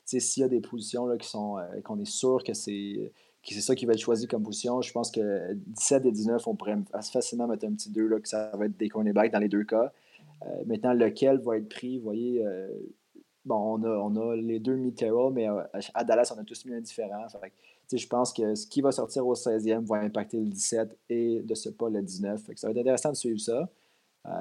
[0.05, 3.11] s'il y a des positions qui sont euh, qu'on est sûr que c'est
[3.43, 4.81] c'est ça qui va être choisi comme position.
[4.81, 6.77] Je pense que 17 et 19, on pourrait
[7.11, 9.63] facilement mettre un petit 2 là, que ça va être des cornerbacks dans les deux
[9.63, 9.91] cas.
[10.67, 12.45] maintenant, lequel va être pris, vous voyez,
[13.45, 15.61] bon, on a, on a les deux mis Terrell, mais euh,
[15.93, 17.25] à Dallas, on a tous mis un différent.
[17.91, 21.55] je pense que ce qui va sortir au 16e va impacter le 17 et de
[21.55, 22.41] ce pas le 19.
[22.55, 23.69] ça va être intéressant de suivre ça.
[24.27, 24.31] Euh,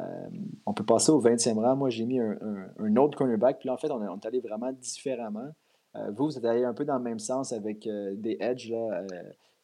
[0.67, 1.77] on peut passer au 20e rang.
[1.77, 2.37] Moi, j'ai mis un,
[2.79, 3.61] un, autre cornerback.
[3.61, 5.55] Puis en fait, on, est allé vraiment différemment.
[5.95, 8.71] Euh, vous, vous êtes allé un peu dans le même sens avec des edges.
[8.71, 9.05] Là,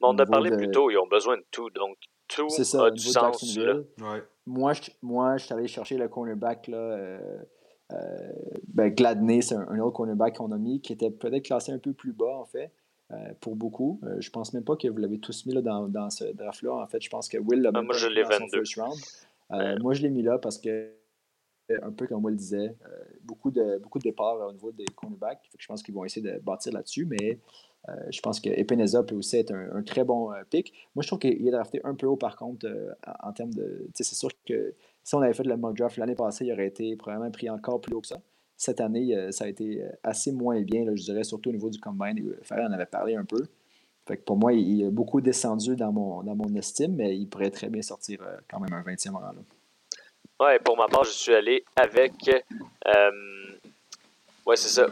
[0.00, 1.70] on a parlé plus tôt, ils ont besoin de tout.
[1.70, 1.96] Donc,
[2.28, 3.58] tout ça, a du sens.
[4.46, 7.18] Moi, je, moi, je suis allé chercher le cornerback là, euh,
[8.68, 11.92] ben Gladney, c'est un, autre cornerback qu'on a mis qui était peut-être classé un peu
[11.92, 12.72] plus bas, en fait,
[13.12, 14.00] euh, pour beaucoup.
[14.04, 16.74] Euh, je pense même pas que vous l'avez tous mis là, dans, dans, ce draft-là.
[16.74, 18.76] En fait, je pense que Will l'a ah, mis moi, je l'ai dans son first
[18.76, 19.80] round.
[19.80, 20.90] Moi, je l'ai mis là parce que,
[21.82, 22.74] un peu comme Will disait,
[23.22, 25.50] beaucoup, de, beaucoup de départs au niveau des cornerbacks.
[25.58, 27.38] Je pense qu'ils vont essayer de bâtir là-dessus, mais
[28.10, 30.72] je pense que Epeneza peut aussi être un, très bon pick.
[30.94, 32.66] Moi, je trouve qu'il est drafté un peu haut, par contre,
[33.22, 33.86] en termes de.
[33.94, 34.74] C'est sûr que
[35.04, 37.80] si on avait fait le mock draft l'année passée, il aurait été probablement pris encore
[37.80, 38.20] plus haut que ça.
[38.56, 41.68] Cette année, euh, ça a été euh, assez moins bien, je dirais, surtout au niveau
[41.68, 42.18] du combine.
[42.26, 43.42] Euh, Ferrer en avait parlé un peu.
[44.06, 47.26] Fait que pour moi, il, a beaucoup descendu dans mon, dans mon estime, mais il
[47.26, 49.20] pourrait très bien sortir quand même un 20e rang.
[49.20, 49.34] Là.
[50.40, 52.12] Ouais, pour ma part, je suis allé avec.
[52.86, 53.10] Euh,
[54.46, 54.86] ouais, c'est ça.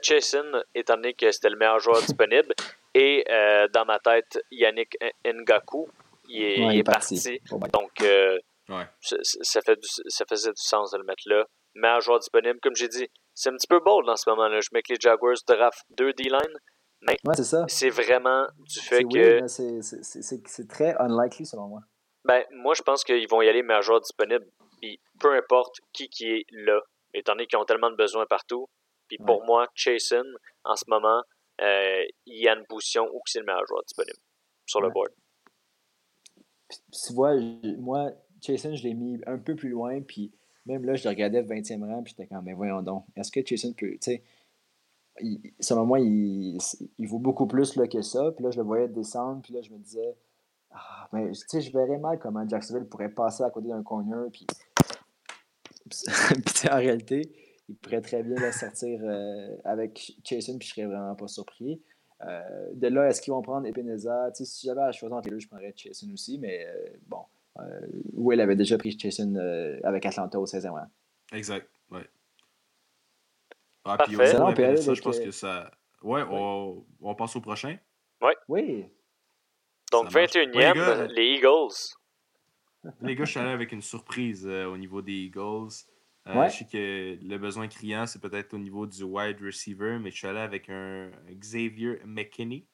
[0.00, 0.44] Chasen,
[0.74, 2.54] étant donné que c'était le meilleur joueur disponible.
[2.94, 3.24] Et
[3.74, 5.88] dans ma tête, Yannick Ngaku,
[6.28, 7.40] il est, parti.
[7.50, 8.00] Donc,
[9.00, 11.44] ça, fait ça faisait du sens de le mettre là.
[11.74, 14.60] Meilleur joueur disponible, comme j'ai dit, c'est un petit peu bold en ce moment-là.
[14.60, 16.58] Je mets que les Jaguars draft deux D-line,
[17.02, 17.16] mais
[17.68, 19.46] c'est vraiment du fait que.
[19.46, 21.80] c'est très unlikely selon moi.
[22.24, 24.46] Ben, moi, je pense qu'ils vont y aller meilleur joueur disponible.
[24.80, 26.80] Puis peu importe qui qui est là,
[27.14, 28.68] étant donné qu'ils ont tellement de besoins partout.
[29.08, 30.24] Puis pour moi, Chasen,
[30.64, 31.22] en ce moment,
[31.60, 34.18] euh, il y a une position où c'est le meilleur joueur disponible
[34.66, 35.10] sur le board.
[36.68, 37.34] tu vois,
[37.78, 38.10] moi,
[38.40, 40.32] Jason, je l'ai mis un peu plus loin, puis
[40.66, 43.30] même là, je le regardais le 20e rang, puis j'étais comme, mais voyons donc, est-ce
[43.30, 44.22] que Jason peut, tu sais,
[45.60, 46.58] selon moi, il,
[46.98, 49.70] il, vaut beaucoup plus que ça, puis là, je le voyais descendre, puis là, je
[49.70, 50.16] me disais,
[50.72, 54.26] ah, mais tu sais, je verrais mal comment Jacksonville pourrait passer à côté d'un corner,
[54.32, 54.46] puis,
[55.88, 57.32] puis en réalité,
[57.68, 59.00] il pourrait très bien sortir
[59.64, 61.80] avec Jason, puis je serais vraiment pas surpris.
[62.20, 64.30] de là, est-ce qu'ils vont prendre Epineza?
[64.34, 66.66] si j'avais à choisir entre les deux, je prendrais Jason aussi, mais
[67.06, 67.22] bon,
[68.12, 69.34] Will avait déjà pris Jason
[69.84, 70.86] avec Atlanta au 16e rang.
[71.32, 72.00] Exact, oui.
[73.84, 75.70] Ah, puis ça, je pense que ça.
[76.02, 77.78] Ouais, On, on, passe au prochain.
[78.20, 78.36] Ouais.
[78.48, 78.84] Oui.
[79.92, 81.96] Donc, 21e, les, Eagles.
[83.00, 85.72] Les gars, je suis allé avec une surprise euh, au niveau des Eagles.
[86.26, 90.10] Euh, je sais que le besoin criant, c'est peut-être au niveau du wide receiver, mais
[90.10, 92.66] je suis allé avec un Xavier McKinney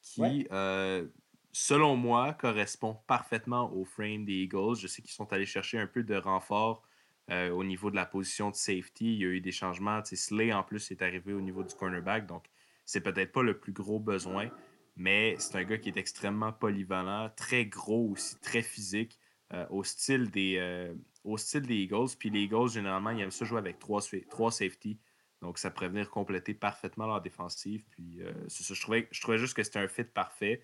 [0.00, 1.06] qui, euh,
[1.52, 4.76] selon moi, correspond parfaitement au frame des Eagles.
[4.80, 6.82] Je sais qu'ils sont allés chercher un peu de renfort
[7.30, 10.02] euh, au niveau de la position de safety, il y a eu des changements.
[10.04, 12.26] Slay, en plus, est arrivé au niveau du cornerback.
[12.26, 12.46] Donc,
[12.84, 14.50] c'est peut-être pas le plus gros besoin,
[14.96, 19.20] mais c'est un gars qui est extrêmement polyvalent, très gros aussi, très physique,
[19.52, 20.92] euh, au, style des, euh,
[21.22, 22.16] au style des Eagles.
[22.18, 24.98] Puis les Eagles, généralement, ils aiment ça jouer avec trois, trois safety.
[25.40, 27.84] Donc, ça pourrait venir compléter parfaitement leur défensive.
[27.90, 30.62] Puis, je, trouvais, je trouvais juste que c'était un fit parfait.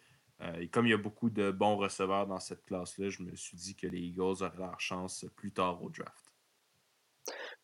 [0.59, 3.57] Et comme il y a beaucoup de bons receveurs dans cette classe-là, je me suis
[3.57, 6.32] dit que les Eagles auraient leur chance plus tard au draft.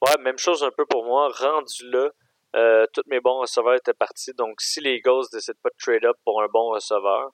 [0.00, 1.28] Ouais, même chose un peu pour moi.
[1.28, 2.10] Rendu là,
[2.56, 4.32] euh, tous mes bons receveurs étaient partis.
[4.34, 7.30] Donc, si les Eagles décident pas de trade up pour un bon receveur,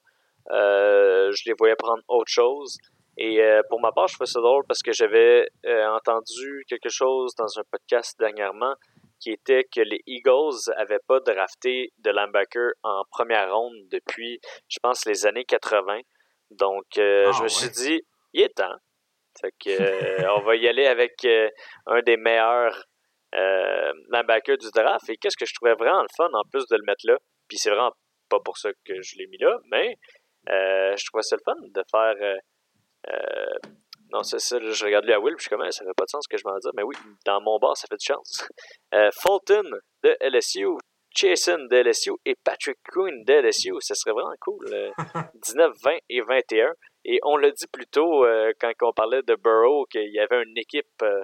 [0.51, 2.77] euh, je les voyais prendre autre chose.
[3.17, 7.33] Et euh, pour ma part, je fais ça drôle parce que j'avais entendu quelque chose
[7.35, 8.75] dans un podcast dernièrement
[9.19, 14.77] qui était que les Eagles avaient pas drafté de linebacker en première ronde depuis, je
[14.81, 15.99] pense, les années 80.
[16.51, 18.01] Donc, ah je me suis dit,
[18.33, 18.75] il est temps.
[19.39, 21.49] Fait que, euh, on va y aller avec euh,
[21.85, 22.83] un des meilleurs
[23.35, 25.09] euh, linebackers du draft.
[25.09, 27.17] Et qu'est-ce que je trouvais vraiment le fun en plus de le mettre là?
[27.47, 27.91] Puis c'est vraiment
[28.29, 29.95] pas pour ça que je l'ai mis là, mais
[30.47, 32.37] je trouvais ça le fun de faire.
[34.11, 36.05] Non, c'est ça, je regarde lui à Will, puis je suis comme, ça fait pas
[36.05, 36.71] de sens ce que je m'en dire.
[36.75, 36.95] Mais oui,
[37.25, 38.47] dans mon bar, ça fait de chance.
[39.21, 39.69] Fulton
[40.03, 40.77] de LSU,
[41.15, 43.73] Jason de LSU et Patrick Quinn de LSU.
[43.79, 44.65] Ça serait vraiment cool.
[45.43, 46.73] 19, 20 et 21.
[47.05, 50.43] Et on l'a dit plus tôt euh, quand on parlait de Burrow qu'il y avait
[50.43, 51.23] une équipe, euh,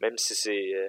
[0.00, 0.88] même si c'est euh,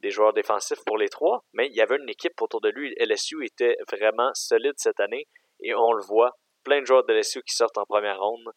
[0.00, 2.94] des joueurs défensifs pour les trois, mais il y avait une équipe autour de lui.
[2.98, 5.26] LSU était vraiment solide cette année
[5.60, 6.32] et on le voit.
[6.64, 8.50] Plein de joueurs de LSU qui sortent en première ronde.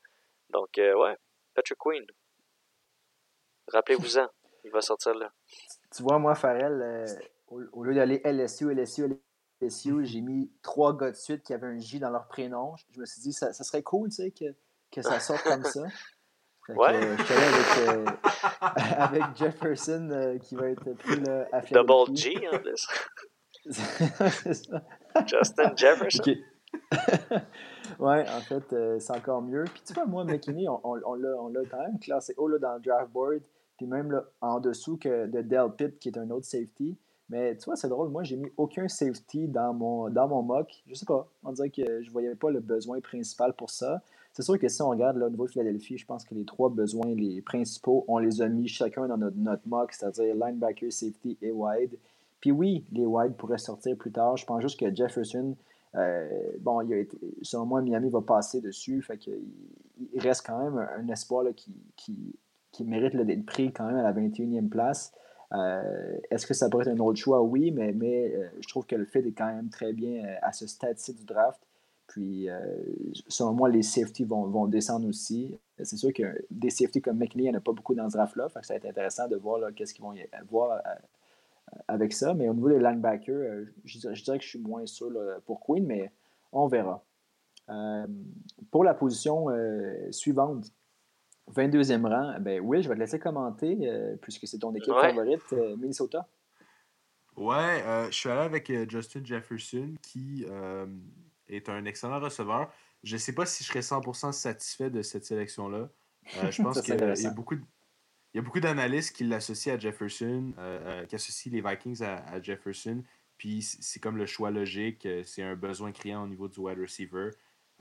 [0.50, 1.16] Donc, ouais,
[1.54, 2.04] Patrick Queen.
[3.72, 4.28] Rappelez-vous-en,
[4.64, 5.32] il va sortir là.
[5.96, 7.06] Tu vois, moi, Farrell,
[7.48, 9.20] au, lieu d'aller LSU, LSU,
[9.62, 12.76] LSU, j'ai mis trois gars de suite qui avaient un J dans leur prénom.
[12.92, 14.54] Je me suis dit, ça, ça serait cool, tu sais, que
[14.92, 15.82] que ça sorte comme ça.
[16.70, 17.18] ouais.
[17.18, 18.06] je suis avec, euh,
[18.98, 22.88] avec Jefferson euh, qui va être plus là, à Double G en plus.
[25.26, 26.36] Justin Jefferson.
[28.00, 29.66] ouais, en fait, euh, c'est encore mieux.
[29.66, 32.76] Puis tu vois, moi, McKinney, on, on, on l'a quand même classé haut là, dans
[32.76, 33.42] le draft board.
[33.80, 36.98] Puis même là, en dessous que de Del Pitt, qui est un autre safety.
[37.30, 38.10] Mais tu vois, c'est drôle.
[38.10, 40.84] Moi, j'ai mis aucun safety dans mon, dans mon mock.
[40.86, 41.30] Je sais pas.
[41.46, 44.02] On dirait que je voyais pas le besoin principal pour ça.
[44.34, 46.44] C'est sûr que si on regarde là, au niveau de Philadelphie, je pense que les
[46.44, 50.92] trois besoins les principaux, on les a mis chacun dans notre, notre mock, c'est-à-dire linebacker,
[50.92, 51.98] safety et wide.
[52.42, 54.36] Puis oui, les wide pourraient sortir plus tard.
[54.36, 55.56] Je pense juste que Jefferson,
[55.96, 56.28] euh,
[56.60, 59.02] bon, il a été, selon moi, Miami va passer dessus.
[59.02, 59.40] Fait qu'il
[60.12, 62.36] il reste quand même un, espoir qui, qui,
[62.80, 65.14] qui, mérite d'être pris quand même à la 21e place.
[65.54, 67.42] Euh, est-ce que ça pourrait être un autre choix?
[67.42, 67.94] Oui, mais,
[68.36, 71.24] euh, je trouve que le fait est quand même très bien à ce stade-ci du
[71.24, 71.62] draft.
[72.10, 72.58] Puis, euh,
[73.28, 75.56] selon moi, les safety vont, descendre aussi.
[75.78, 78.18] C'est sûr que des safety comme McNeil, il n'y en a pas beaucoup dans ce
[78.18, 78.50] draft-là.
[78.50, 82.34] Ça va être intéressant de voir qu'est-ce qu'ils vont avoir euh, avec ça.
[82.34, 85.12] Mais au niveau des linebackers, euh, je, dirais, que je suis moins sûr
[85.46, 86.12] pour Queen, mais
[86.52, 87.04] on verra.
[88.72, 89.46] pour la position
[90.10, 90.74] suivante,
[91.56, 93.78] 22e rang, ben oui, je vais te laisser commenter
[94.22, 96.28] puisque c'est ton équipe favorite, Minnesota.
[97.36, 100.46] Ouais, je suis allé avec Justin Jefferson qui
[101.48, 102.72] est un excellent receveur.
[103.04, 105.90] Je ne sais pas si je serais 100% satisfait de cette sélection-là.
[106.38, 109.80] Euh, je pense qu'il y a beaucoup Il y a beaucoup d'analystes qui l'associent à
[109.80, 113.04] Jefferson, euh, euh, qui associent les Vikings à, Jefferson.
[113.38, 117.30] Puis c'est comme le choix logique, c'est un besoin criant au niveau du wide receiver.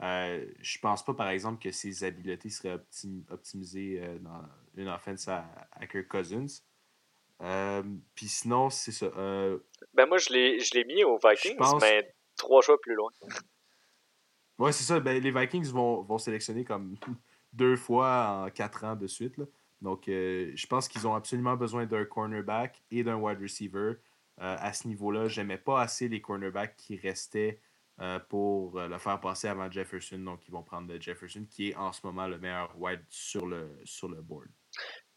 [0.01, 2.79] Euh, je pense pas, par exemple, que ses habiletés seraient
[3.29, 4.41] optimisées dans
[4.75, 5.45] une offense à,
[5.91, 6.61] Kirk Cousins.
[8.15, 9.09] puis sinon, c'est ça.
[9.93, 10.31] ben moi, je
[10.73, 13.11] l'ai mis aux Vikings, mais trois choix plus loin.
[14.59, 14.99] Ouais, c'est ça.
[14.99, 16.97] Ben, les Vikings vont, vont sélectionner comme
[17.53, 19.37] deux fois en quatre ans de suite.
[19.37, 19.45] Là.
[19.81, 23.93] Donc, euh, je pense qu'ils ont absolument besoin d'un cornerback et d'un wide receiver.
[24.41, 27.61] Euh, à ce niveau-là, j'aimais pas assez les cornerbacks qui restaient
[28.01, 30.19] euh, pour le faire passer avant Jefferson.
[30.19, 33.69] Donc, ils vont prendre Jefferson, qui est en ce moment le meilleur wide sur le,
[33.83, 34.47] sur le board.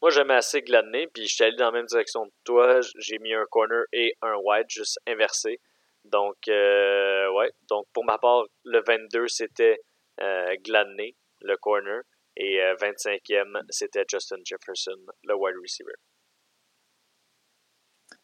[0.01, 2.81] Moi, j'aimais assez Gladney, puis je suis allé dans la même direction que toi.
[2.99, 5.61] J'ai mis un corner et un wide, juste inversé.
[6.05, 7.53] Donc, euh, ouais.
[7.69, 9.79] Donc, pour ma part, le 22, c'était
[10.21, 12.03] euh, Gladney, le corner.
[12.37, 15.93] Et 25e, euh, c'était Justin Jefferson, le wide receiver.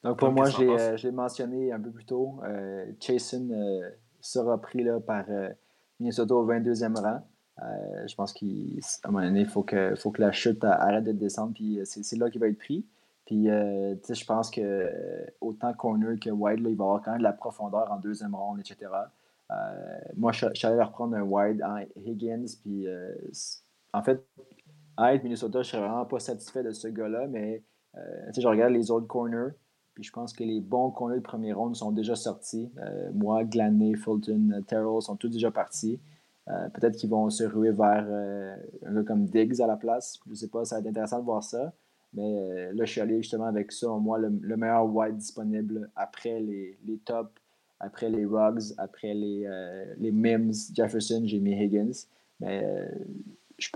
[0.02, 2.40] Donc, pour moi, je l'ai mentionné un peu plus tôt.
[3.00, 3.52] Chasen
[4.28, 5.24] sera pris là, par
[6.00, 7.22] Minnesota au 22e rang.
[7.62, 11.04] Euh, je pense qu'à un moment donné, il faut que, faut que la chute arrête
[11.04, 12.86] de descendre, puis euh, c'est là qu'il va être pris.
[13.24, 14.90] Puis, euh, je pense que
[15.40, 18.60] autant corner que wide, il va avoir quand même de la profondeur en deuxième ronde,
[18.60, 18.90] etc.
[20.16, 22.86] moi, je, suis allé reprendre un wide en Higgins, puis
[23.92, 24.24] en fait,
[24.96, 27.62] à Minnesota, je serais vraiment pas satisfait de ce gars-là, mais
[27.94, 29.52] je regarde les autres corners,
[29.98, 32.70] puis je pense que les bons corners de première ronde sont déjà sortis.
[33.14, 35.98] moi, Glaney, Fulton, Terrell sont tous déjà partis.
[36.50, 38.56] Euh, peut-être qu'ils vont se ruer vers euh,
[38.86, 40.18] un gars comme Diggs à la place.
[40.24, 41.74] Je ne sais pas, ça va être intéressant de voir ça.
[42.14, 46.40] Mais euh, là, je suis allé justement avec ça, moins le, meilleur wide disponible après
[46.40, 47.30] les, les tops,
[47.80, 49.46] après les Ruggs, après les,
[50.10, 52.06] Mims, Jefferson, j'ai mis Higgins.
[52.40, 52.62] Mais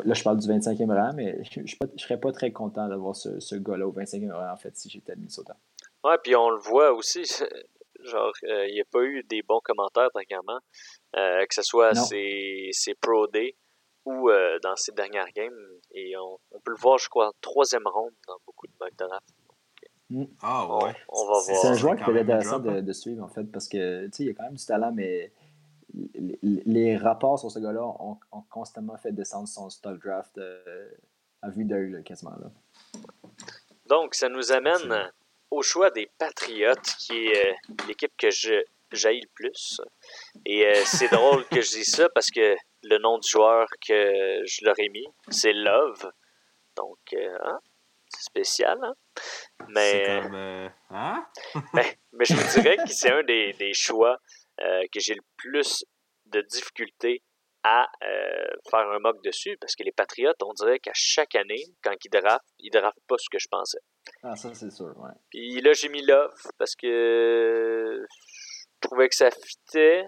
[0.04, 3.38] là, je parle du 25e rang, mais je ne serais pas très content d'avoir ce,
[3.38, 5.56] ce gars-là au 25e rang, en fait, si j'étais à Minnesota.
[6.04, 7.22] Ouais, puis on le voit aussi,
[8.04, 10.58] genre, il n'y a pas eu des bons commentaires, dernièrement.
[11.16, 13.54] Euh, que ce soit ses, Pro Day
[14.04, 15.54] ou euh, dans ses dernières games.
[15.92, 19.26] Et on, peut le voir, je crois, en troisième ronde dans beaucoup de mock draft.
[20.10, 20.24] Mm.
[20.42, 20.94] Ah ouais.
[21.08, 21.42] On, va voir.
[21.42, 24.12] C'est un joueur qui peut être intéressant de, de, suivre, en fait, parce que, tu
[24.12, 25.32] sais, il y a quand même du talent, mais
[26.42, 28.18] les, rapports sur ce gars-là ont,
[28.50, 30.90] constamment fait descendre son stock draft euh,
[31.42, 32.36] à vue d'œil, quasiment.
[32.40, 32.50] Là.
[33.86, 35.12] Donc, ça nous amène
[35.52, 37.54] au choix des Patriotes, qui est
[37.86, 38.62] l'équipe que je
[38.92, 39.80] le plus.
[40.46, 44.42] Et euh, c'est drôle que je dise ça parce que le nom du joueur que
[44.44, 46.10] je leur ai mis, c'est Love.
[46.76, 47.60] Donc, euh, hein,
[48.08, 48.94] c'est spécial, hein?
[49.68, 51.26] Mais, comme, euh, hein?
[51.74, 54.18] mais, mais, je vous dirais que c'est un des, des choix
[54.58, 55.84] que j'ai le plus
[56.26, 57.20] de difficultés
[57.64, 57.86] à
[58.70, 62.10] faire un mock dessus parce que les Patriotes, on dirait qu'à chaque année, quand ils
[62.10, 63.78] draftent, ils draftent pas ce que je pensais.
[64.22, 65.12] Ah, ça, c'est sûr, ouais.
[65.30, 70.04] Puis là, j'ai mis Love parce que je trouvais que ça fitait.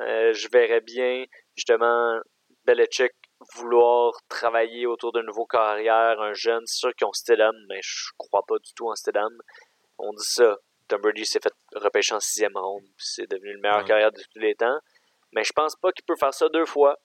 [0.00, 1.24] Euh, je verrais bien,
[1.56, 2.18] justement,
[2.64, 3.12] Belichick
[3.54, 6.62] vouloir travailler autour d'un nouveau carrière, un jeune.
[6.66, 9.32] C'est sûr qu'ils ont Stidham, mais je crois pas du tout en Stidham.
[9.98, 10.56] On dit ça.
[10.88, 14.38] Tom Brady s'est fait repêcher en sixième ronde, c'est devenu le meilleur carrière de tous
[14.38, 14.78] les temps.
[15.36, 16.96] Mais je pense pas qu'il peut faire ça deux fois.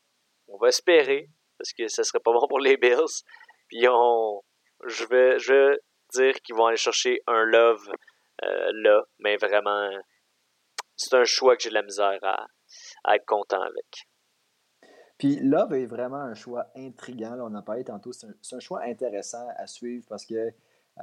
[0.47, 3.23] On va espérer, parce que ça serait pas bon pour les Bills.
[3.67, 4.41] Puis on,
[4.87, 5.77] je vais, je
[6.13, 7.91] dire qu'ils vont aller chercher un love
[8.43, 9.89] euh, là, mais vraiment
[10.95, 14.07] c'est un choix que j'ai de la misère à, être content avec.
[15.17, 17.37] Puis Love est vraiment un choix intriguant.
[17.39, 18.11] on en parlé tantôt.
[18.13, 21.01] C'est un, choix intéressant à suivre parce que euh,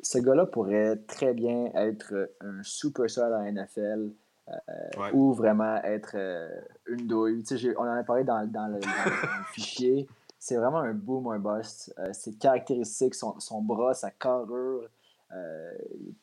[0.00, 4.12] ce gars-là pourrait très bien être un superstar dans la NFL
[4.50, 6.48] euh, ou vraiment être euh,
[6.86, 7.44] une douille.
[7.76, 8.80] on en a parlé dans, le,
[9.52, 10.08] fichier.
[10.38, 11.94] C'est vraiment un boom, un bust.
[12.12, 14.88] ses caractéristiques, son, son, bras, sa carrure,
[15.34, 15.72] euh,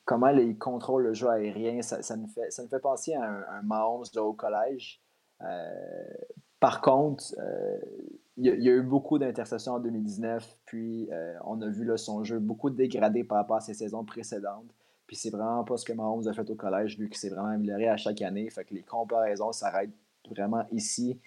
[0.03, 3.59] comment il contrôle le jeu aérien, ça, ça, nous, fait, ça fait penser à un,
[3.59, 5.01] un Mahomes de au collège.
[5.41, 6.13] Euh,
[6.59, 7.77] par contre, euh,
[8.37, 11.09] il, y a, eu beaucoup d'interceptions en 2019, puis
[11.45, 14.73] on a vu là, son jeu beaucoup dégradé par rapport à ses saisons précédentes.
[15.07, 17.49] Puis c'est vraiment pas ce que Mahomes a fait au collège, vu qu'il s'est vraiment
[17.49, 18.49] amélioré à chaque année.
[18.49, 19.93] Fait que les comparaisons s'arrêtent
[20.29, 21.19] vraiment ici.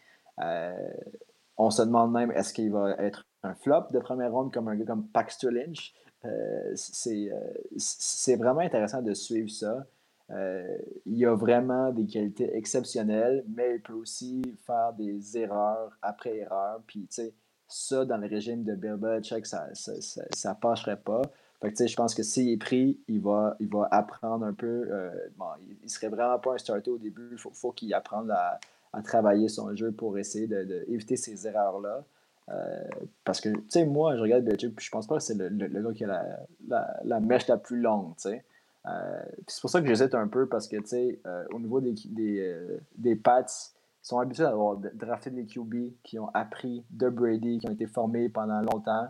[1.56, 4.76] on se demande même est-ce qu'il va être un flop de première ronde comme un
[4.76, 5.94] gars comme Paxter Lynch?
[6.24, 6.74] Euh,
[7.06, 7.40] euh,
[7.76, 9.86] c'est vraiment intéressant de suivre ça.
[10.30, 16.36] Euh, il a vraiment des qualités exceptionnelles, mais il peut aussi faire des erreurs après
[16.38, 16.82] erreurs.
[16.86, 17.34] Puis, tu sais,
[17.66, 21.22] ça, dans le régime de Bill Belichick, ça ça, passerait pas.
[21.60, 24.88] Fait que, je pense que s'il est pris, il va, il va apprendre un peu.
[25.36, 25.46] bon,
[25.82, 27.36] il, serait vraiment pas un starter au début.
[27.36, 28.60] Faut, faut qu'il apprenne à,
[28.92, 32.04] à, travailler son jeu pour essayer d'éviter de, ces erreurs-là.
[32.50, 32.88] Euh,
[33.24, 35.48] parce que, tu sais, moi, je regarde Belichick, puis je pense pas que c'est le,
[35.48, 36.24] le, gars qui a
[36.68, 38.44] la, la, mèche la plus longue, tu sais.
[38.86, 41.80] Euh, c'est pour ça que j'hésite un peu, parce que, tu sais, euh, au niveau
[41.80, 42.56] des, des,
[42.96, 47.58] des Pats, ils sont habitués à avoir drafté des QB qui ont appris de Brady,
[47.58, 49.08] qui ont été formés pendant longtemps,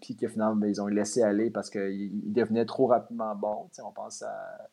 [0.00, 3.68] puis que finalement, ben, ils ont laissé aller parce qu'ils devenaient trop rapidement bons.
[3.82, 4.68] On pense à...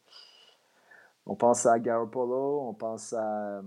[1.28, 3.62] On pense à Garoppolo, on pense à...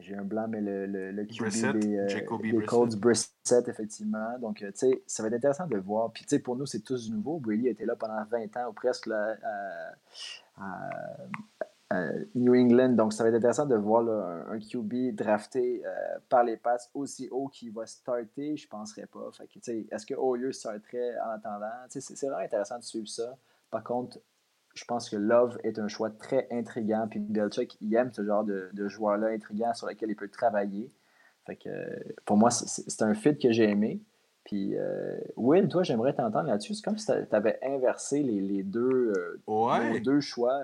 [0.00, 4.38] J'ai un blanc, mais le, le, le QB des, euh, Colts, Brissett, effectivement.
[4.38, 6.12] Donc, euh, tu sais, ça va être intéressant de voir.
[6.12, 7.40] Puis, tu sais, pour nous, c'est tous nouveau.
[7.40, 9.34] Brady était là pendant 20 ans ou presque là,
[11.92, 12.90] euh, New England.
[12.90, 15.90] Donc, ça va être intéressant de voir un, QB drafté euh,
[16.28, 18.56] par les passes aussi haut qui va starter.
[18.56, 19.30] Je ne penserais pas.
[19.90, 21.66] Est-ce que Oyo starterait en attendant?
[21.88, 23.36] C'est vraiment intéressant de suivre ça.
[23.70, 24.18] Par contre,
[24.74, 27.06] je pense que Love est un choix très intriguant.
[27.08, 30.92] Puis Belichick, il aime ce genre de, de joueur-là intriguant sur lequel il peut travailler.
[31.46, 31.70] Fait que,
[32.26, 34.02] pour moi, c'est un fit que j'ai aimé.
[34.44, 36.74] Puis, euh, Will, toi, j'aimerais t'entendre là-dessus.
[36.74, 39.12] C'est comme si tu avais inversé les, les deux,
[39.48, 40.60] euh, deux choix.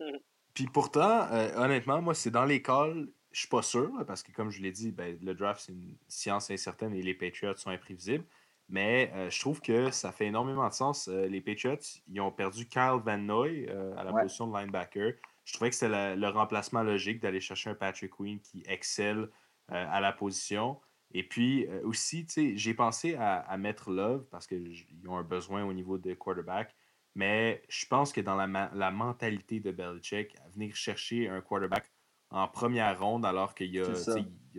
[0.56, 4.50] Puis pourtant, euh, honnêtement, moi, c'est dans calls, je suis pas sûr, parce que comme
[4.50, 8.24] je l'ai dit, ben, le draft, c'est une science incertaine et les Patriots sont imprévisibles.
[8.68, 11.06] Mais je trouve que ça fait énormément de sens.
[11.06, 11.78] les Patriots,
[12.08, 15.12] ils ont perdu Kyle Van Noy à la position de linebacker.
[15.44, 19.28] Je trouvais que c'était le remplacement logique d'aller chercher un Patrick Queen qui excelle
[19.68, 20.80] à la position.
[21.12, 22.26] Et puis euh, aussi,
[22.56, 26.74] j'ai pensé à, mettre Love parce qu'ils ont un besoin au niveau de quarterback.
[27.16, 31.90] Mais je pense que dans la, la mentalité de Belichick, à venir chercher un quarterback
[32.28, 33.94] en première ronde alors qu'il y, a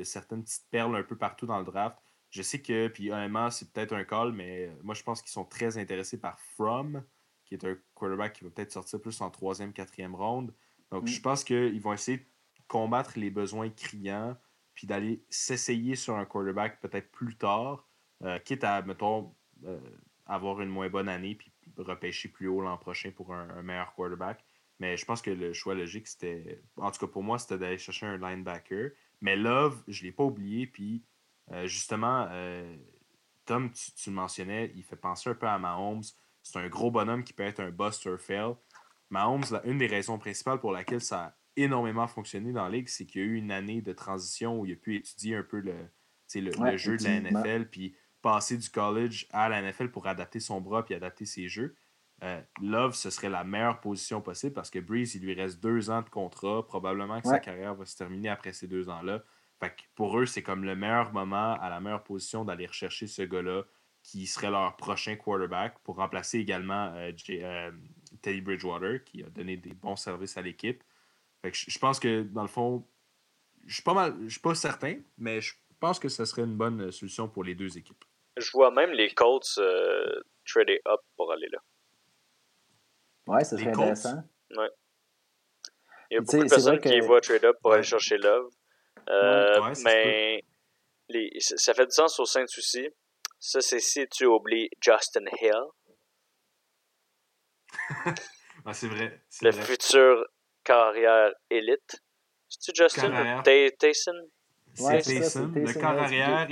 [0.03, 1.97] certaines petites perles un peu partout dans le draft.
[2.31, 5.45] Je sais que, puis honnêtement, c'est peut-être un call, mais moi je pense qu'ils sont
[5.45, 7.03] très intéressés par From,
[7.45, 10.51] qui est un quarterback qui va peut-être sortir plus en troisième, quatrième ronde.
[10.91, 11.07] Donc mm.
[11.07, 12.25] je pense qu'ils vont essayer de
[12.67, 14.35] combattre les besoins criants
[14.73, 17.88] puis d'aller s'essayer sur un quarterback peut-être plus tard,
[18.23, 19.35] euh, quitte à, mettons,
[19.65, 19.79] euh,
[20.27, 24.44] avoir une moins bonne année, puis repêcher plus haut l'an prochain pour un, meilleur quarterback.
[24.80, 27.77] Mais je pense que le choix logique, c'était, en tout cas pour moi, c'était d'aller
[27.77, 28.91] chercher un linebacker.
[29.22, 31.03] Mais Love, je ne l'ai pas oublié, puis
[31.52, 32.30] euh, justement,
[33.45, 36.03] Tom, tu, le mentionnais, il fait penser un peu à Mahomes.
[36.44, 38.53] C'est un gros bonhomme qui peut être un buster fail.
[39.10, 43.22] Mahomes, une des raisons principales pour laquelle ça énormément fonctionné dans la ligue, c'est qu'il
[43.22, 45.73] y a eu une année de transition où il a pu étudier un peu le,
[46.35, 47.95] le, jeu de la NFL, puis
[48.29, 51.75] passer du college à la NFL pour adapter son bras puis adapter ses jeux.
[52.23, 55.89] Euh, Love, ce serait la meilleure position possible parce que Breeze, il lui reste deux
[55.89, 56.65] ans de contrat.
[56.65, 59.23] Probablement que sa carrière va se terminer après ces deux ans-là.
[59.59, 63.21] Fait pour eux, c'est comme le meilleur moment, à la meilleure position d'aller rechercher ce
[63.21, 63.63] gars-là
[64.03, 67.71] qui serait leur prochain quarterback pour remplacer également euh, euh,
[68.21, 70.83] Teddy Bridgewater qui a donné des bons services à l'équipe
[71.53, 72.85] je, pense que, dans le fond,
[73.65, 76.55] je suis pas mal, je suis pas certain, mais je pense que ce serait une
[76.55, 78.03] bonne solution pour les deux équipes.
[78.38, 81.59] Je vois même les Colts euh, trader up pour aller là.
[83.27, 84.23] Ouais, ça serait intéressant.
[84.55, 84.69] Ouais.
[86.09, 88.49] Il y a beaucoup de personnes qui voient trade up pour aller chercher Love.
[89.09, 90.43] Euh, mais
[91.09, 92.88] les, ça fait du sens au sein de souci.
[93.39, 95.64] Ça, c'est si tu oublies Justin Hill.
[98.73, 99.22] c'est vrai.
[99.41, 100.26] Le futur
[100.64, 102.01] carrière élite.
[102.49, 104.30] C'est-tu Justin Tayson?
[104.73, 105.51] C'est Tayson.
[105.53, 106.47] Le corps arrière.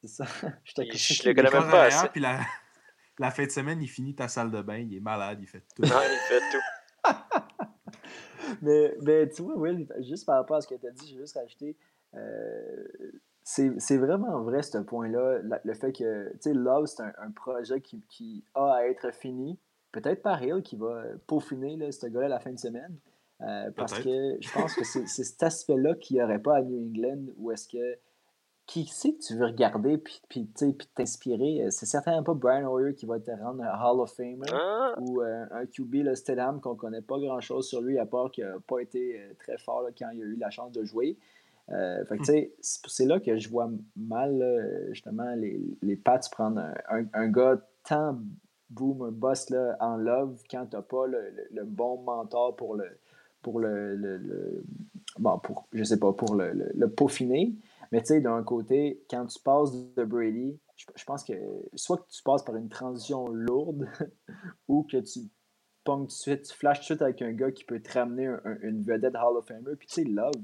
[0.00, 0.24] C'est ça.
[0.64, 2.08] Je, je le connais même pas assez.
[2.08, 2.40] Puis la,
[3.18, 4.78] la fin de semaine, il finit ta salle de bain.
[4.78, 5.38] Il est malade.
[5.40, 5.82] Il fait tout.
[5.82, 7.14] Non, il fait tout.
[8.62, 11.16] mais, mais tu vois, Will, juste par rapport à ce que tu as dit, j'ai
[11.16, 11.76] juste rajouté.
[12.14, 12.84] Euh,
[13.42, 15.38] c'est vraiment vrai, ce point-là.
[15.64, 19.12] Le fait que, tu sais, Love, c'est un, un, projet qui, qui, a à être
[19.12, 19.58] fini.
[19.90, 22.98] Peut-être par Hill qui va peaufiner là, ce gars-là la fin de semaine.
[23.40, 26.88] Euh, parce que je pense que c'est cet aspect-là qu'il n'y aurait pas à New
[26.88, 27.98] England où est-ce que
[28.68, 30.46] qui sait que tu veux regarder puis, puis,
[30.94, 31.64] t'inspirer?
[31.64, 34.94] Euh, c'est certainement pas Brian Hoyer qui va te rendre un Hall of Famer ah!
[35.00, 38.44] ou euh, un QB, le Stedham, qu'on connaît pas grand-chose sur lui, à part qu'il
[38.44, 41.16] n'a pas été très fort quand il a eu la chance de jouer.
[41.66, 47.58] c'est là que je vois mal, justement, les, les Pats prendre un, un, gars
[47.88, 48.18] tant
[48.68, 52.84] boom, un boss là, en love quand tu n'as pas le, bon mentor pour le,
[53.40, 54.62] pour le, le,
[55.18, 57.54] bon, pour, je sais pas, pour le, le, peaufiner.
[57.92, 61.32] Mais tu sais, d'un côté, quand tu passes de Brady, je, pense que
[61.74, 63.88] soit que tu passes par une transition lourde
[64.68, 65.20] ou que tu
[65.84, 67.92] ponges tout de suite, tu flashes tout de suite avec un gars qui peut te
[67.92, 68.30] ramener
[68.62, 69.74] une vedette Hall of Famer.
[69.76, 70.34] Puis tu sais, Love,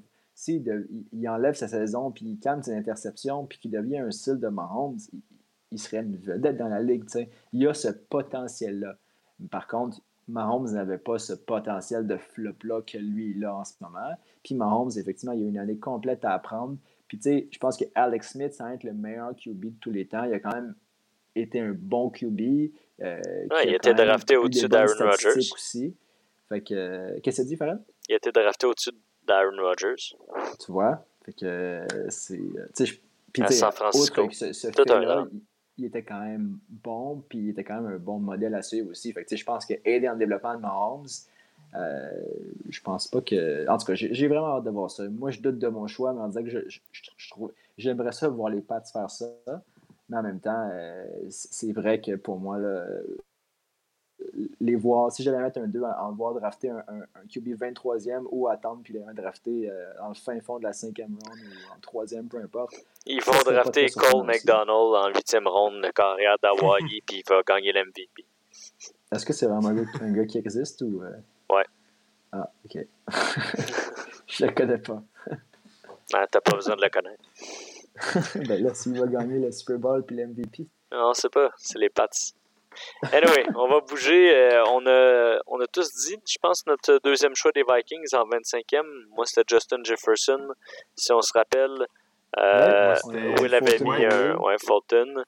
[1.12, 4.48] il, enlève sa saison, puis il calme ses interceptions, puis qu'il devient un style de
[4.48, 4.98] Mahomes,
[5.70, 7.08] il, serait une vedette dans la ligue.
[7.08, 7.30] sais.
[7.52, 8.96] Il y a ce potentiel-là.
[9.50, 13.74] Par contre, Mahomes n'avait pas ce potentiel de flop-là que lui, il a en ce
[13.80, 14.14] moment.
[14.42, 16.78] Puis Mahomes, effectivement, il a une année complète à apprendre.
[17.14, 19.72] Puis tu sais, je pense que Alex Smith, ça va être le meilleur QB de
[19.80, 20.24] tous les temps.
[20.24, 20.74] Il a quand même
[21.36, 22.72] été un bon QB.
[23.02, 25.38] Euh, il a été drafté au-dessus d'Aaron Rodgers.
[25.54, 25.96] Aussi.
[26.48, 27.84] Fait que, euh, qu'est-ce que ça dit, Farad?
[28.08, 28.90] Il a été drafté au-dessus
[29.22, 30.16] d'Aaron Rodgers.
[30.58, 31.06] Tu vois?
[31.24, 32.40] Fait que euh, c'est.
[33.32, 34.28] Puis, San Francisco.
[34.32, 34.66] Ce, ce
[35.78, 38.90] il était quand même bon, puis il était quand même un bon modèle à suivre
[38.90, 39.12] aussi.
[39.12, 41.06] Fait que, je pense qu'aider en développement de Mahomes,
[41.76, 42.10] euh,
[42.68, 43.68] je pense pas que.
[43.68, 45.08] En tout cas, j'ai vraiment hâte de voir ça.
[45.08, 46.58] Moi, je doute de mon choix, mais en disant que je,
[46.92, 49.26] je, trouve, j'aimerais ça voir les Pats faire ça.
[50.08, 52.58] Mais en même temps, euh, c'est vrai que pour moi,
[54.60, 58.48] les voir, si j'allais mettre un 2, en, voir drafter un, un, QB 23e ou
[58.48, 62.04] attendre puis les drafter euh, dans le fin fond de la 5e round ou en
[62.04, 62.74] 3e, peu importe.
[63.06, 67.72] Ils vont drafter Cole McDonald en 8e round de carrière d'Hawaii puis il va gagner
[67.72, 68.24] l'MVP.
[69.12, 71.02] Est-ce que c'est vraiment un gars, un gars, qui existe ou.
[71.02, 71.10] Euh?
[72.34, 72.40] Ouais.
[72.40, 72.86] Ah, ok.
[74.26, 75.02] Je le connais pas.
[76.14, 77.24] ah, t'as pas besoin de le connaître.
[78.48, 80.66] ben là, s'il va gagner le Super Bowl puis l'MVP.
[80.92, 81.50] Non, c'est pas.
[81.56, 82.08] C'est les Pats.
[83.12, 84.34] Anyway, on va bouger.
[84.34, 88.24] Euh, on, a, on a tous dit, je pense, notre deuxième choix des Vikings en
[88.28, 88.82] 25e.
[89.10, 90.48] Moi, c'était Justin Jefferson.
[90.96, 91.86] Si on se rappelle,
[92.38, 92.96] euh,
[93.40, 95.22] Will avait mis un ouais, Fulton.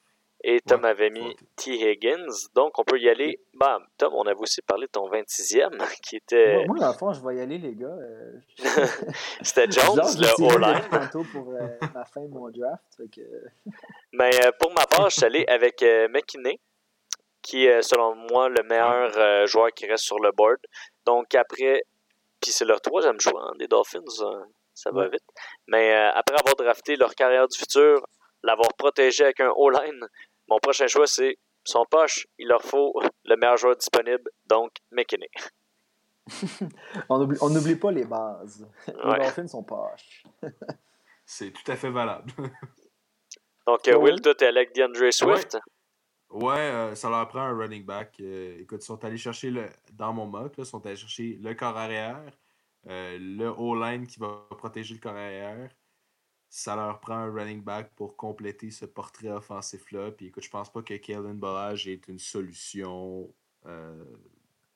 [0.48, 1.73] Et Tom avait mis T.
[1.73, 2.48] Higgins.
[2.55, 3.40] Donc, on peut y aller.
[3.55, 6.64] Bah, Tom, on avait aussi parlé de ton 26e, qui était.
[6.66, 7.89] Moi, moi je vais y aller, les gars.
[7.89, 8.39] Euh,
[9.43, 10.89] C'était Jones, le O-line.
[10.89, 12.85] tantôt pour euh, ma fin de mon draft.
[14.12, 16.60] Mais euh, pour ma part, je suis allé avec McKinney,
[17.43, 20.60] qui est, selon moi, le meilleur joueur qui reste sur le board.
[21.05, 21.82] Donc, après.
[22.40, 24.05] Puis c'est leur troisième choix, hein, des Dolphins.
[24.74, 25.24] ça va vite.
[25.66, 28.06] Mais après avoir drafté leur carrière du futur,
[28.44, 30.06] l'avoir protégé avec un O-line,
[30.48, 32.27] mon prochain choix, c'est son poche.
[32.39, 35.28] Il leur faut le meilleur joueur disponible, donc McKinney.
[37.09, 38.66] on n'oublie pas les bases.
[38.89, 40.24] Les Dolphins sont poches.
[41.24, 42.32] c'est tout à fait valable.
[43.66, 45.59] donc, euh, Will, toi, t'es avec DeAndre Swift?
[46.31, 48.16] Ouais, euh, ça leur prend un running back.
[48.20, 51.55] Euh, écoute, ils sont allés chercher, le, dans mon mock, ils sont allés chercher le
[51.55, 52.24] corps arrière,
[52.85, 55.70] le O-line qui va protéger le corps arrière,
[56.48, 60.10] ça leur prend un running back pour compléter ce portrait offensif-là.
[60.12, 63.32] Puis écoute, je pense pas que Kellen Ballage est une solution
[63.66, 64.05] euh,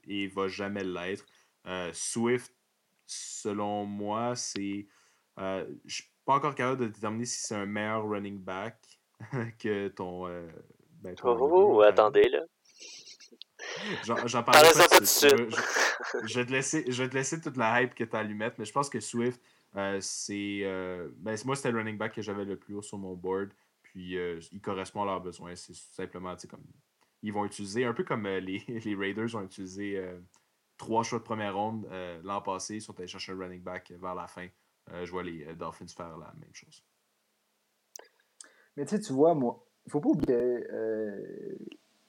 [0.06, 1.24] et va jamais l'être.
[1.66, 2.54] Euh, Swift,
[3.06, 4.86] selon moi, c'est.
[5.38, 8.76] Euh, je suis pas encore capable de déterminer si c'est un meilleur running back
[9.58, 10.28] que ton.
[11.02, 12.40] Ben, oh, oh, oh attendez là.
[14.04, 15.00] J'en parle pas.
[15.00, 15.32] de suite.
[15.32, 18.56] Je, je, vais te laisser, je vais te laisser toute la hype que tu mettre,
[18.58, 19.44] mais je pense que Swift, euh,
[20.00, 23.14] c'est euh, ben, moi, c'était le running back que j'avais le plus haut sur mon
[23.14, 23.50] board.
[23.82, 25.54] Puis euh, il correspond à leurs besoins.
[25.56, 26.64] C'est simplement comme.
[27.22, 30.02] Ils vont utiliser, un peu comme les, les, Raiders ont utilisé
[30.78, 31.86] trois choix de première ronde
[32.24, 32.76] l'an passé.
[32.76, 34.48] Ils sont allés chercher un running back vers la fin.
[34.90, 36.82] je vois les Dolphins faire la même chose.
[38.76, 41.58] Mais tu sais, tu vois, moi, il faut pas oublier que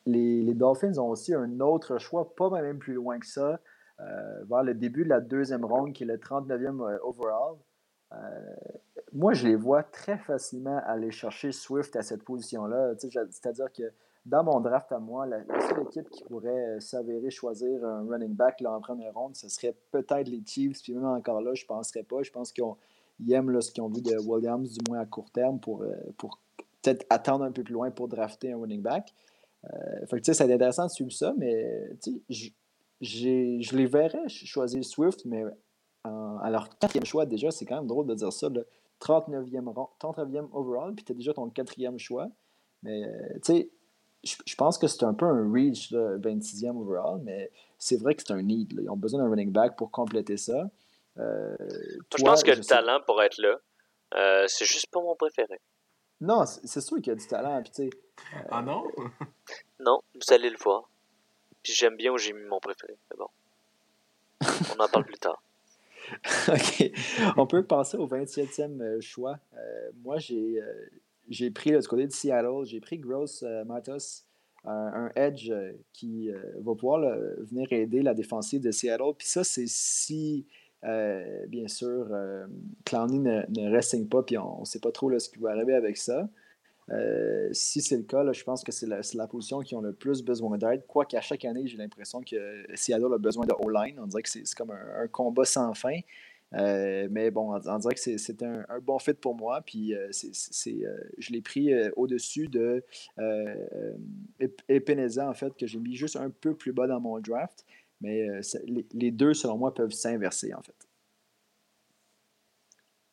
[0.05, 3.59] les, les, Dolphins ont aussi un autre choix, pas même plus loin que ça.
[3.99, 7.55] Euh, vers le début de la deuxième ronde, qui est le 39e euh, overall.
[8.13, 8.17] Euh,
[9.13, 12.93] moi, je les vois très facilement aller chercher Swift à cette position-là.
[12.97, 13.91] C'est-à-dire que
[14.25, 18.61] dans mon draft à moi, la, seule équipe qui pourrait s'avérer choisir un running back
[18.61, 20.81] là, en première ronde, ce serait peut-être les Chiefs.
[20.81, 22.21] Puis même encore là, je ne penserais pas.
[22.23, 25.59] Je pense qu'ils aiment ce qu'ils ont vu de Williams, du moins à court terme,
[25.59, 25.85] pour,
[26.17, 26.39] pour
[26.81, 29.13] peut-être attendre un peu plus loin pour drafter un running back.
[29.65, 31.89] Euh, fait que, c'est intéressant de suivre ça, mais
[32.29, 32.49] je
[33.01, 35.43] les verrais choisir Swift, mais
[36.03, 38.49] à leur quatrième choix, déjà, c'est quand même drôle de dire ça.
[38.49, 38.65] Le
[38.99, 42.27] 39e, 39e overall, puis tu as déjà ton quatrième choix.
[42.83, 43.01] Mais,
[43.43, 43.71] tu sais,
[44.23, 48.21] je pense que c'est un peu un reach, le 26e overall, mais c'est vrai que
[48.25, 48.73] c'est un need.
[48.79, 50.69] Ils ont besoin d'un running back pour compléter ça.
[51.17, 51.55] Euh,
[52.17, 53.57] je pense que le talent pour être là,
[54.15, 55.59] euh, c'est juste pas mon préféré.
[56.19, 57.63] Non, c'est sûr qu'il y a du talent.
[57.63, 57.89] Puis,
[58.51, 58.83] ah non?
[59.79, 60.87] non, vous allez le voir.
[61.63, 62.97] Puis j'aime bien où j'ai mis mon préféré.
[63.09, 63.27] Mais bon.
[64.75, 65.41] On en parle plus tard.
[66.47, 66.91] OK.
[67.37, 69.39] On peut passer au 27e euh, choix.
[69.55, 70.73] Euh, moi, j'ai euh,
[71.29, 74.25] j'ai pris du côté de Seattle, j'ai pris Gross Matos,
[74.65, 75.53] un edge
[75.93, 76.29] qui
[76.59, 76.99] va pouvoir
[77.37, 79.13] venir aider la défensive de Seattle.
[79.17, 80.45] Puis ça, c'est si,
[80.83, 82.09] bien sûr,
[82.83, 85.95] Clowney ne, ne pas, puis on ne sait pas trop ce qui va arriver avec
[85.95, 86.27] ça.
[86.91, 90.23] Euh, si c'est le cas, je pense que c'est la, position qui ont le plus
[90.23, 90.85] besoin d'aide.
[90.87, 93.97] Quoique à chaque année, j'ai l'impression que Seattle a besoin de O-line.
[93.99, 95.99] On dirait que c'est comme un, combat sans fin.
[96.53, 99.61] Euh, mais bon, on, dirait que c'est un, bon fit pour moi.
[99.61, 102.83] Puis euh, je l'ai pris au-dessus de
[104.67, 107.65] Epeneza, en fait, que j'ai mis juste un peu plus bas dans mon draft.
[108.01, 108.27] Mais
[108.93, 110.75] les, deux, selon moi, peuvent s'inverser, en fait.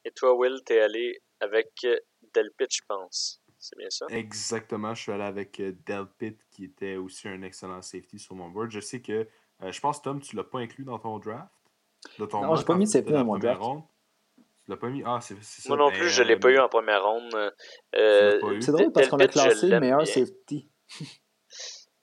[0.04, 1.68] Et toi, Will, t'es allé avec
[2.34, 3.42] Delpit, je pense.
[3.68, 4.06] C'est bien ça?
[4.08, 4.94] Exactement.
[4.94, 8.70] Je suis allé avec euh, Delpit, qui était aussi un excellent safety sur mon board.
[8.70, 9.28] Je sais que,
[9.62, 11.52] euh, je pense, Tom, tu ne l'as pas inclus dans ton draft?
[12.18, 13.60] De ton non, je n'ai pas mis safety dans mon draft.
[13.60, 13.82] Ronde.
[14.36, 15.02] Tu l'as pas mis?
[15.04, 15.68] Ah, c'est ça.
[15.68, 17.52] Moi non plus, je ne l'ai pas eu en première ronde.
[17.94, 20.70] Euh, c'est drôle parce qu'on a classé le meilleur safety.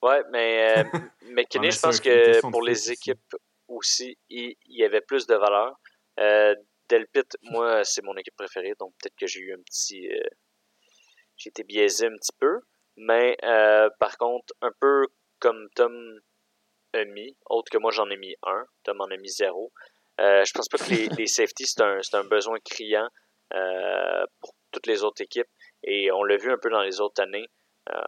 [0.04, 0.84] ouais, mais,
[1.32, 3.36] mais Kenny, je pense que pour les équipes
[3.68, 5.80] aussi, il, y avait plus de valeur.
[6.90, 10.20] Delpit, moi, c'est mon équipe préférée, donc peut-être que j'ai eu un petit j'ai
[11.46, 12.62] été biaisé un petit peu.
[12.98, 15.08] Mais euh, par contre, un peu
[15.40, 16.20] comme Tom
[16.94, 19.72] a mis, autre que moi j'en ai mis un, Tom en a mis zéro.
[20.22, 23.10] Euh, je pense pas que les, les safeties, c'est un, un, besoin criant
[23.54, 25.50] euh, pour toutes les autres équipes.
[25.84, 27.48] Et on l'a vu un peu dans les autres années.
[27.90, 28.02] Euh,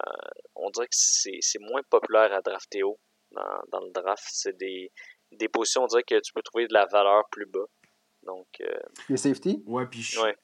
[0.55, 2.99] on dirait que c'est moins populaire à drafter haut
[3.31, 4.23] dans, dans le draft.
[4.27, 4.91] C'est des,
[5.31, 7.65] des positions, on dirait que tu peux trouver de la valeur plus bas.
[8.23, 8.79] Donc, euh,
[9.09, 9.63] Les safety?
[9.65, 10.35] Ouais, puis je, ouais.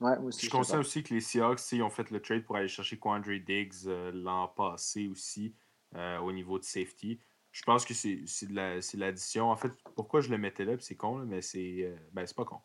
[0.00, 2.56] Ouais, moi aussi, je constate aussi que les Seahawks, ils ont fait le trade pour
[2.56, 5.54] aller chercher Quandre Diggs euh, l'an passé aussi
[5.94, 7.20] euh, au niveau de safety.
[7.52, 9.50] Je pense que c'est de l'addition.
[9.50, 11.82] en fait, pourquoi je le mettais là, c'est con, là, mais c'est.
[11.82, 12.60] Euh, ben, c'est pas con.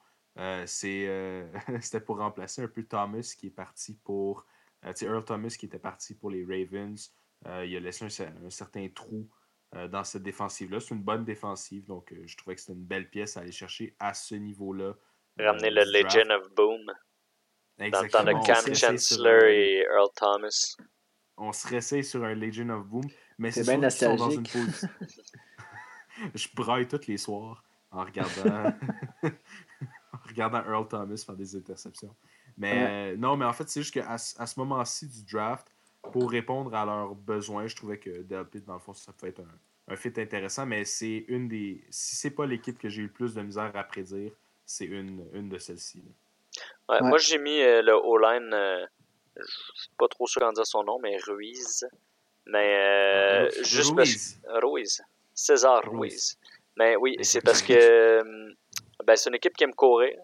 [0.65, 1.49] c'est
[1.81, 4.45] C'était pour remplacer un peu Thomas qui est parti pour.
[5.01, 7.11] Earl Thomas qui était parti pour les Ravens.
[7.45, 9.27] il a laissé un, un certain trou
[9.89, 10.79] dans cette défensive-là.
[10.79, 13.95] C'est une bonne défensive, donc je trouvais que c'était une belle pièce à aller chercher
[13.97, 14.93] à ce niveau-là.
[15.39, 16.93] Ramener le Legend of Boom.
[17.77, 20.75] Dans le temps de Cam Chancellor et Earl Thomas.
[21.37, 23.03] On se réessaye sur un Legion of Boom,
[23.37, 24.19] mais c'est bien nostalgique.
[24.19, 24.89] Dans une position...
[26.33, 27.61] Je braille tous les soirs
[27.91, 28.71] en regardant,
[29.23, 32.15] en regardant Earl Thomas faire des interceptions.
[32.57, 33.17] Mais ouais.
[33.17, 35.67] non, mais en fait, c'est juste qu'à à ce moment-ci du draft,
[36.01, 39.41] pour répondre à leurs besoins, je trouvais que Delpit, dans le fond, ça peut être
[39.41, 41.83] un, un fit intéressant, mais c'est une des.
[41.89, 44.31] Si c'est pas l'équipe que j'ai eu le plus de misère à prédire,
[44.65, 46.03] c'est une, une de celles-ci.
[46.89, 47.07] Ouais, ouais.
[47.09, 48.85] Moi, j'ai mis euh, le O-line, euh,
[49.37, 49.43] je
[49.81, 51.87] suis pas trop sûr d'en dire son nom, mais Ruiz.
[52.45, 54.39] Mais euh, juste Ruiz.
[54.43, 55.01] parce Ruiz.
[55.33, 55.99] César Ruiz.
[55.99, 56.37] Ruiz.
[56.77, 58.53] Mais oui, c'est parce que euh,
[59.05, 60.15] ben, c'est une équipe qui aime courir.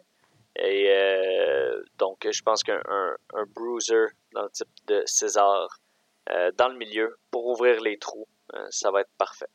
[0.56, 5.80] Et euh, donc, je pense qu'un un, un bruiser dans le type de César
[6.30, 9.48] euh, dans le milieu pour ouvrir les trous, euh, ça va être parfait.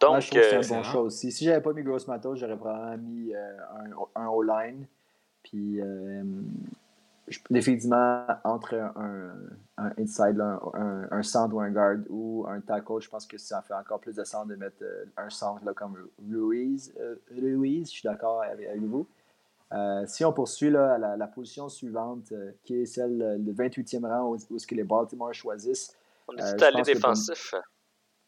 [0.00, 1.30] Donc, je trouve que c'est un bon choix aussi.
[1.30, 3.58] Si j'avais pas mis Gross Matos, j'aurais probablement mis euh,
[4.16, 4.86] un, un O-line.
[5.54, 6.24] Puis, euh,
[7.28, 9.34] je- définitivement, entre un,
[9.78, 13.38] un inside, là, un, un centre ou un guard ou un tackle, je pense que
[13.38, 15.96] ça fait encore plus de sens de mettre euh, un centre là, comme
[16.28, 16.92] Ruiz.
[16.98, 19.06] Euh, Ruiz, je suis d'accord avec, avec vous.
[19.72, 24.04] Euh, si on poursuit là, la, la position suivante, euh, qui est celle le 28e
[24.06, 27.54] rang où, où est-ce que les Baltimore choisissent, on est tout allé défensif.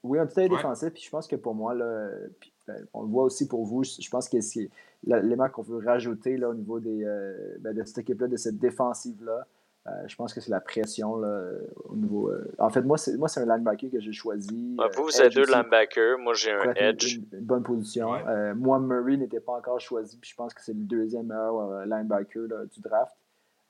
[0.04, 0.56] oui, un tout à fait Ouais.
[0.56, 0.92] défensif.
[0.92, 2.08] Puis je pense que pour moi, là,
[2.40, 2.52] puis,
[2.94, 4.68] on le voit aussi pour vous, je pense que c'est
[5.05, 8.59] l'élément qu'on veut rajouter là, au niveau des, euh, ben, de cette équipe-là, de cette
[8.59, 9.47] défensive-là.
[9.86, 11.43] euh, je pense que c'est la pression là,
[11.88, 12.28] au niveau.
[12.30, 14.74] euh, En fait, moi, c'est moi, c'est un linebacker que j'ai choisi.
[14.78, 16.18] Ouais, vous, vous êtes deux linebackers.
[16.18, 17.16] Moi, j'ai un edge.
[17.18, 18.10] Une, une bonne position.
[18.10, 18.24] Ouais.
[18.26, 21.60] Euh, moi, Murray n'était pas encore choisi, puis je pense que c'est le deuxième meilleur
[21.60, 23.14] euh, linebacker là, du draft.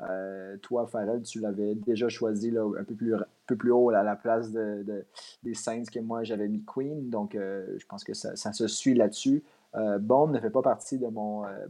[0.00, 3.14] Euh, toi, Farrell, tu l'avais déjà choisi là, un peu plus,
[3.46, 5.04] peu plus haut là, à la place de, de-
[5.42, 7.10] des Saints que moi j'avais mis Queen.
[7.10, 9.44] Donc, euh, je pense que ça, ça se suit là-dessus.
[9.74, 11.66] Euh, Bond ne fait pas partie de mon, euh,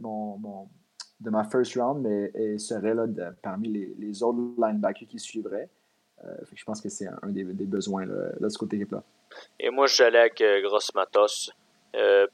[1.19, 3.05] de ma first round, mais serait là
[3.41, 5.69] parmi les, autres linebackers qui suivraient.
[6.25, 9.03] Euh, je pense que c'est un, des, besoins là, de ce côté-là.
[9.59, 11.51] Et moi, j'allais avec Gross Matos.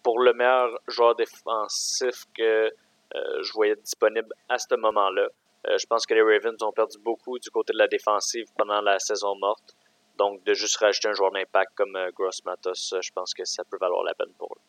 [0.01, 2.69] Pour le meilleur joueur défensif que
[3.13, 5.29] je voyais disponible à ce moment-là.
[5.67, 8.81] Euh, je pense que les Ravens ont perdu beaucoup du côté de la défensive pendant
[8.81, 9.75] la saison morte.
[10.17, 13.45] Donc, de juste rajouter un joueur d'impact comme euh, Gross Matos, euh, je pense que
[13.45, 14.61] ça peut valoir la peine pour eux.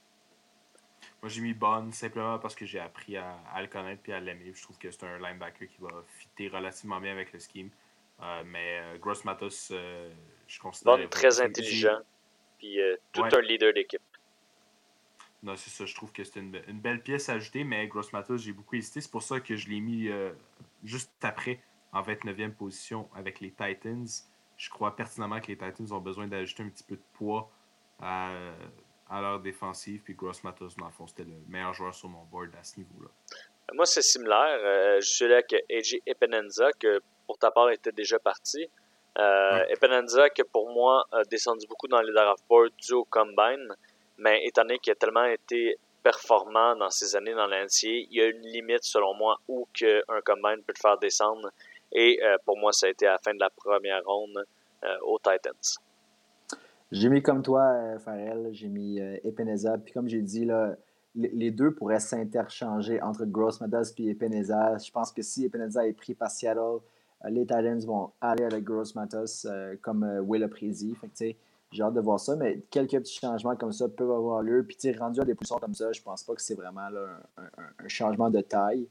[1.22, 4.20] Moi, j'ai mis Bond simplement parce que j'ai appris à, à le connaître et à
[4.20, 4.52] l'aimer.
[4.54, 5.88] Je trouve que c'est un linebacker qui va
[6.18, 7.70] fitter relativement bien avec le scheme.
[8.22, 9.72] Euh, mais Gross Matos,
[10.46, 10.96] je considère.
[10.98, 11.98] Bond très intelligent,
[12.58, 12.78] puis
[13.12, 13.34] tout Ouais.
[13.34, 14.02] un leader d'équipe.
[15.42, 15.84] Non, c'est ça.
[15.84, 18.76] Je trouve que c'est une, une belle pièce à ajouter, mais Gross Matos, j'ai beaucoup
[18.76, 19.00] hésité.
[19.00, 20.08] C'est pour ça que je l'ai mis
[20.84, 21.60] juste après,
[21.92, 24.06] en 29e position, avec les Titans.
[24.56, 27.50] Je crois pertinemment que les Titans ont besoin d'ajouter un petit peu de poids
[28.00, 28.30] à,
[29.10, 30.02] à leur défensive.
[30.02, 32.78] Puis Gross Matos, dans le fond, c'était le meilleur joueur sur mon board à ce
[32.78, 33.08] niveau-là.
[33.72, 34.58] Moi, c'est similaire.
[34.62, 38.68] Euh, je suis là avec AJ Epinenza, que pour ta part était déjà parti.
[39.18, 39.72] Euh, Ouais.
[39.72, 43.68] Epinenza, que pour moi a descendu beaucoup dans les draft boards dû au combine,
[44.18, 48.20] mais étant donné qu'il a tellement été performant dans ces années dans l'NCA, il y
[48.20, 51.50] a une limite, selon moi, où que un combine peut le faire descendre.
[51.92, 54.44] Et euh, pour moi, ça a été à la fin de la première ronde
[54.84, 55.78] euh, aux Titans.
[56.92, 59.78] J'ai mis comme toi, euh, Farrell, j'ai mis Epeneza.
[59.78, 60.76] Puis comme j'ai dit, là,
[61.14, 64.76] les, deux pourraient s'interchanger entre Gross Matos et Epeneza.
[64.76, 66.80] Je pense que si Epeneza est pris par Seattle,
[67.30, 69.46] les Titans vont aller avec Gross Matos
[69.80, 70.94] comme Will a prédit.
[70.96, 71.36] Fait que,
[71.74, 74.64] j'ai hâte de voir ça, mais quelques petits changements comme ça peuvent avoir lieu.
[74.64, 77.00] Puis, rendu à des positions comme ça, je pense pas que c'est vraiment là,
[77.36, 78.86] un, un- un changement de taille.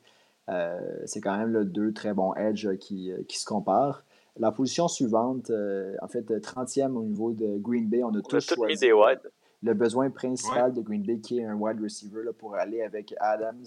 [0.49, 4.03] Euh, c'est quand même là, deux très bons edge qui, euh, qui se comparent.
[4.38, 8.11] La position suivante, euh, en fait, euh, 30e au niveau de Green Bay, on a
[8.18, 9.22] On a tous mis des wide.
[9.61, 13.14] le besoin principal de Green Bay, qui est un wide receiver là, pour aller avec
[13.19, 13.64] Adams.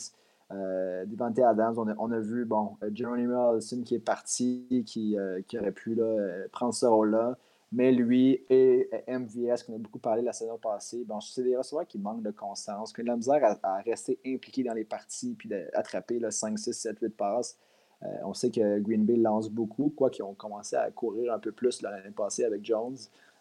[0.52, 5.18] Euh, Devante Adams, on a, on a vu, bon, Geronimo Allison qui est parti, qui,
[5.18, 6.04] euh, qui aurait pu là,
[6.52, 7.36] prendre ce rôle-là.
[7.72, 11.86] Mais lui et MVS, qu'on a beaucoup parlé la saison passée, bon, c'est des receveurs
[11.86, 15.34] qui manquent de constance, qui ont de la misère à, rester impliqués dans les parties
[15.34, 17.58] puis d'attraper 5, 6, 7, 8 passes.
[18.02, 21.38] Euh, on sait que Green Bay lance beaucoup, quoi qu'ils ont commencé à courir un
[21.38, 22.96] peu plus l'année passée avec Jones,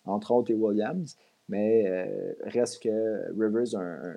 [0.06, 1.16] entre autres, et Williams.
[1.48, 4.16] Mais euh, reste que Rivers un,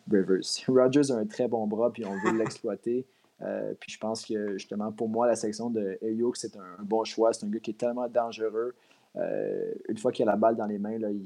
[0.10, 0.42] Rivers.
[0.68, 3.06] Rogers a un très bon bras, puis on veut l'exploiter.
[3.42, 7.04] Euh, puis je pense que justement, pour moi, la section de Ayuk, c'est un, bon
[7.04, 7.32] choix.
[7.32, 8.74] C'est un gars qui est tellement dangereux.
[9.16, 11.24] Euh, une fois qu'il a la balle dans les mains, là, il,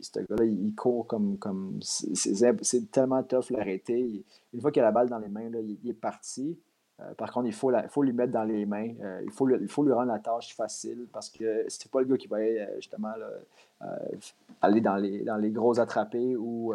[0.00, 1.38] ce gars-là, il court comme.
[1.38, 4.24] comme c'est tellement tough l'arrêter.
[4.54, 6.58] Une fois qu'il a la balle dans les mains, là, il, est parti.
[7.00, 8.92] Euh, par contre, il faut, faut lui mettre dans les mains.
[9.22, 12.16] il, faut il faut lui rendre la tâche facile parce que c'est pas le gars
[12.16, 12.38] qui va
[12.76, 13.12] justement
[14.62, 16.74] aller dans les, dans les gros attrapés ou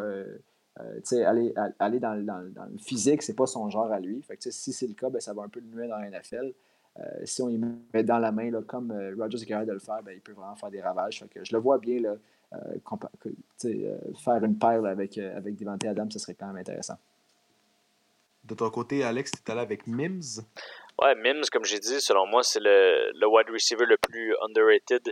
[0.81, 4.21] euh, aller, aller dans, dans, le physique, c'est pas son genre à lui.
[4.21, 6.53] Fait si c'est le cas, ben, ça va un peu le nuire dans la NFL.
[6.99, 9.73] Euh, si on y met dans la main, là, comme euh, Rogers est capable de
[9.73, 11.19] le faire, ben, il peut vraiment faire des ravages.
[11.19, 12.15] Fait que je le vois bien là,
[14.23, 16.97] faire une paire avec, avec Devante Adams, ce serait quand même intéressant.
[18.45, 20.41] De ton côté, Alex, tu es allé avec Mims?
[21.01, 25.11] Ouais, Mims, comme j'ai dit, selon moi, c'est le, le, wide receiver le plus underrated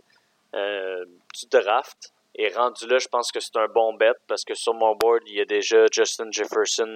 [0.53, 2.13] du draft.
[2.35, 5.21] Et rendu là, je pense que c'est un bon bet parce que sur mon board,
[5.27, 6.93] il y a déjà Justin Jefferson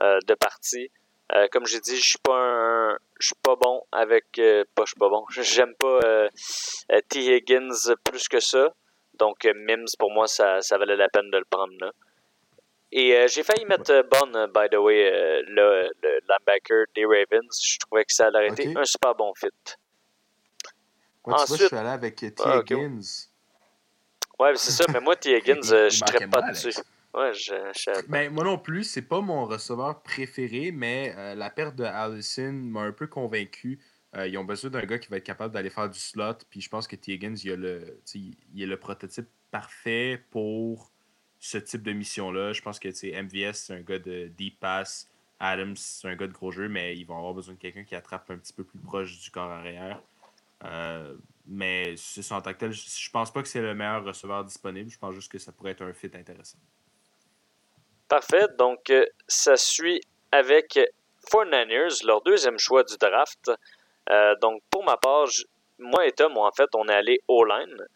[0.00, 0.90] euh, de partie.
[1.34, 4.84] Euh, comme j'ai dit, je suis pas un, je suis pas bon avec, euh, pas
[4.84, 6.28] je suis pas bon, j'aime pas
[7.08, 8.74] T Higgins plus que ça.
[9.14, 11.90] Donc Mims pour moi ça, ça valait la peine de le prendre là.
[12.94, 15.10] Et j'ai failli mettre Bon, by the way,
[15.48, 17.58] le, le, linebacker des Ravens.
[17.64, 19.48] Je trouvais que ça aurait été un super bon fit.
[21.24, 22.34] Ensuite, je suis allé avec T.
[22.44, 23.00] Ah, Higgins.
[24.38, 25.36] Ouais, c'est ça, mais moi, T.
[25.36, 26.74] Higgins, euh, je ne pas dessus.
[27.14, 28.06] Ouais, je, je...
[28.08, 32.52] Ben, moi non plus, c'est pas mon receveur préféré, mais euh, la perte de Allison
[32.52, 33.80] m'a un peu convaincu.
[34.16, 36.60] Euh, ils ont besoin d'un gars qui va être capable d'aller faire du slot, puis
[36.60, 37.14] je pense que T.
[37.14, 40.90] Il a le, il a le prototype parfait pour
[41.38, 42.52] ce type de mission-là.
[42.52, 45.08] Je pense que MVS, c'est un gars de deep pass.
[45.40, 47.94] Adams, c'est un gars de gros jeu, mais ils vont avoir besoin de quelqu'un qui
[47.94, 50.00] attrape un petit peu plus proche du corps arrière.
[50.64, 51.16] Euh,
[51.46, 54.88] mais c'est en tant que tel, je pense pas que c'est le meilleur receveur disponible.
[54.88, 56.58] Je pense juste que ça pourrait être un fit intéressant.
[58.12, 58.46] Parfait.
[58.58, 60.02] Donc, euh, ça suit
[60.32, 60.78] avec
[61.30, 63.50] 49ers, leur deuxième choix du draft.
[64.10, 65.28] Euh, donc, pour ma part,
[65.78, 67.86] moi et Tom, en fait, on est allé all-line.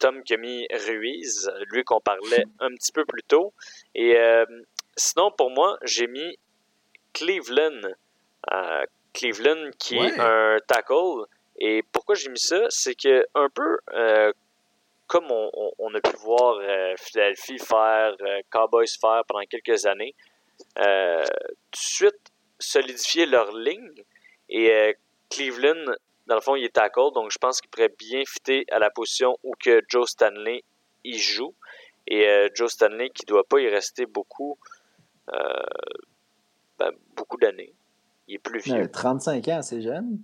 [0.00, 3.54] Tom qui a mis Ruiz, lui qu'on parlait un petit peu plus tôt.
[3.94, 4.16] Et
[4.96, 6.36] sinon, pour moi, j'ai mis
[7.12, 7.82] Cleveland.
[9.14, 11.26] Cleveland qui est un tackle
[11.58, 14.32] et pourquoi j'ai mis ça, c'est que un peu euh,
[15.06, 20.14] comme on, a pu voir euh, Philadelphie faire, euh, Cowboys faire pendant quelques années,
[20.74, 21.26] tout de
[21.72, 24.02] suite solidifier leur ligne.
[24.48, 24.96] Et
[25.30, 25.94] Cleveland,
[26.26, 28.90] dans le fond, il est tackle, donc je pense qu'il pourrait bien fitter à la
[28.90, 30.64] position où que Joe Stanley
[31.04, 31.54] y joue.
[32.08, 34.58] Et Joe Stanley qui ne doit pas y rester beaucoup,
[36.78, 37.74] ben, beaucoup d'années.
[38.28, 38.90] Il est plus vieux.
[38.90, 40.20] 35 ans, c'est jeune.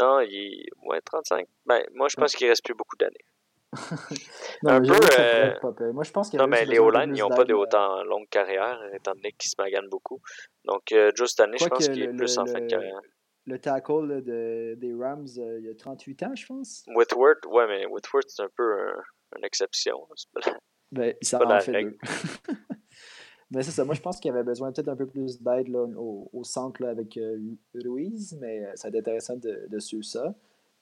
[0.00, 1.46] Non, il est ouais, 35.
[1.66, 3.24] Ben, moi, je pense qu'il reste plus beaucoup d'années.
[4.66, 4.98] un peu.
[5.18, 5.92] Euh...
[5.92, 9.14] Moi, je pense non, mais les O-line, ils n'ont pas de autant longue carrière, étant
[9.14, 10.20] donné qu'ils se maganent beaucoup.
[10.64, 13.00] Donc, euh, Joe Stanley, je pense qu'il est plus en fin de carrière.
[13.46, 16.84] Le tackle de, des Rams, euh, il a 38 ans, je pense.
[16.94, 18.92] Whitworth, ouais, mais Whitworth, c'est un peu
[19.36, 20.06] une exception.
[20.92, 21.96] Ben, ça en fait deux.
[23.50, 23.84] Mais c'est ça.
[23.84, 26.84] Moi, je pense qu'il y avait besoin peut-être un peu plus d'aide au, au, centre
[26.84, 27.38] avec euh,
[27.74, 30.34] Ruiz, mais euh, ça va être intéressant de, de suivre ça.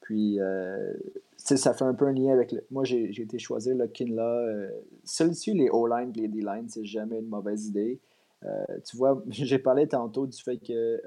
[0.06, 0.94] Puis, euh,
[1.36, 2.52] ça fait un peu un lien avec.
[2.52, 2.64] Le...
[2.70, 4.22] Moi, j'ai été choisir le Kinla.
[4.22, 4.70] Euh,
[5.04, 8.00] Celui-ci, les O-line les D-line, c'est jamais une mauvaise idée.
[8.84, 11.02] tu vois, j'ai parlé tantôt du fait que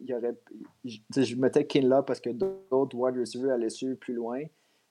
[0.00, 0.36] il y aurait,
[0.84, 4.42] je, je mettais Kinla parce que d'autres wide receivers allaient suivre plus loin.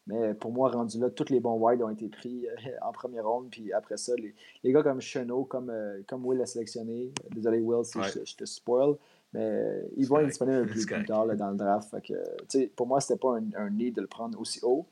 [0.07, 3.27] Mais pour moi, rendu là, tous les bons wides ont été pris euh, en première
[3.27, 3.49] ronde.
[3.51, 7.59] Puis après ça, les, les gars comme Chenot, comme, euh, comme Will a sélectionné, désolé
[7.59, 8.95] Will si je, te spoil,
[9.33, 11.95] mais ils vont être disponibles un peu plus tard dans le draft.
[12.01, 14.85] que, pour moi, c'était pas un, un need de le prendre aussi haut.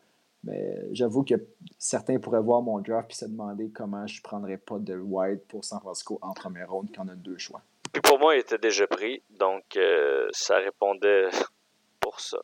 [0.44, 1.36] Mais j'avoue que
[1.78, 5.42] certains pourraient voir mon draft et se demander comment je ne prendrais pas de wide
[5.50, 7.62] pour San Francisco en première ronde quand on a deux choix.
[7.92, 11.28] Puis pour moi, il était déjà pris, donc euh, ça répondait
[12.00, 12.40] pour ça.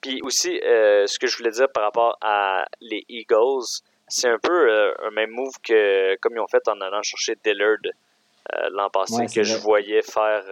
[0.00, 4.38] Puis aussi, euh, ce que je voulais dire par rapport à les Eagles, c'est un
[4.38, 8.68] peu euh, un même move que comme ils ont fait en allant chercher Dillard euh,
[8.72, 10.44] l'an passé, que je voyais faire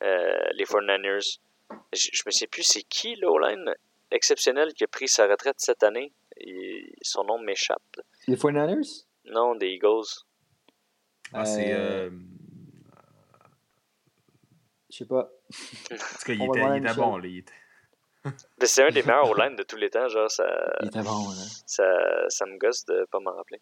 [0.00, 1.38] les 49ers.
[1.92, 3.74] Je, je me sais plus c'est qui l'O-line
[4.10, 6.12] exceptionnel qui a pris sa retraite cette année.
[7.02, 8.00] son nom m'échappe.
[8.28, 9.06] Les 49ers?
[9.24, 10.24] Non, des Eagles.
[11.32, 11.72] Ah, c'est.
[14.96, 15.30] Je sais pas.
[15.90, 17.26] Parce qu'il était, il était bon, là.
[17.28, 17.52] Il était...
[18.60, 20.46] Mais c'est un des meilleurs O-line de tous les temps, genre, ça,
[20.80, 21.42] Il était bon, là.
[21.66, 21.84] ça,
[22.28, 23.60] ça me gosse de pas m'en rappeler.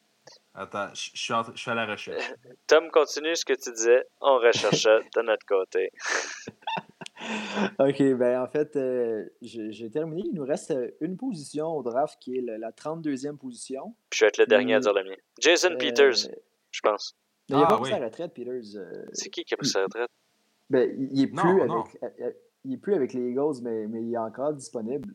[0.57, 2.23] Attends, je suis en- je suis à la recherche.
[2.69, 4.05] Tom, continue ce que tu disais.
[4.21, 5.91] On recherchait de notre côté.
[7.79, 10.23] OK, ben en fait, euh, j'ai terminé.
[10.27, 13.95] Il nous reste euh, une position au draft qui est le- la 32e position.
[14.11, 14.83] Puis je vais être le dernier à Mm.
[14.83, 15.17] dire le mien.
[15.41, 16.31] Jason Euh, Peters,
[16.71, 17.17] je pense.
[17.51, 17.99] mais il n'a Ah, pas pris oui.
[17.99, 18.77] sa retraite, Peters.
[18.77, 20.11] euh, C'est qui qui a pris sa retraite?
[20.71, 21.81] ben, il il est Non, plus non.
[21.83, 22.33] avec, euh, euh,
[22.65, 25.15] il est plus avec les Eagles, mais, mais il est encore disponible.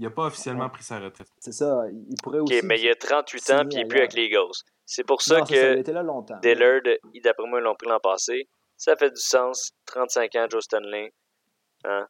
[0.00, 1.28] Il n'a pas officiellement pris sa retraite.
[1.38, 1.82] C'est ça.
[1.92, 2.64] Il pourrait Ok, aussi.
[2.64, 4.50] mais il a 38 ans puis il est plus avec les Eagles.
[4.86, 6.38] C'est pour ça Non, ça, il que était là longtemps.
[6.42, 6.80] Dillard,
[7.12, 8.48] il- d'après moi, ils l'ont pris l'an passé.
[8.78, 9.72] Ça fait du sens.
[9.84, 11.12] 35 ans, Joe Stanley.
[11.84, 12.08] Hein?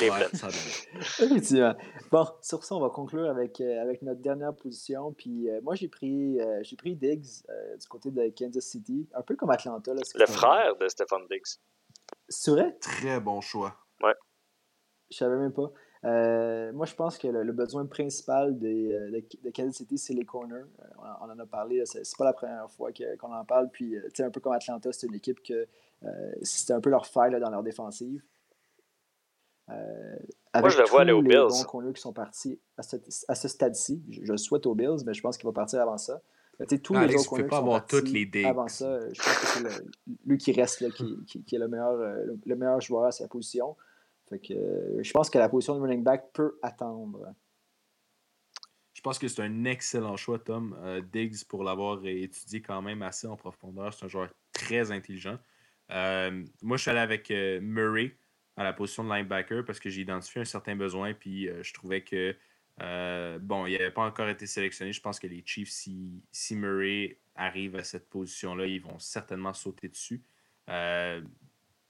[0.00, 1.00] Ouais, ça donne.
[1.30, 1.74] Effectivement.
[2.10, 5.14] Bon, sur ça, on va conclure avec, euh, avec notre dernière position.
[5.14, 9.08] Puis euh, moi, j'ai pris, euh, j'ai pris Diggs euh, du côté de Kansas City,
[9.14, 9.94] un peu comme Atlanta.
[9.94, 11.56] Là, Le frère de Stephen Diggs.
[12.28, 12.76] C'est vrai?
[12.82, 13.76] Très bon choix.
[15.10, 15.70] Je savais même pas.
[16.04, 19.96] Euh, moi, je pense que le, le besoin principal des, euh, de, de Kansas City,
[19.96, 20.54] c'est les corners.
[20.56, 23.70] Euh, on, en- on en a parlé, c'est pas la première fois qu'on en parle.
[23.70, 25.66] Puis, tu sais, un peu comme Atlanta, c'est une équipe que
[26.04, 28.22] euh, c'était un peu leur faille là, dans leur défensive.
[29.70, 30.16] Euh,
[30.52, 31.46] avec je le vois aller tous aux les Bills.
[31.48, 32.82] bons corners qui sont partis à
[33.34, 34.02] ce, stade-ci.
[34.10, 36.20] Je, je le souhaite aux Bills, mais je pense qu'il va partir avant ça.
[36.60, 37.96] Mais, tu sais, tous les Alex, autres tu peux corners pas qui sont avoir partis
[37.96, 38.46] toutes les Diggs.
[38.46, 39.84] avant ça, je pense que c'est
[40.26, 43.12] lui qui reste, là, qui, qui- qui est le meilleur, le, le meilleur joueur à
[43.12, 43.74] sa position.
[44.28, 47.34] Fait que, euh, je pense que la position de running back peut attendre.
[48.94, 50.78] Je pense que c'est un excellent choix, Tom.
[50.82, 55.38] Euh, Diggs, pour l'avoir étudié quand même assez en profondeur, c'est un joueur très intelligent.
[55.90, 58.16] Euh, moi, je suis allé avec euh, Murray
[58.56, 61.12] à la position de linebacker parce que j'ai identifié un certain besoin.
[61.12, 62.34] Puis euh, je trouvais que,
[62.80, 64.92] euh, bon, il n'avait pas encore été sélectionné.
[64.92, 69.52] Je pense que les Chiefs, si, si Murray arrive à cette position-là, ils vont certainement
[69.52, 70.22] sauter dessus.
[70.70, 71.20] Euh,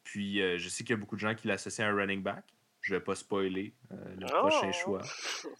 [0.04, 2.22] puis euh, je sais qu'il y a beaucoup de gens qui l'associent à un running
[2.22, 2.44] back.
[2.82, 4.46] Je ne vais pas spoiler euh, le Oh.
[4.48, 5.00] prochain choix.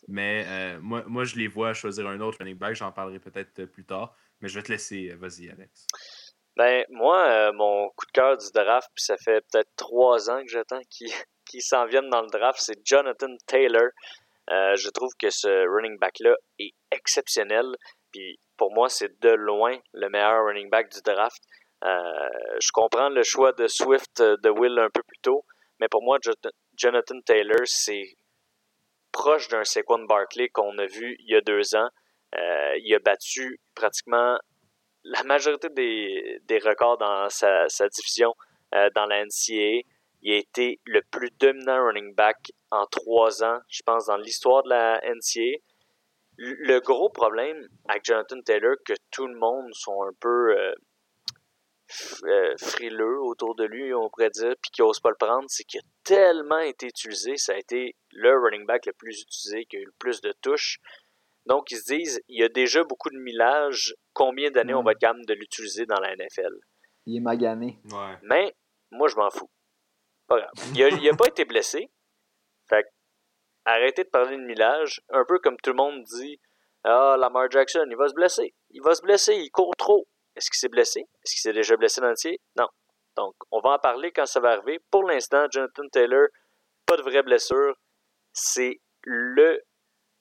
[0.08, 2.74] Mais euh, moi, moi, je les vois choisir un autre running back.
[2.74, 4.14] J'en parlerai peut-être euh, plus tard.
[4.40, 5.08] Mais je vais te laisser.
[5.14, 5.86] Vas-y, Alex.
[6.56, 10.48] Ben, moi, mon coup de cœur du draft, puis ça fait peut-être trois ans que
[10.50, 11.10] j'attends qu'il
[11.62, 13.88] s'en vienne dans le draft, c'est Jonathan Taylor.
[14.48, 17.64] Je trouve que ce running back-là est exceptionnel.
[18.12, 21.42] Puis pour moi, c'est de loin le meilleur running back du draft.
[21.84, 22.28] Euh,
[22.60, 25.44] je comprends le choix de Swift euh, de Will un peu plus tôt,
[25.80, 26.32] mais pour moi, Jo-
[26.78, 28.16] Jonathan Taylor, c'est
[29.12, 31.88] proche d'un Saquon Barkley qu'on a vu il y a deux ans.
[32.36, 34.38] Euh, il a battu pratiquement
[35.04, 38.34] la majorité des, records dans sa, division
[38.72, 39.82] dans la NCAA.
[40.22, 44.62] Il a été le plus dominant running back en trois ans, je pense, dans l'histoire
[44.62, 45.58] de la NCAA.
[46.38, 50.74] Le gros problème avec Jonathan Taylor, que tout le monde sont un peu
[52.24, 55.64] euh, frileux autour de lui, on pourrait dire, puis qui n'osent pas le prendre, c'est
[55.64, 57.36] qu'il a tellement été utilisé.
[57.36, 60.32] Ça a été le running back le plus utilisé, qui a eu le plus de
[60.42, 60.78] touches.
[61.46, 63.94] Donc, ils se disent, il y a déjà beaucoup de millage.
[64.14, 66.54] Combien d'années on va être capable de l'utiliser dans la NFL?
[67.06, 67.78] Il est magané.
[67.92, 68.16] Ouais.
[68.22, 68.54] Mais
[68.90, 69.50] moi, je m'en fous.
[70.26, 70.50] Pas grave.
[70.74, 71.90] Il a, il a pas été blessé.
[72.68, 72.88] Fait que,
[73.66, 75.02] arrêtez de parler de millage.
[75.10, 76.40] Un peu comme tout le monde dit
[76.82, 78.54] Ah, Lamar Jackson, il va se blesser.
[78.70, 80.06] Il va se blesser, il court trop.
[80.36, 81.00] Est-ce qu'il s'est blessé?
[81.00, 82.68] Est-ce qu'il s'est déjà blessé dans le Non.
[83.16, 84.80] Donc, on va en parler quand ça va arriver.
[84.90, 86.26] Pour l'instant, Jonathan Taylor,
[86.86, 87.76] pas de vraie blessure.
[88.32, 89.62] C'est le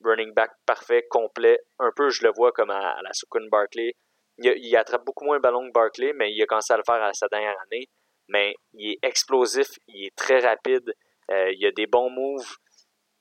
[0.04, 1.58] running back parfait, complet.
[1.78, 3.94] Un peu, je le vois comme à, la Saquon Barkley.
[4.38, 7.02] Il attrape beaucoup moins le ballon que Barkley, mais il a commencé à le faire
[7.02, 7.88] à sa dernière année.
[8.28, 10.94] Mais il est explosif, il est très rapide,
[11.30, 12.56] euh, il a des bons moves.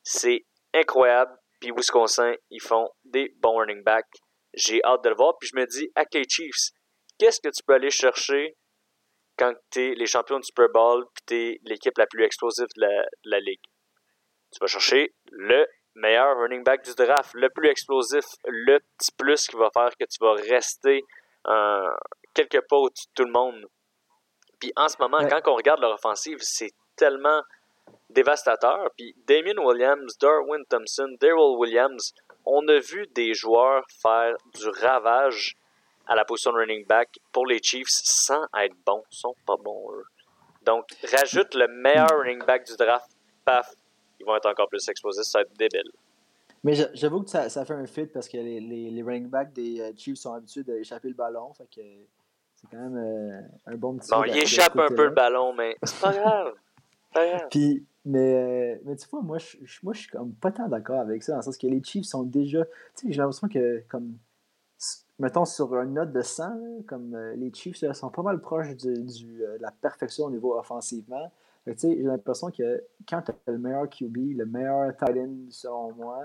[0.03, 1.35] C'est incroyable.
[1.59, 4.05] Puis Wisconsin, ils font des bons running backs.
[4.53, 5.37] J'ai hâte de le voir.
[5.39, 6.71] Puis je me dis, avec les Chiefs,
[7.23, 8.55] qu'est-ce que tu peux aller chercher
[9.37, 12.67] quand tu es les champions du Super Bowl puis tu es l'équipe la plus explosive
[12.75, 13.63] de la, de la ligue?
[14.51, 19.47] Tu vas chercher le meilleur running back du draft, le plus explosif, le petit plus
[19.47, 21.01] qui va faire que tu vas rester
[21.47, 21.89] euh,
[22.33, 23.65] quelques pas au-dessus de tout le monde.
[24.59, 25.29] Puis en ce moment, Ouais.
[25.29, 27.41] quand on regarde leur offensive, c'est tellement
[28.09, 28.89] dévastateur.
[28.97, 32.13] Puis Damien Williams, Darwin Thompson, Daryl Williams,
[32.45, 35.55] on a vu des joueurs faire du ravage
[36.07, 39.03] à la position de running back pour les Chiefs sans être bons.
[39.11, 40.03] Ils sont pas bons, eux.
[40.63, 43.09] Donc, rajoute le meilleur running back du draft,
[43.45, 43.73] paf,
[44.19, 45.91] ils vont être encore plus explosifs, ça va être débile.
[46.63, 49.27] Mais j'a- j'avoue que ça, ça fait un fit parce que les, les, les running
[49.27, 51.53] backs des euh, Chiefs sont habitués d'échapper le ballon.
[51.53, 51.81] Fait que
[52.55, 54.09] c'est quand même euh, un bon petit.
[54.09, 56.53] Bon, de- il de ce échappe un peu le ballon, mais c'est pas grave.
[57.13, 57.47] Pas grave.
[57.51, 60.69] Puis, mais, euh, mais tu vois, moi, je, je- moi, je suis comme pas tant
[60.69, 62.63] d'accord avec ça, dans le sens que les Chiefs sont déjà.
[62.65, 64.17] Tu sais, j'ai l'impression que, comme.
[65.19, 66.55] Mettons sur une note de 100, là,
[66.87, 71.31] comme euh, les Chiefs sont pas mal proches euh, de la perfection au niveau offensivement.
[71.67, 76.19] j'ai l'impression que quand tu as le meilleur QB, le meilleur tight end, selon moi,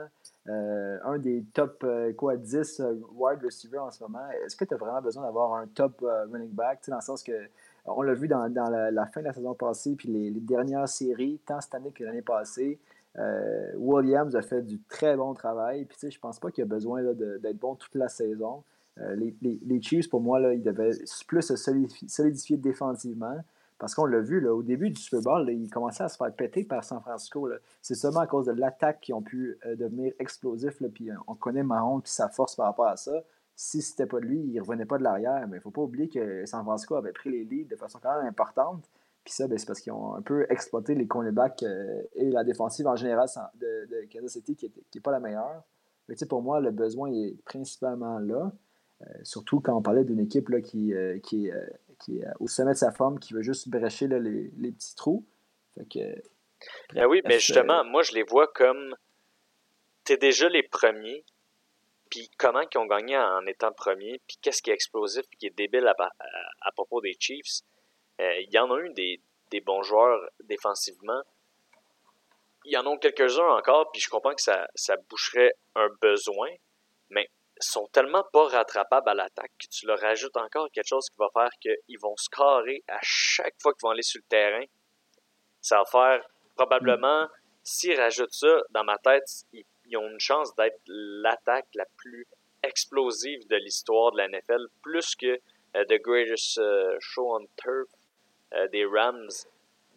[0.48, 1.84] euh, un des top
[2.16, 2.82] quoi, 10
[3.12, 6.02] wide receivers en ce moment, est-ce que tu as vraiment besoin d'avoir un top
[6.32, 6.80] running back?
[6.88, 7.48] Dans le sens que
[7.84, 11.60] on l'a vu dans, la, fin de la saison passée, puis les, dernières séries, tant
[11.60, 12.78] cette année que l'année passée.
[13.76, 15.84] Williams a fait du très bon travail.
[15.84, 18.62] Puis, je pense pas qu'il a besoin d'être bon toute la saison.
[19.00, 20.90] Euh, les, Chiefs, pour moi, là, ils devaient
[21.26, 23.36] plus se solidifier, défensivement.
[23.78, 26.32] Parce qu'on l'a vu, là, au début du Super Bowl, ils commençaient à se faire
[26.34, 27.48] péter par San Francisco.
[27.80, 30.82] C'est seulement à cause de l'attaque qu'ils ont pu euh, devenir explosifs.
[30.92, 33.22] puis euh, on connaît Mahon et sa force par rapport à ça.
[33.54, 35.46] Si c'était pas de lui, il revenait pas de l'arrière.
[35.48, 38.16] Mais il faut pas oublier que San Francisco avait pris les leads de façon quand
[38.18, 38.84] même importante.
[39.22, 41.64] Puis ça, ben, c'est parce qu'ils ont un peu exploité les cornerbacks
[42.14, 45.62] et la défensive en général de, Kansas City qui n'est pas la meilleure.
[46.08, 48.50] Mais pour moi, le besoin est principalement là.
[49.02, 51.66] Euh, surtout quand on parlait d'une équipe là, qui, euh, qui, est, euh,
[52.00, 55.24] qui, est, au sommet de sa forme, qui veut juste brécher les, les, petits trous.
[55.76, 56.22] Fait que,
[56.94, 58.96] ben oui, mais justement, moi, je les vois comme.
[60.02, 61.24] T'es déjà les premiers,
[62.10, 65.46] puis comment ils ont gagné en étant premiers, puis qu'est-ce qui est explosif, puis qui
[65.46, 65.94] est débile à,
[66.62, 67.60] à, propos des Chiefs.
[68.18, 69.20] Il y en a eu des,
[69.50, 71.22] des bons joueurs défensivement.
[72.64, 76.48] Il y en a quelques-uns encore, puis je comprends que ça, ça boucherait un besoin,
[77.10, 77.28] mais
[77.60, 81.28] sont tellement pas rattrapables à l'attaque que tu leur rajoutes encore quelque chose qui va
[81.32, 84.64] faire qu'ils vont se carrer à chaque fois qu'ils vont aller sur le terrain.
[85.60, 87.26] Ça va faire probablement,
[87.62, 92.26] s'ils rajoutent ça, dans ma tête, ils, ont une chance d'être l'attaque la plus
[92.62, 97.88] explosive de l'histoire de la NFL, plus que euh, The Greatest euh, Show on Turf
[98.54, 99.30] euh, des Rams.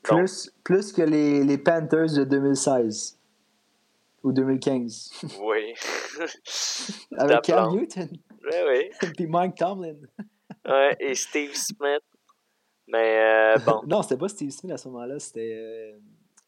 [0.03, 3.17] plus, plus que les Panthers de 2016.
[4.23, 5.11] Ou 2015.
[5.41, 5.73] Oui.
[7.17, 8.09] Avec Cam Newton.
[8.43, 9.09] Oui, oui.
[9.17, 9.95] Puis Mike Tomlin.
[10.67, 12.03] ouais, et Steve Smith.
[12.87, 13.81] Mais euh, bon.
[13.87, 15.53] non, c'était pas Steve Smith à ce moment-là, c'était.
[15.53, 15.97] Euh,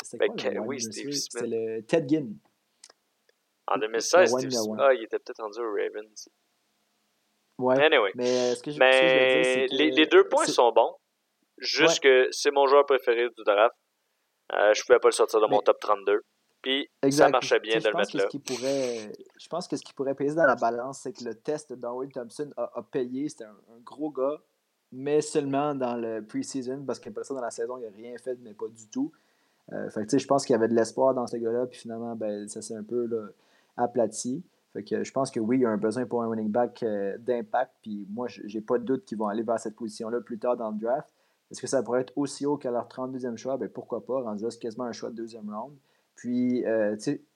[0.03, 1.27] c'était quoi, le oui, Steve Smith.
[1.31, 2.37] C'était le Ted Ginn.
[3.67, 4.77] En 2016, Steve Smith.
[4.79, 6.29] Ah, il était peut-être rendu aux Ravens.
[7.57, 7.81] Ouais.
[7.83, 8.11] Anyway.
[8.15, 10.95] Mais, ce que je, mais que les, les, deux points sont bons.
[11.59, 13.75] Juste que c'est mon joueur préféré du draft.
[14.53, 16.21] Euh, je pouvais pas le sortir de mon top 32.
[16.63, 18.23] Puis ça marchait bien de le mettre là.
[18.31, 21.75] je pense que ce qui pourrait peser dans la balance, c'est que le test de
[21.75, 23.27] Darwin Thompson a, payé.
[23.27, 24.41] C'était un, gros gars,
[24.93, 28.37] mais seulement dans le pre-season, parce qu'après ça, dans la saison, il n'a rien fait,
[28.41, 29.11] mais pas du tout.
[29.73, 32.47] Euh, fait je pense qu'il y avait de l'espoir dans ce gars-là, puis finalement, ben,
[32.47, 33.33] ça s'est un peu
[33.75, 34.41] aplati.
[34.71, 36.81] Fait que je pense que oui, il y a un besoin pour un running back
[36.83, 40.39] euh, d'impact, puis moi, j'ai pas de doute qu'ils vont aller vers cette position-là plus
[40.39, 41.09] tard dans le draft.
[41.51, 43.57] Est-ce que ça pourrait être aussi haut qu'à leur 32e choix?
[43.57, 45.75] Ben, pourquoi pas, rendu là, c'est quasiment un choix de deuxième round.
[46.15, 46.95] Puis, euh,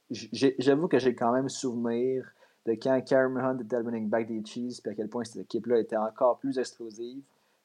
[0.10, 2.26] j'avoue que j'ai quand même souvenir
[2.66, 5.44] de quand Karen Hunt était le running back des Chiefs, puis à quel point cette
[5.44, 7.24] équipe-là était encore plus explosive.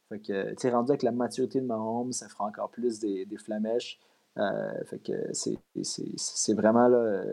[0.08, 3.24] Fait que, tu sais, rendu avec la maturité de Mahomes, ça fera encore plus des,
[3.24, 3.98] des flamèches.
[4.38, 7.24] Euh, fait que c'est vraiment là.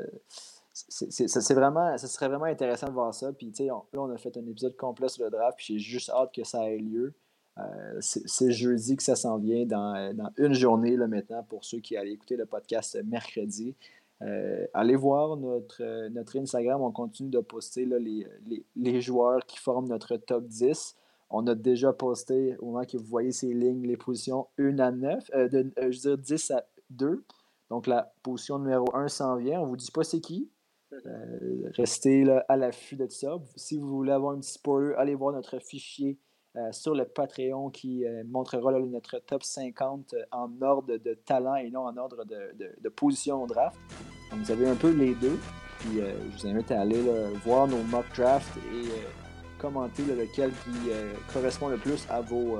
[0.71, 3.33] C'est vraiment, ça serait vraiment intéressant de voir ça.
[3.33, 5.79] Puis, tu sais, là, on a fait un épisode complet sur le draft, puis j'ai
[5.79, 7.13] juste hâte que ça ait lieu.
[7.57, 11.97] Euh, c'est jeudi que ça s'en vient dans, une journée là, maintenant pour ceux qui
[11.97, 13.75] allaient écouter le podcast mercredi.
[14.21, 17.85] Euh, allez voir notre, notre Instagram, on continue de poster
[18.75, 20.95] les, joueurs qui forment notre top 10.
[21.31, 24.91] On a déjà posté, au moment que vous voyez ces lignes, les positions 1 à
[24.91, 27.23] 9, euh, de, je veux dire 10 à 2.
[27.69, 29.59] Donc la position numéro 1 s'en vient.
[29.59, 30.49] On ne vous dit pas c'est qui.
[31.75, 33.37] restez là, à l'affût de ça.
[33.55, 36.17] Si vous voulez avoir un petit spoiler, allez voir notre fichier
[36.55, 41.53] euh, sur le Patreon qui euh, montrera notre top 50 euh, en ordre de talent
[41.55, 43.77] et non en ordre de, position au draft.
[44.31, 45.39] Donc, vous avez un peu les deux.
[45.79, 47.01] Puis je vous invite à aller
[47.45, 48.83] voir nos mock drafts et
[49.57, 50.91] commenter lequel qui
[51.31, 52.57] correspond le plus à vos,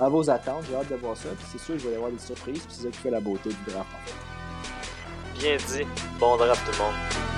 [0.00, 0.64] à vos attentes.
[0.68, 1.28] J'ai hâte de voir ça.
[1.28, 2.66] Puis c'est sûr je vais avoir des surprises.
[2.66, 3.88] Puis c'est ça qui fait la beauté du draft
[5.38, 5.86] Bien dit.
[6.18, 7.35] Bon draft tout le monde.